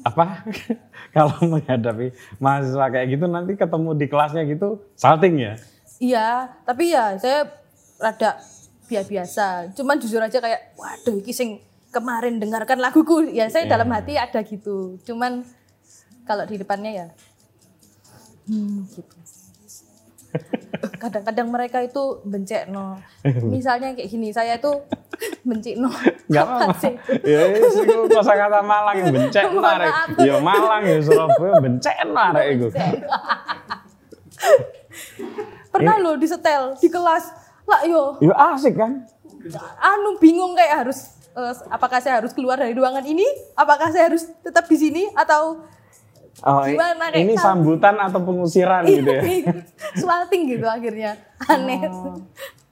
Apa? 0.00 0.48
kalau 1.16 1.38
menghadapi 1.46 2.10
mahasiswa 2.42 2.86
kayak 2.90 3.06
gitu 3.14 3.24
nanti 3.30 3.54
ketemu 3.54 3.90
di 3.94 4.06
kelasnya 4.10 4.42
gitu 4.50 4.82
salting 4.98 5.38
ya? 5.38 5.54
Iya, 6.02 6.50
tapi 6.66 6.90
ya 6.90 7.14
saya 7.22 7.46
rada 8.02 8.42
biasa. 8.90 9.72
Cuman 9.72 9.96
jujur 10.02 10.20
aja 10.20 10.38
kayak, 10.42 10.76
waduh, 10.76 11.16
iki 11.22 11.32
sing 11.32 11.62
kemarin 11.94 12.42
dengarkan 12.42 12.82
laguku. 12.82 13.30
Ya 13.30 13.48
saya 13.48 13.70
dalam 13.70 13.88
hati 13.94 14.18
ada 14.18 14.42
gitu. 14.42 14.98
Cuman 15.06 15.46
kalau 16.26 16.44
di 16.44 16.58
depannya 16.58 16.92
ya, 16.92 17.06
hmm, 18.50 18.90
gitu. 18.90 19.16
Kadang-kadang 20.74 21.48
mereka 21.48 21.78
itu 21.80 22.18
bencek 22.22 22.66
no. 22.66 22.98
Misalnya 23.54 23.94
kayak 23.94 24.08
gini, 24.08 24.30
saya 24.30 24.58
itu 24.58 24.70
benci 25.48 25.76
no. 25.76 25.90
Enggak 26.26 26.44
apa-apa. 26.44 26.88
Ya 27.22 27.40
wis 27.50 27.74
iku 27.76 28.06
kosakata 28.06 28.60
Malang 28.60 28.96
yang 28.98 29.10
bencen 29.12 29.44
Mohon 29.50 29.64
arek. 29.78 29.88
maaf. 29.88 30.08
Ya 30.18 30.34
Malang 30.38 30.82
ya 30.82 30.96
Surabaya 30.98 31.56
bencen 31.60 32.08
arek 32.10 32.46
iku. 32.52 32.66
Pernah 35.70 35.96
loh 35.98 36.14
disetel 36.14 36.78
di 36.78 36.88
kelas. 36.88 37.24
Lah 37.64 37.80
yo, 37.82 38.20
Ya 38.20 38.34
asik 38.52 38.76
kan? 38.76 39.08
anu 39.76 40.16
bingung 40.16 40.56
kayak 40.56 40.84
harus 40.84 41.12
eh, 41.30 41.52
apakah 41.68 42.00
saya 42.00 42.16
harus 42.16 42.32
keluar 42.32 42.56
dari 42.56 42.72
ruangan 42.72 43.04
ini 43.04 43.24
apakah 43.52 43.92
saya 43.92 44.08
harus 44.08 44.24
tetap 44.40 44.64
di 44.64 44.72
sini 44.72 45.04
atau 45.12 45.60
Oh, 46.42 46.66
Gimana 46.66 47.14
kayak 47.14 47.22
ini 47.22 47.34
sambutan 47.38 47.94
atau 47.94 48.18
pengusiran 48.18 48.82
gitu 48.82 49.06
ya? 49.06 49.22
Swalting 50.02 50.50
gitu 50.50 50.66
akhirnya. 50.66 51.14
Aneh. 51.46 51.86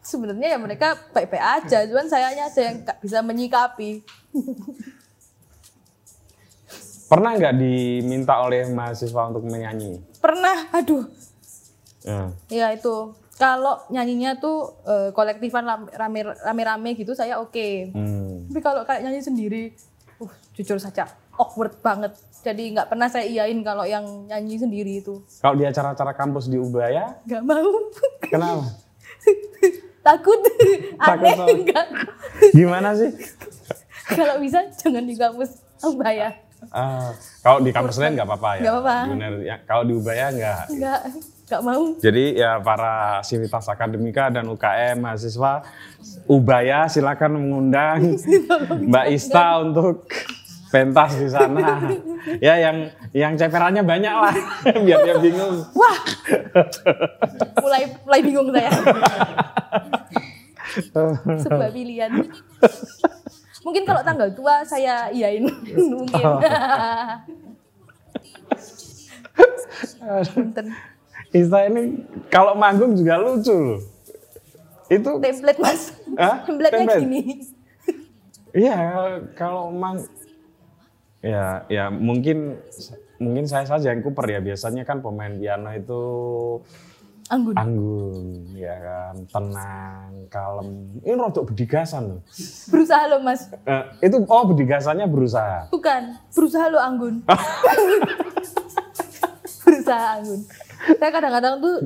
Sebenarnya 0.03 0.55
ya 0.55 0.59
mereka 0.59 0.99
baik-baik 1.15 1.39
aja, 1.63 1.87
cuman 1.87 2.11
sayanya 2.11 2.51
aja 2.51 2.61
yang 2.61 2.83
nggak 2.83 2.99
bisa 2.99 3.23
menyikapi. 3.23 4.03
Pernah 7.07 7.39
nggak 7.39 7.55
diminta 7.55 8.41
oleh 8.41 8.67
mahasiswa 8.67 9.31
untuk 9.31 9.45
menyanyi? 9.45 10.03
Pernah, 10.19 10.73
aduh, 10.73 11.07
Ya. 12.03 12.35
ya 12.51 12.67
itu. 12.75 13.15
Kalau 13.37 13.79
nyanyinya 13.89 14.37
tuh 14.37 14.75
eh, 14.83 15.11
kolektifan 15.13 15.63
ram- 15.63 15.91
rame- 15.93 16.35
rame-rame 16.37 16.91
gitu 16.95 17.15
saya 17.15 17.39
oke. 17.39 17.95
Hmm. 17.95 18.51
Tapi 18.51 18.61
kalau 18.61 18.83
kayak 18.83 19.07
nyanyi 19.07 19.23
sendiri, 19.23 19.63
uh, 20.19 20.31
jujur 20.53 20.79
saja 20.79 21.07
awkward 21.35 21.75
banget. 21.79 22.13
Jadi 22.43 22.75
nggak 22.75 22.89
pernah 22.89 23.07
saya 23.07 23.23
iyain 23.23 23.63
kalau 23.63 23.85
yang 23.85 24.03
nyanyi 24.27 24.59
sendiri 24.59 24.93
itu. 24.99 25.23
Kalau 25.39 25.55
di 25.55 25.63
acara-acara 25.63 26.13
kampus 26.13 26.47
di 26.47 26.59
Ubaya, 26.59 27.17
Nggak 27.23 27.43
mau. 27.43 27.71
kenapa? 28.21 28.67
Takut. 30.03 30.41
Takut 30.99 31.31
Aneh. 31.31 31.39
apa? 31.39 31.47
Nggak. 31.55 31.87
Gimana 32.51 32.89
sih? 32.93 33.11
kalau 34.19 34.43
bisa 34.43 34.59
jangan 34.75 35.07
di 35.07 35.15
kampus 35.15 35.63
Ubaya. 35.81 36.35
Ah, 36.71 37.11
kalau 37.43 37.59
di 37.59 37.71
kampus 37.71 37.99
lain 37.99 38.15
nggak 38.15 38.27
apa-apa 38.27 38.51
ya. 38.55 38.61
Nggak 38.63 38.75
apa-apa. 38.77 38.97
Ya, 39.43 39.57
kalau 39.63 39.83
di 39.83 39.95
Ubaya 39.95 40.27
nggak. 40.31 40.63
Nggak, 40.71 41.01
nggak 41.47 41.63
mau. 41.63 41.83
Jadi 41.99 42.25
ya 42.35 42.59
para 42.59 42.95
sivitas 43.23 43.67
akademika 43.67 44.31
dan 44.31 44.47
UKM 44.47 44.99
mahasiswa 44.99 45.63
Ubaya 46.27 46.87
silakan 46.87 47.39
mengundang 47.39 48.15
Mbak 48.87 49.07
Ista 49.09 49.59
untuk 49.59 50.07
pentas 50.73 51.21
di 51.21 51.29
sana. 51.29 51.61
Ya 52.39 52.55
yang 52.55 52.87
yang 53.11 53.35
ceperannya 53.35 53.83
banyak 53.83 54.15
lah 54.15 54.31
biar 54.87 55.03
dia 55.03 55.19
bingung. 55.19 55.59
Wah, 55.75 55.99
mulai 57.59 57.83
mulai 58.07 58.21
bingung 58.23 58.49
saya. 58.55 58.71
Sebuah 61.43 61.71
pilihan. 61.75 62.15
Mungkin 63.67 63.83
kalau 63.83 64.07
tanggal 64.07 64.31
tua 64.39 64.63
saya 64.63 65.11
iyain 65.11 65.51
mungkin. 65.83 66.23
Punten. 70.31 70.67
Ista 71.35 71.59
ini 71.67 72.07
kalau 72.31 72.55
manggung 72.55 72.95
juga 72.95 73.19
lucu 73.19 73.51
loh. 73.51 73.83
Itu 74.87 75.19
Template 75.19 75.59
mas. 75.59 75.91
Hah? 76.15 76.47
Template-nya 76.47 76.87
Template? 76.87 77.03
gini. 77.03 77.21
Iya, 78.55 78.79
kalau 79.33 79.73
mang 79.73 79.99
ya 81.23 81.65
ya 81.71 81.87
mungkin 81.89 82.59
mungkin 83.23 83.47
saya 83.47 83.65
saja 83.65 83.95
yang 83.95 84.03
kuper 84.03 84.27
ya. 84.27 84.43
Biasanya 84.43 84.83
kan 84.83 84.99
pemain 84.99 85.33
piano 85.39 85.71
itu 85.71 86.03
Anggun. 87.33 87.57
anggun, 87.57 88.27
ya 88.53 88.77
kan, 88.77 89.15
tenang, 89.25 90.13
kalem. 90.29 90.69
Ini 91.01 91.17
rodok 91.17 91.55
bedigasan 91.55 92.13
loh. 92.13 92.21
Berusaha 92.69 93.09
lo 93.09 93.25
mas. 93.25 93.49
Eh, 93.65 93.85
itu 94.05 94.21
oh 94.29 94.45
bedigasannya 94.53 95.09
berusaha. 95.09 95.73
Bukan. 95.73 96.13
Berusaha 96.35 96.69
lo 96.69 96.77
Anggun. 96.77 97.25
Berusaha 99.65 100.21
Anggun. 100.21 100.41
Saya 100.99 101.11
kadang-kadang 101.15 101.55
tuh 101.63 101.77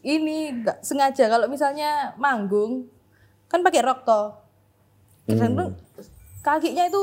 ini 0.00 0.64
nggak 0.64 0.80
sengaja 0.80 1.28
kalau 1.28 1.50
misalnya 1.50 2.16
manggung 2.16 2.88
kan 3.52 3.60
pakai 3.60 3.84
rok 3.84 4.06
toh. 4.06 4.32
Kadang 5.28 5.60
tuh 5.60 5.68
kakinya 6.40 6.88
itu 6.88 7.02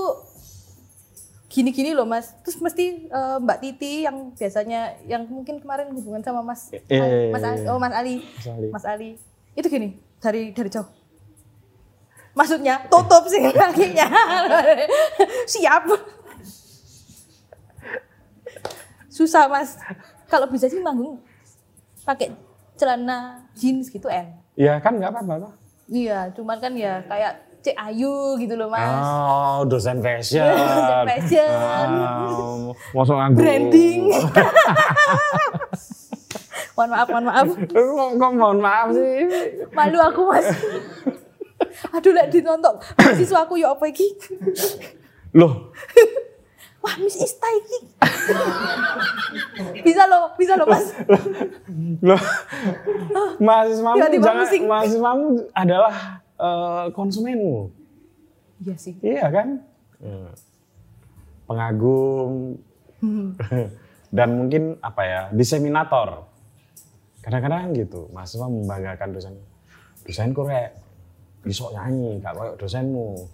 gini-gini 1.47 1.95
loh 1.95 2.03
mas. 2.03 2.35
Terus 2.43 2.59
mesti 2.59 3.07
eh, 3.07 3.37
Mbak 3.39 3.57
Titi 3.63 4.03
yang 4.03 4.35
biasanya 4.35 4.99
yang 5.07 5.23
mungkin 5.27 5.59
kemarin 5.63 5.91
hubungan 5.95 6.21
sama 6.23 6.43
Mas 6.43 6.71
Eh, 6.71 7.31
Mas 7.31 7.43
Ali, 7.43 7.63
oh 7.67 7.79
Mas 7.79 7.93
Ali, 7.95 8.15
Mas 8.23 8.47
Ali. 8.47 8.67
Mas 8.71 8.85
Ali 8.85 9.09
itu 9.57 9.67
gini 9.71 9.97
dari 10.19 10.51
dari 10.51 10.69
jauh. 10.69 10.85
Maksudnya 12.37 12.85
tutup 12.91 13.25
sih 13.25 13.41
kakinya. 13.57 14.05
Siap. 15.57 15.83
Susah 19.09 19.49
mas. 19.49 19.81
Kalau 20.29 20.45
bisa 20.45 20.69
sih 20.69 20.77
manggung 20.77 21.17
pakai 22.05 22.37
celana 22.77 23.49
jeans 23.57 23.89
gitu 23.89 24.05
en. 24.05 24.37
Ya 24.53 24.77
kan 24.77 24.93
nggak 24.93 25.09
apa-apa. 25.09 25.57
Iya, 25.87 26.29
cuman 26.35 26.59
kan 26.59 26.75
ya 26.75 27.01
kayak 27.07 27.46
Cek 27.65 27.75
Ayu 27.75 28.37
gitu 28.39 28.55
loh 28.55 28.69
mas. 28.69 28.85
Oh, 28.85 29.65
dosen 29.67 29.99
fashion. 29.99 30.45
Dosen 30.55 31.05
fashion. 31.09 31.49
Ah, 31.49 31.89
masuk 32.93 33.17
anggun. 33.17 33.41
Branding. 33.43 34.01
mohon 36.77 36.89
maaf, 36.93 37.07
mohon 37.09 37.25
maaf. 37.25 37.47
Kok, 37.73 38.09
kok 38.21 38.31
mohon 38.37 38.59
maaf 38.61 38.87
sih? 38.93 39.25
Malu 39.73 39.97
aku 39.99 40.21
mas. 40.29 40.45
Aduh, 41.93 42.13
lek 42.13 42.29
ditonton 42.29 42.77
mahasiswa 42.97 43.45
aku 43.45 43.57
ya 43.57 43.73
apa 43.73 43.85
iki? 43.89 44.07
Loh, 45.33 45.73
Wah, 46.87 46.95
Miss 47.03 47.19
Ista 47.19 47.47
iki. 47.51 47.79
bisa 49.83 50.07
loh, 50.07 50.31
bisa 50.39 50.55
loh 50.55 50.67
mas. 50.69 50.93
loh. 52.05 52.21
Mahasiswamu 53.41 53.97
Tiba-tiba 53.97 54.23
jangan 54.23 54.47
mahasiswamu 54.69 55.25
adalah 55.51 55.93
eh, 56.37 56.85
konsumenmu. 56.93 57.69
Iya 58.65 58.75
sih. 58.77 58.93
Iya 59.01 59.27
kan? 59.29 59.61
Pengagum 61.47 62.57
dan 64.17 64.29
mungkin 64.33 64.77
apa 64.81 65.01
ya 65.05 65.21
diseminator. 65.33 66.25
Kadang-kadang 67.21 67.75
gitu, 67.75 68.07
mahasiswa 68.15 68.47
membanggakan 68.47 69.09
dosen. 69.11 69.35
Dosenku 70.07 70.47
rek, 70.47 70.71
bisa 71.43 71.67
nyanyi, 71.75 72.23
gak 72.23 72.31
kayak 72.39 72.55
dosenmu. 72.55 73.27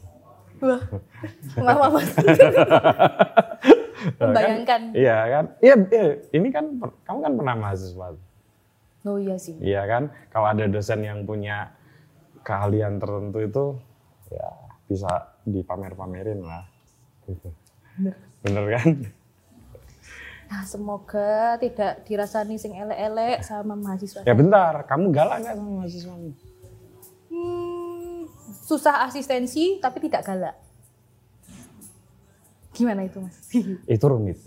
Wah, 0.64 0.82
maaf 1.62 1.92
mas. 1.94 2.10
Membayangkan. 4.18 4.82
Iya 4.98 5.18
kan? 5.30 5.46
Iya, 5.62 5.74
iya, 5.92 6.06
ini 6.34 6.48
kan 6.50 6.66
kamu 7.06 7.20
kan 7.22 7.34
pernah 7.38 7.56
mahasiswa. 7.56 8.08
Oh 9.04 9.20
iya 9.20 9.36
sih. 9.36 9.60
Iya 9.60 9.84
kan? 9.86 10.04
Kalau 10.32 10.48
ada 10.50 10.66
dosen 10.66 11.04
yang 11.04 11.28
punya 11.28 11.70
keahlian 12.44 13.00
tertentu 13.00 13.40
itu 13.40 13.66
ya 14.30 14.48
bisa 14.86 15.12
dipamer-pamerin 15.44 16.44
lah. 16.44 16.64
Gitu. 17.26 17.50
Bener. 17.98 18.16
Bener 18.44 18.64
kan? 18.76 18.90
Nah, 20.44 20.62
semoga 20.68 21.58
tidak 21.58 22.06
dirasani 22.06 22.62
sing 22.62 22.78
elek-elek 22.78 23.42
sama 23.42 23.74
mahasiswa. 23.74 24.22
Ya 24.22 24.38
bentar, 24.38 24.86
kamu 24.86 25.10
galak 25.10 25.42
nggak 25.42 25.56
sama 25.58 25.72
mahasiswamu? 25.82 26.30
Hmm, 27.34 28.30
susah 28.62 29.02
asistensi 29.04 29.82
tapi 29.82 29.98
tidak 30.04 30.22
galak. 30.22 30.56
Gimana 32.74 33.06
itu 33.06 33.18
mas? 33.22 33.38
Itu 33.98 34.06
rumit. 34.06 34.38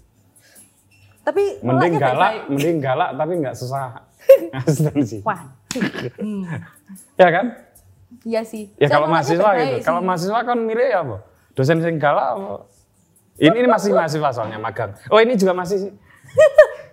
tapi 1.27 1.59
Mending 1.59 1.99
galak, 1.99 2.15
baik-baik. 2.39 2.43
mending 2.55 2.79
galak 2.79 3.11
tapi 3.19 3.33
nggak 3.43 3.57
susah 3.59 3.85
asistensi. 4.63 5.19
Wah, 5.27 5.43
hmm, 6.23 6.43
Ya 7.19 7.29
kan? 7.35 7.47
Iya 8.25 8.41
sih. 8.47 8.73
Ya 8.81 8.89
kalau 8.89 9.11
mahasiswa 9.11 9.51
gitu. 9.59 9.77
Kalau 9.85 10.01
mahasiswa 10.01 10.41
kan 10.47 10.59
milih 10.63 10.87
ya 10.87 11.01
apa? 11.03 11.17
Dosen 11.53 11.83
sing 11.83 11.97
galak 12.01 12.37
apa? 12.37 12.55
Ini, 13.37 13.53
ini 13.53 13.69
masih 13.69 13.93
mahasiswa 13.93 14.29
soalnya 14.33 14.57
magang. 14.57 14.97
Oh 15.13 15.21
ini 15.21 15.37
juga 15.37 15.53
masih 15.53 15.77
sih. 15.89 15.93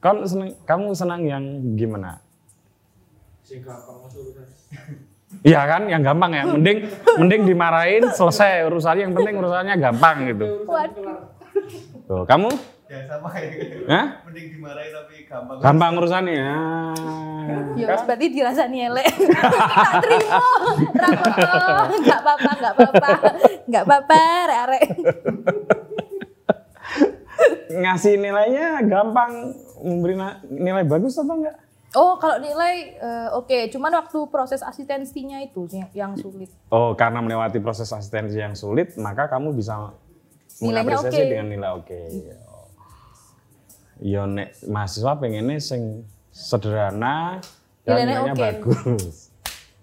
Kamu 0.00 0.24
seneng, 0.24 0.50
kamu 0.64 0.96
senang 0.96 1.20
yang 1.28 1.44
gimana? 1.76 2.24
Iya 5.44 5.60
kan, 5.68 5.82
yang 5.92 6.00
gampang 6.00 6.32
ya. 6.32 6.44
Mending 6.48 6.88
mending 7.20 7.42
dimarahin 7.44 8.08
selesai 8.08 8.64
urusannya. 8.64 9.08
Yang 9.08 9.14
penting 9.20 9.34
urusannya 9.40 9.74
gampang 9.76 10.16
gitu. 10.24 10.46
Waduh. 10.64 11.20
Tuh, 12.08 12.24
kamu? 12.24 12.48
Ya 12.90 13.06
sama 13.06 13.30
kayak 13.30 13.50
gitu. 13.54 13.86
Hah? 13.86 14.06
Mending 14.26 14.46
dimarahin 14.50 14.90
tapi 14.90 15.14
gampang. 15.22 15.56
Gampang 15.62 15.90
urusannya. 15.94 16.42
Ah. 16.42 17.74
Ya 17.78 17.86
mas, 17.86 18.02
berarti 18.02 18.26
dirasani 18.34 18.78
elek. 18.90 19.06
tak 19.78 19.92
terima. 20.02 20.38
Rapopo. 20.98 21.94
Enggak 22.02 22.18
apa-apa, 22.18 22.50
enggak 22.50 22.74
apa-apa. 22.74 23.10
Enggak 23.70 23.84
apa-apa, 23.86 24.22
rek-rek. 24.50 24.84
Ngasih 27.78 28.14
nilainya 28.18 28.82
gampang, 28.82 29.54
memberi 29.86 30.14
nilai 30.50 30.82
bagus 30.82 31.14
atau 31.14 31.38
enggak? 31.38 31.56
Oh, 31.94 32.18
kalau 32.18 32.42
nilai 32.42 32.98
eh, 32.98 33.28
oke, 33.38 33.70
cuman 33.70 34.02
waktu 34.02 34.18
proses 34.34 34.66
asistensinya 34.66 35.38
itu 35.42 35.70
yang, 35.94 36.18
sulit. 36.18 36.50
Oh, 36.74 36.98
karena 36.98 37.22
melewati 37.22 37.62
proses 37.62 37.86
asistensi 37.90 38.34
yang 38.34 38.58
sulit, 38.58 38.98
maka 38.98 39.30
kamu 39.30 39.54
bisa 39.54 39.94
Nilainya 40.58 40.98
mengapresiasi 40.98 41.22
oke. 41.22 41.30
dengan 41.30 41.46
nilai 41.54 41.70
oke. 41.70 42.00
Yo 44.00 44.24
nek 44.24 44.56
mahasiswa 44.64 45.12
pengennya 45.20 45.60
sing 45.60 46.08
sederhana 46.32 47.44
dan 47.84 48.08
Nilainya 48.08 48.32
oke. 48.32 48.40
bagus. 48.40 49.28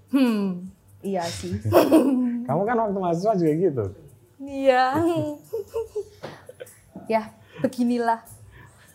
Hmm, 0.09 0.73
iya 1.05 1.21
sih. 1.29 1.53
Kamu 2.49 2.61
kan 2.65 2.77
waktu 2.81 2.97
mahasiswa 2.97 3.33
juga 3.37 3.53
gitu. 3.53 3.85
Iya. 4.41 4.85
ya, 7.13 7.23
beginilah. 7.61 8.21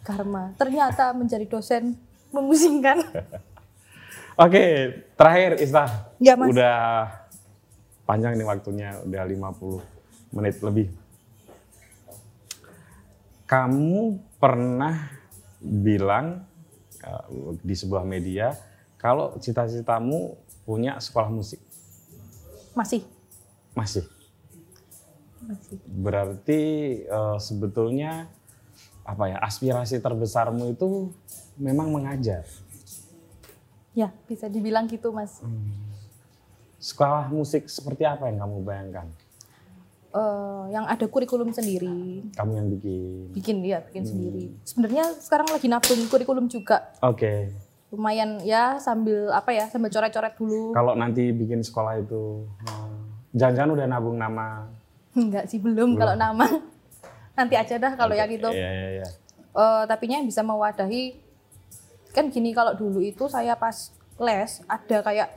karma. 0.02 0.50
Ternyata 0.58 1.14
menjadi 1.14 1.46
dosen 1.46 1.94
memusingkan. 2.34 2.98
Oke, 4.42 4.90
terakhir 5.14 5.62
Ista. 5.62 6.10
Ya, 6.18 6.34
Mas. 6.34 6.50
Udah 6.50 7.06
panjang 8.02 8.34
nih 8.34 8.42
waktunya, 8.42 8.98
udah 9.06 9.22
50 9.22 10.34
menit 10.34 10.58
lebih. 10.58 10.90
Kamu 13.46 14.18
pernah 14.42 15.06
bilang 15.62 16.42
uh, 17.06 17.54
di 17.62 17.78
sebuah 17.78 18.02
media 18.02 18.58
kalau 18.98 19.38
cita-citamu 19.38 20.34
punya 20.66 20.98
sekolah 20.98 21.30
musik. 21.30 21.62
Masih. 22.74 23.06
Masih. 23.78 24.02
Masih. 25.46 25.78
Berarti 25.86 26.62
uh, 27.06 27.38
sebetulnya 27.38 28.26
apa 29.06 29.30
ya 29.30 29.38
aspirasi 29.42 30.02
terbesarmu 30.02 30.74
itu 30.74 31.14
memang 31.54 31.94
mengajar. 31.94 32.42
Ya, 33.94 34.10
bisa 34.24 34.48
dibilang 34.48 34.88
gitu, 34.88 35.12
Mas. 35.14 35.38
Sekolah 36.82 37.28
musik 37.30 37.68
seperti 37.70 38.08
apa 38.08 38.26
yang 38.26 38.42
kamu 38.42 38.58
bayangkan? 38.64 39.06
Eh, 40.12 40.64
yang 40.76 40.84
ada 40.84 41.08
kurikulum 41.08 41.56
sendiri. 41.56 42.20
Kamu 42.36 42.52
yang 42.52 42.68
bikin. 42.68 43.32
Bikin 43.32 43.56
ya, 43.64 43.80
bikin 43.80 44.04
sendiri. 44.04 44.52
Sebenarnya 44.60 45.08
sekarang 45.16 45.48
lagi 45.48 45.72
nabung 45.72 46.04
kurikulum 46.12 46.52
juga. 46.52 46.92
Oke. 47.00 47.48
Lumayan 47.88 48.36
ya 48.44 48.76
sambil 48.76 49.32
apa 49.32 49.56
ya, 49.56 49.72
sambil 49.72 49.88
coret-coret 49.88 50.36
dulu. 50.36 50.76
Kalau 50.76 50.92
nanti 50.92 51.32
bikin 51.32 51.64
sekolah 51.64 51.96
itu, 52.04 52.44
hmm, 52.44 53.32
jangan-jangan 53.32 53.70
udah 53.72 53.86
nabung 53.88 54.20
nama. 54.20 54.68
Enggak 55.16 55.48
sih 55.48 55.56
belum, 55.56 55.96
kalau 55.96 56.12
nama. 56.12 56.44
Nanti 57.36 57.56
aja 57.56 57.80
dah 57.80 57.96
kalau 57.96 58.12
yang 58.12 58.28
itu. 58.28 58.44
Iya, 58.52 58.68
iya, 58.68 58.88
iya. 59.00 59.08
Tapinya 59.88 60.20
yang 60.20 60.28
bisa 60.28 60.44
mewadahi 60.44 61.16
kan 62.12 62.28
gini 62.28 62.52
kalau 62.52 62.76
dulu 62.76 63.00
itu 63.00 63.24
saya 63.32 63.56
pas 63.56 63.88
les 64.20 64.60
ada 64.68 64.98
kayak 65.00 65.32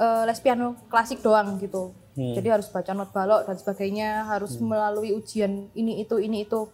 eh, 0.00 0.22
les 0.24 0.40
piano 0.40 0.72
klasik 0.88 1.20
doang 1.20 1.60
gitu 1.60 1.92
Hmm. 2.16 2.32
jadi 2.32 2.56
harus 2.56 2.72
baca 2.72 2.96
not 2.96 3.12
balok 3.12 3.44
dan 3.44 3.60
sebagainya 3.60 4.24
harus 4.24 4.56
melalui 4.56 5.12
ujian 5.12 5.68
ini 5.76 6.00
itu 6.00 6.16
ini 6.16 6.48
itu. 6.48 6.64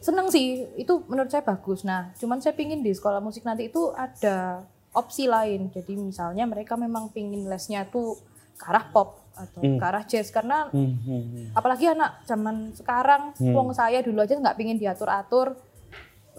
Seneng 0.00 0.32
sih 0.32 0.64
itu 0.80 1.04
menurut 1.12 1.28
saya 1.28 1.44
bagus. 1.44 1.84
Nah 1.84 2.08
cuman 2.16 2.40
saya 2.40 2.56
pingin 2.56 2.80
di 2.80 2.88
sekolah 2.96 3.20
musik 3.20 3.44
nanti 3.44 3.68
itu 3.68 3.92
ada 3.92 4.64
opsi 4.96 5.28
lain. 5.28 5.68
Jadi 5.68 5.92
misalnya 6.00 6.48
mereka 6.48 6.72
memang 6.72 7.12
pingin 7.12 7.44
lesnya 7.44 7.84
tuh 7.84 8.16
ke 8.56 8.64
arah 8.64 8.88
pop 8.88 9.20
atau 9.36 9.60
ke 9.60 9.84
arah 9.84 10.04
jazz. 10.08 10.32
Karena 10.32 10.72
Hmm, 10.72 10.96
hmm, 11.04 11.04
hmm. 11.04 11.44
apalagi 11.52 11.92
anak 11.92 12.24
zaman 12.24 12.72
sekarang 12.72 13.36
wong 13.36 13.76
saya 13.76 14.00
dulu 14.00 14.24
aja 14.24 14.40
nggak 14.40 14.56
pingin 14.56 14.80
diatur 14.80 15.12
atur 15.12 15.52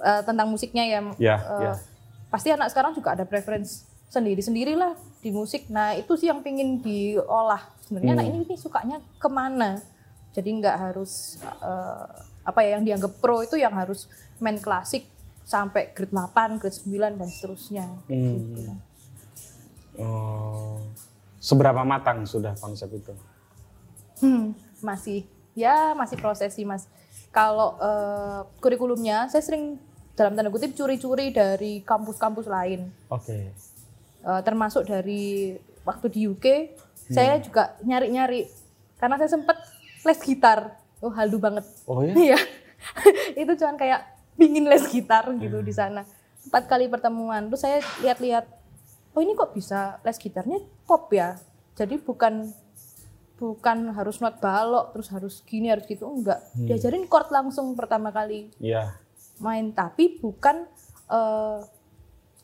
eh, 0.01 0.22
tentang 0.26 0.49
musiknya 0.49 0.89
ya. 0.89 0.99
Ya, 1.22 1.36
Eh, 1.38 1.61
ya. 1.70 1.74
pasti 2.34 2.49
anak 2.49 2.74
sekarang 2.74 2.97
juga 2.97 3.13
ada 3.13 3.30
preference 3.30 3.86
sendiri 4.08 4.39
sendirilah 4.39 4.95
di 5.20 5.30
musik 5.36 5.68
nah 5.68 5.91
itu 5.93 6.16
sih 6.16 6.32
yang 6.32 6.39
pingin 6.39 6.80
diolah 6.80 7.62
sebenarnya 7.84 8.14
anak 8.20 8.26
ini, 8.32 8.38
ini 8.47 8.55
sukanya 8.55 8.97
ke 9.20 9.28
mana 9.28 9.84
jadi 10.38 10.49
nggak 10.53 10.78
harus 10.78 11.41
eh, 11.43 12.08
apa 12.47 12.60
ya 12.64 12.80
yang 12.80 12.88
dianggap 12.88 13.20
pro 13.20 13.43
itu 13.43 13.60
yang 13.60 13.76
harus 13.76 14.08
main 14.39 14.55
klasik 14.62 15.10
sampai 15.47 15.95
grade 15.95 16.12
8, 16.12 16.60
grade 16.60 16.80
9 16.84 17.20
dan 17.20 17.28
seterusnya 17.32 17.86
gitu. 18.08 18.76
Oh, 19.97 20.78
seberapa 21.41 21.82
matang 21.82 22.28
sudah 22.28 22.53
konsep 22.60 22.91
itu? 22.93 23.16
Hmm, 24.22 24.53
masih 24.84 25.26
ya 25.58 25.97
masih 25.97 26.20
proses 26.22 26.53
sih 26.53 26.68
mas. 26.68 26.86
Kalau 27.34 27.76
eh, 27.82 28.39
kurikulumnya 28.62 29.32
saya 29.32 29.41
sering 29.41 29.82
dalam 30.14 30.38
tanda 30.38 30.53
kutip 30.53 30.78
curi-curi 30.78 31.34
dari 31.34 31.82
kampus-kampus 31.82 32.45
lain, 32.49 32.89
Oke. 33.10 33.53
Eh, 34.28 34.41
termasuk 34.43 34.84
dari 34.84 35.55
waktu 35.88 36.05
di 36.11 36.28
UK 36.28 36.75
saya 37.07 37.39
juga 37.39 37.80
nyari-nyari 37.80 38.43
karena 38.99 39.15
saya 39.15 39.32
sempet 39.32 39.55
les 40.03 40.19
gitar. 40.19 40.75
Oh 40.99 41.07
haldu 41.15 41.39
banget. 41.39 41.63
Oh 41.88 42.03
ya? 42.03 42.11
Iya. 42.36 42.39
itu 43.39 43.51
cuman 43.55 43.80
kayak 43.80 44.01
pingin 44.36 44.67
les 44.67 44.84
gitar 44.91 45.23
gitu 45.39 45.63
di 45.63 45.71
sana. 45.71 46.03
Empat 46.43 46.67
kali 46.67 46.91
pertemuan. 46.91 47.47
Terus 47.47 47.63
saya 47.63 47.80
lihat-lihat, 48.03 48.45
oh 49.15 49.21
ini 49.23 49.32
kok 49.32 49.55
bisa 49.55 50.03
les 50.03 50.19
gitarnya 50.19 50.59
pop 50.84 51.07
ya. 51.15 51.39
Jadi 51.80 51.95
bukan 51.95 52.51
bukan 53.38 53.93
harus 53.95 54.17
not 54.19 54.41
balok 54.41 54.91
terus 54.97 55.07
harus 55.13 55.39
gini 55.47 55.71
harus 55.71 55.88
gitu 55.88 56.03
enggak. 56.03 56.43
Diajarin 56.51 57.07
chord 57.07 57.32
langsung 57.32 57.71
pertama 57.80 58.11
kali 58.11 58.51
Iya. 58.59 58.91
main 59.39 59.71
tapi 59.71 60.19
bukan 60.19 60.67
eh, 61.07 61.59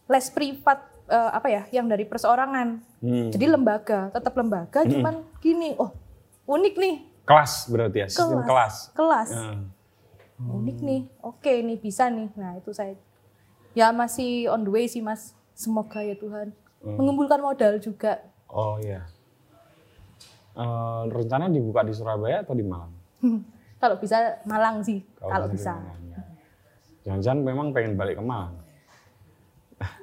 les 0.07 0.27
privat 0.31 0.92
eh, 1.05 1.29
apa 1.31 1.47
ya 1.47 1.63
yang 1.71 1.85
dari 1.85 2.03
perseorangan. 2.03 2.79
Hmm. 2.99 3.27
Jadi 3.29 3.45
lembaga, 3.45 4.07
tetap 4.09 4.33
lembaga 4.33 4.83
cuman 4.83 5.27
gini, 5.37 5.75
oh 5.75 5.91
unik 6.43 6.75
nih 6.75 6.95
Kelas 7.23 7.67
berarti 7.67 7.97
ya, 7.99 8.07
sistem 8.07 8.43
kelas. 8.43 8.91
kelas 8.91 9.29
Hmm. 9.31 10.59
unik 10.59 10.77
nih 10.81 11.01
oke 11.21 11.53
nih 11.61 11.77
bisa 11.77 12.09
nih 12.09 12.27
nah 12.33 12.57
itu 12.57 12.73
saya 12.73 12.97
ya 13.71 13.93
masih 13.93 14.49
on 14.49 14.65
the 14.65 14.71
way 14.71 14.83
sih 14.83 14.99
mas 14.99 15.31
semoga 15.53 16.03
ya 16.03 16.17
Tuhan 16.17 16.51
mengumpulkan 16.81 17.39
modal 17.39 17.79
juga 17.79 18.19
Oh 18.49 18.75
iya. 18.77 19.07
Eh, 20.53 21.01
rencana 21.07 21.47
dibuka 21.47 21.81
di 21.81 21.89
Surabaya 21.89 22.43
atau 22.43 22.53
di 22.53 22.61
Malang? 22.61 22.91
kalau 23.79 23.95
bisa 23.97 24.37
Malang 24.43 24.83
sih 24.83 25.01
kalau 25.17 25.47
di 25.47 25.55
bisa 25.55 25.73
ya. 25.73 26.21
Jangan-jangan 27.03 27.39
memang 27.41 27.67
pengen 27.71 27.93
balik 27.95 28.15
ke 28.15 28.23
Malang. 28.23 28.53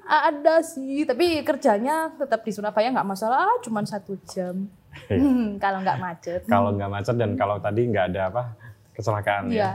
Ada 0.06 0.62
sih 0.62 1.06
tapi 1.06 1.40
kerjanya 1.46 2.14
tetap 2.16 2.42
di 2.42 2.52
Surabaya 2.52 2.90
nggak 2.90 3.08
masalah 3.08 3.46
ah, 3.46 3.56
cuman 3.62 3.84
satu 3.86 4.18
jam 4.28 4.68
Hmm, 4.90 5.54
kalau 5.62 5.78
nggak 5.82 5.98
macet 6.02 6.42
Kalau 6.50 6.70
nggak 6.74 6.90
macet 6.90 7.14
dan 7.14 7.38
kalau 7.38 7.56
tadi 7.62 7.86
nggak 7.86 8.06
ada 8.14 8.20
apa 8.30 8.42
kecelakaan 8.94 9.48
ya. 9.50 9.54
Iya. 9.54 9.70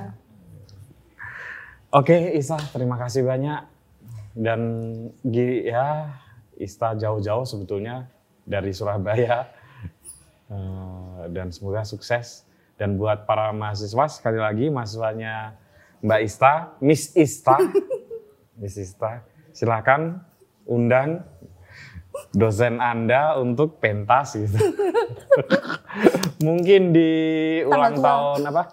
Oke, 1.96 2.36
Ista, 2.36 2.60
terima 2.76 3.00
kasih 3.00 3.24
banyak. 3.24 3.64
Dan 4.36 4.62
ya, 5.64 6.12
Ista 6.60 6.92
jauh-jauh 6.92 7.48
sebetulnya 7.48 8.12
dari 8.44 8.72
Surabaya. 8.76 9.48
Eh, 10.46 11.24
dan 11.34 11.50
semoga 11.50 11.82
sukses. 11.82 12.46
Dan 12.78 13.02
buat 13.02 13.26
para 13.26 13.50
mahasiswa, 13.50 14.06
sekali 14.06 14.38
lagi 14.38 14.70
mahasiswanya 14.70 15.58
Mbak 16.06 16.22
Ista, 16.22 16.54
Miss 16.86 17.10
Ista, 17.18 17.58
Miss 18.62 18.78
Ista, 18.78 19.26
silakan 19.56 20.20
undang 20.68 21.24
dosen 22.36 22.84
Anda 22.84 23.40
untuk 23.40 23.80
pentas 23.80 24.36
gitu. 24.36 24.60
Mungkin 26.48 26.92
di 26.92 27.12
ulang 27.64 27.96
tahun 27.96 28.40
apa? 28.52 28.64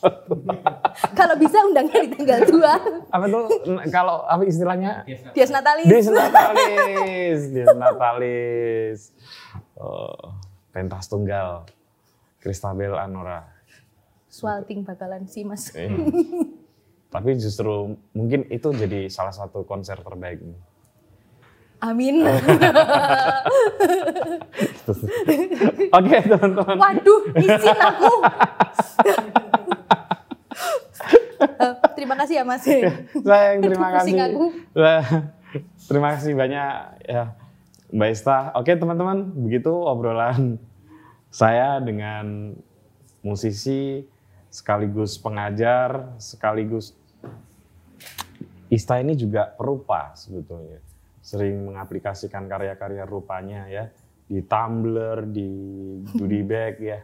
kalau 1.18 1.36
bisa 1.36 1.60
undangnya 1.60 2.08
di 2.08 2.16
tanggal 2.16 2.40
2 2.48 3.12
apa 3.12 3.24
tuh? 3.28 3.44
Kalau 3.92 4.24
apa 4.24 4.42
istilahnya? 4.46 5.04
Dias 5.34 5.50
Natalis. 5.52 5.86
Dies 5.90 6.08
Natalis 6.08 7.40
Dies 7.52 7.74
Natalis. 7.74 9.00
Oh, 9.76 10.38
pentas 10.70 11.10
tunggal 11.10 11.66
Kristabel 12.38 12.96
Anora. 12.96 13.44
Swalting 14.30 14.86
bakalan 14.86 15.26
sih 15.26 15.42
mas. 15.42 15.74
Eh, 15.74 15.90
tapi 17.10 17.34
justru 17.36 17.98
mungkin 18.14 18.46
itu 18.48 18.70
jadi 18.70 19.10
salah 19.10 19.34
satu 19.34 19.66
konser 19.66 19.98
terbaik 20.00 20.40
Amin. 21.80 22.20
Oke 25.96 26.16
teman-teman. 26.28 26.76
Waduh, 26.76 27.20
izin 27.40 27.72
aku. 27.72 28.12
Terima 31.96 32.14
kasih 32.20 32.34
ya 32.40 32.44
Mas. 32.44 32.64
saya 32.64 33.56
yang 33.56 33.60
terima 33.64 33.88
kasih 33.96 34.12
terima 35.88 36.08
kasih 36.16 36.32
banyak 36.36 36.68
ya 37.08 37.32
Mbak 37.92 38.10
Ista. 38.12 38.52
Oke 38.56 38.76
teman-teman 38.76 39.32
begitu 39.36 39.72
obrolan 39.72 40.60
saya 41.32 41.80
dengan 41.80 42.56
musisi 43.24 44.04
sekaligus 44.48 45.16
pengajar 45.20 46.16
sekaligus 46.16 46.96
Ista 48.70 48.96
ini 48.96 49.12
juga 49.12 49.50
perupa 49.50 50.14
sebetulnya 50.14 50.78
sering 51.20 51.66
mengaplikasikan 51.66 52.46
karya-karya 52.46 53.02
rupanya 53.02 53.66
ya 53.66 53.90
di 54.24 54.40
Tumblr 54.40 55.26
di 55.26 55.48
goodie 56.08 56.46
bag 56.46 56.78
ya 56.78 57.00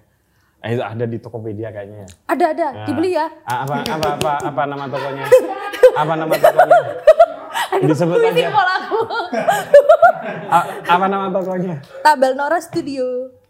Eh, 0.57 0.73
ada 0.75 1.05
di 1.05 1.21
Tokopedia 1.21 1.69
kayaknya 1.69 1.99
ya 2.03 2.11
Ada 2.27 2.45
ada, 2.51 2.67
Nah, 2.73 2.87
dibeli 2.89 3.13
ya. 3.13 3.27
Apa 3.45 3.85
apa 3.95 4.09
apa 4.17 4.33
apa 4.41 4.63
nama 4.65 4.85
tokonya? 4.89 5.25
Apa 6.01 6.13
nama 6.13 6.35
tokonya? 6.35 6.81
Disebut 7.83 8.19
aja. 8.19 8.33
Simpel 8.33 8.69
aku. 8.75 8.99
A- 10.57 10.69
apa 10.83 11.07
nama 11.07 11.27
tokonya? 11.31 11.75
Tabel 12.01 12.33
Nora 12.35 12.59
Studio. 12.59 13.05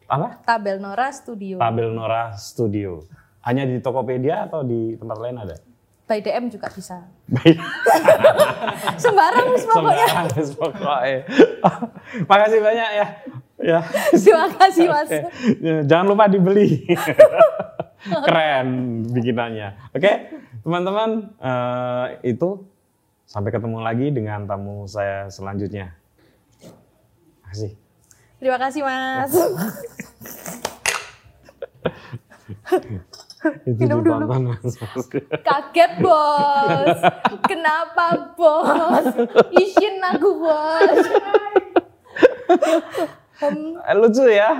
Apa? 0.06 0.42
Tabel 0.42 0.76
Nora 0.78 1.08
Studio. 1.10 1.56
Tabel 1.56 1.88
Nora 1.90 2.34
Studio. 2.34 3.06
Hanya 3.42 3.64
di 3.64 3.78
Tokopedia 3.78 4.44
atau 4.44 4.62
di 4.62 4.94
tempat 4.94 5.16
lain 5.16 5.36
ada? 5.38 5.56
By 6.06 6.22
DM 6.22 6.46
juga 6.48 6.70
bisa. 6.70 7.02
Baik. 7.26 7.58
Sembarang 9.02 9.58
pokoknya. 9.58 10.06
Sembarang, 10.38 10.54
pokoknya. 10.54 11.20
Makasih 12.30 12.60
banyak 12.62 12.90
ya. 12.94 13.06
Ya. 13.58 13.80
Terima 14.14 14.46
kasih 14.54 14.86
Mas. 14.86 15.10
Oke. 15.10 15.20
Ya, 15.58 15.82
Jangan 15.82 16.06
lupa 16.14 16.30
dibeli. 16.30 16.86
Keren 18.26 19.02
bikinannya. 19.10 19.74
Oke, 19.90 20.30
teman-teman 20.62 21.34
eh, 21.42 22.06
itu 22.30 22.62
sampai 23.26 23.50
ketemu 23.50 23.82
lagi 23.82 24.14
dengan 24.14 24.46
tamu 24.46 24.86
saya 24.86 25.26
selanjutnya. 25.26 25.90
Makasih. 27.42 27.74
Terima 28.38 28.58
kasih 28.62 28.80
Mas. 28.86 29.34
Itu 33.66 33.78
Minum 33.80 34.00
dulu. 34.02 34.24
Mas. 34.26 34.74
Kaget 35.44 35.92
bos. 36.02 36.98
Kenapa 37.46 38.34
bos? 38.34 39.06
Izin 39.54 40.02
aku 40.02 40.30
bos. 40.42 41.00
Lucu 43.96 44.24
ya. 44.32 44.50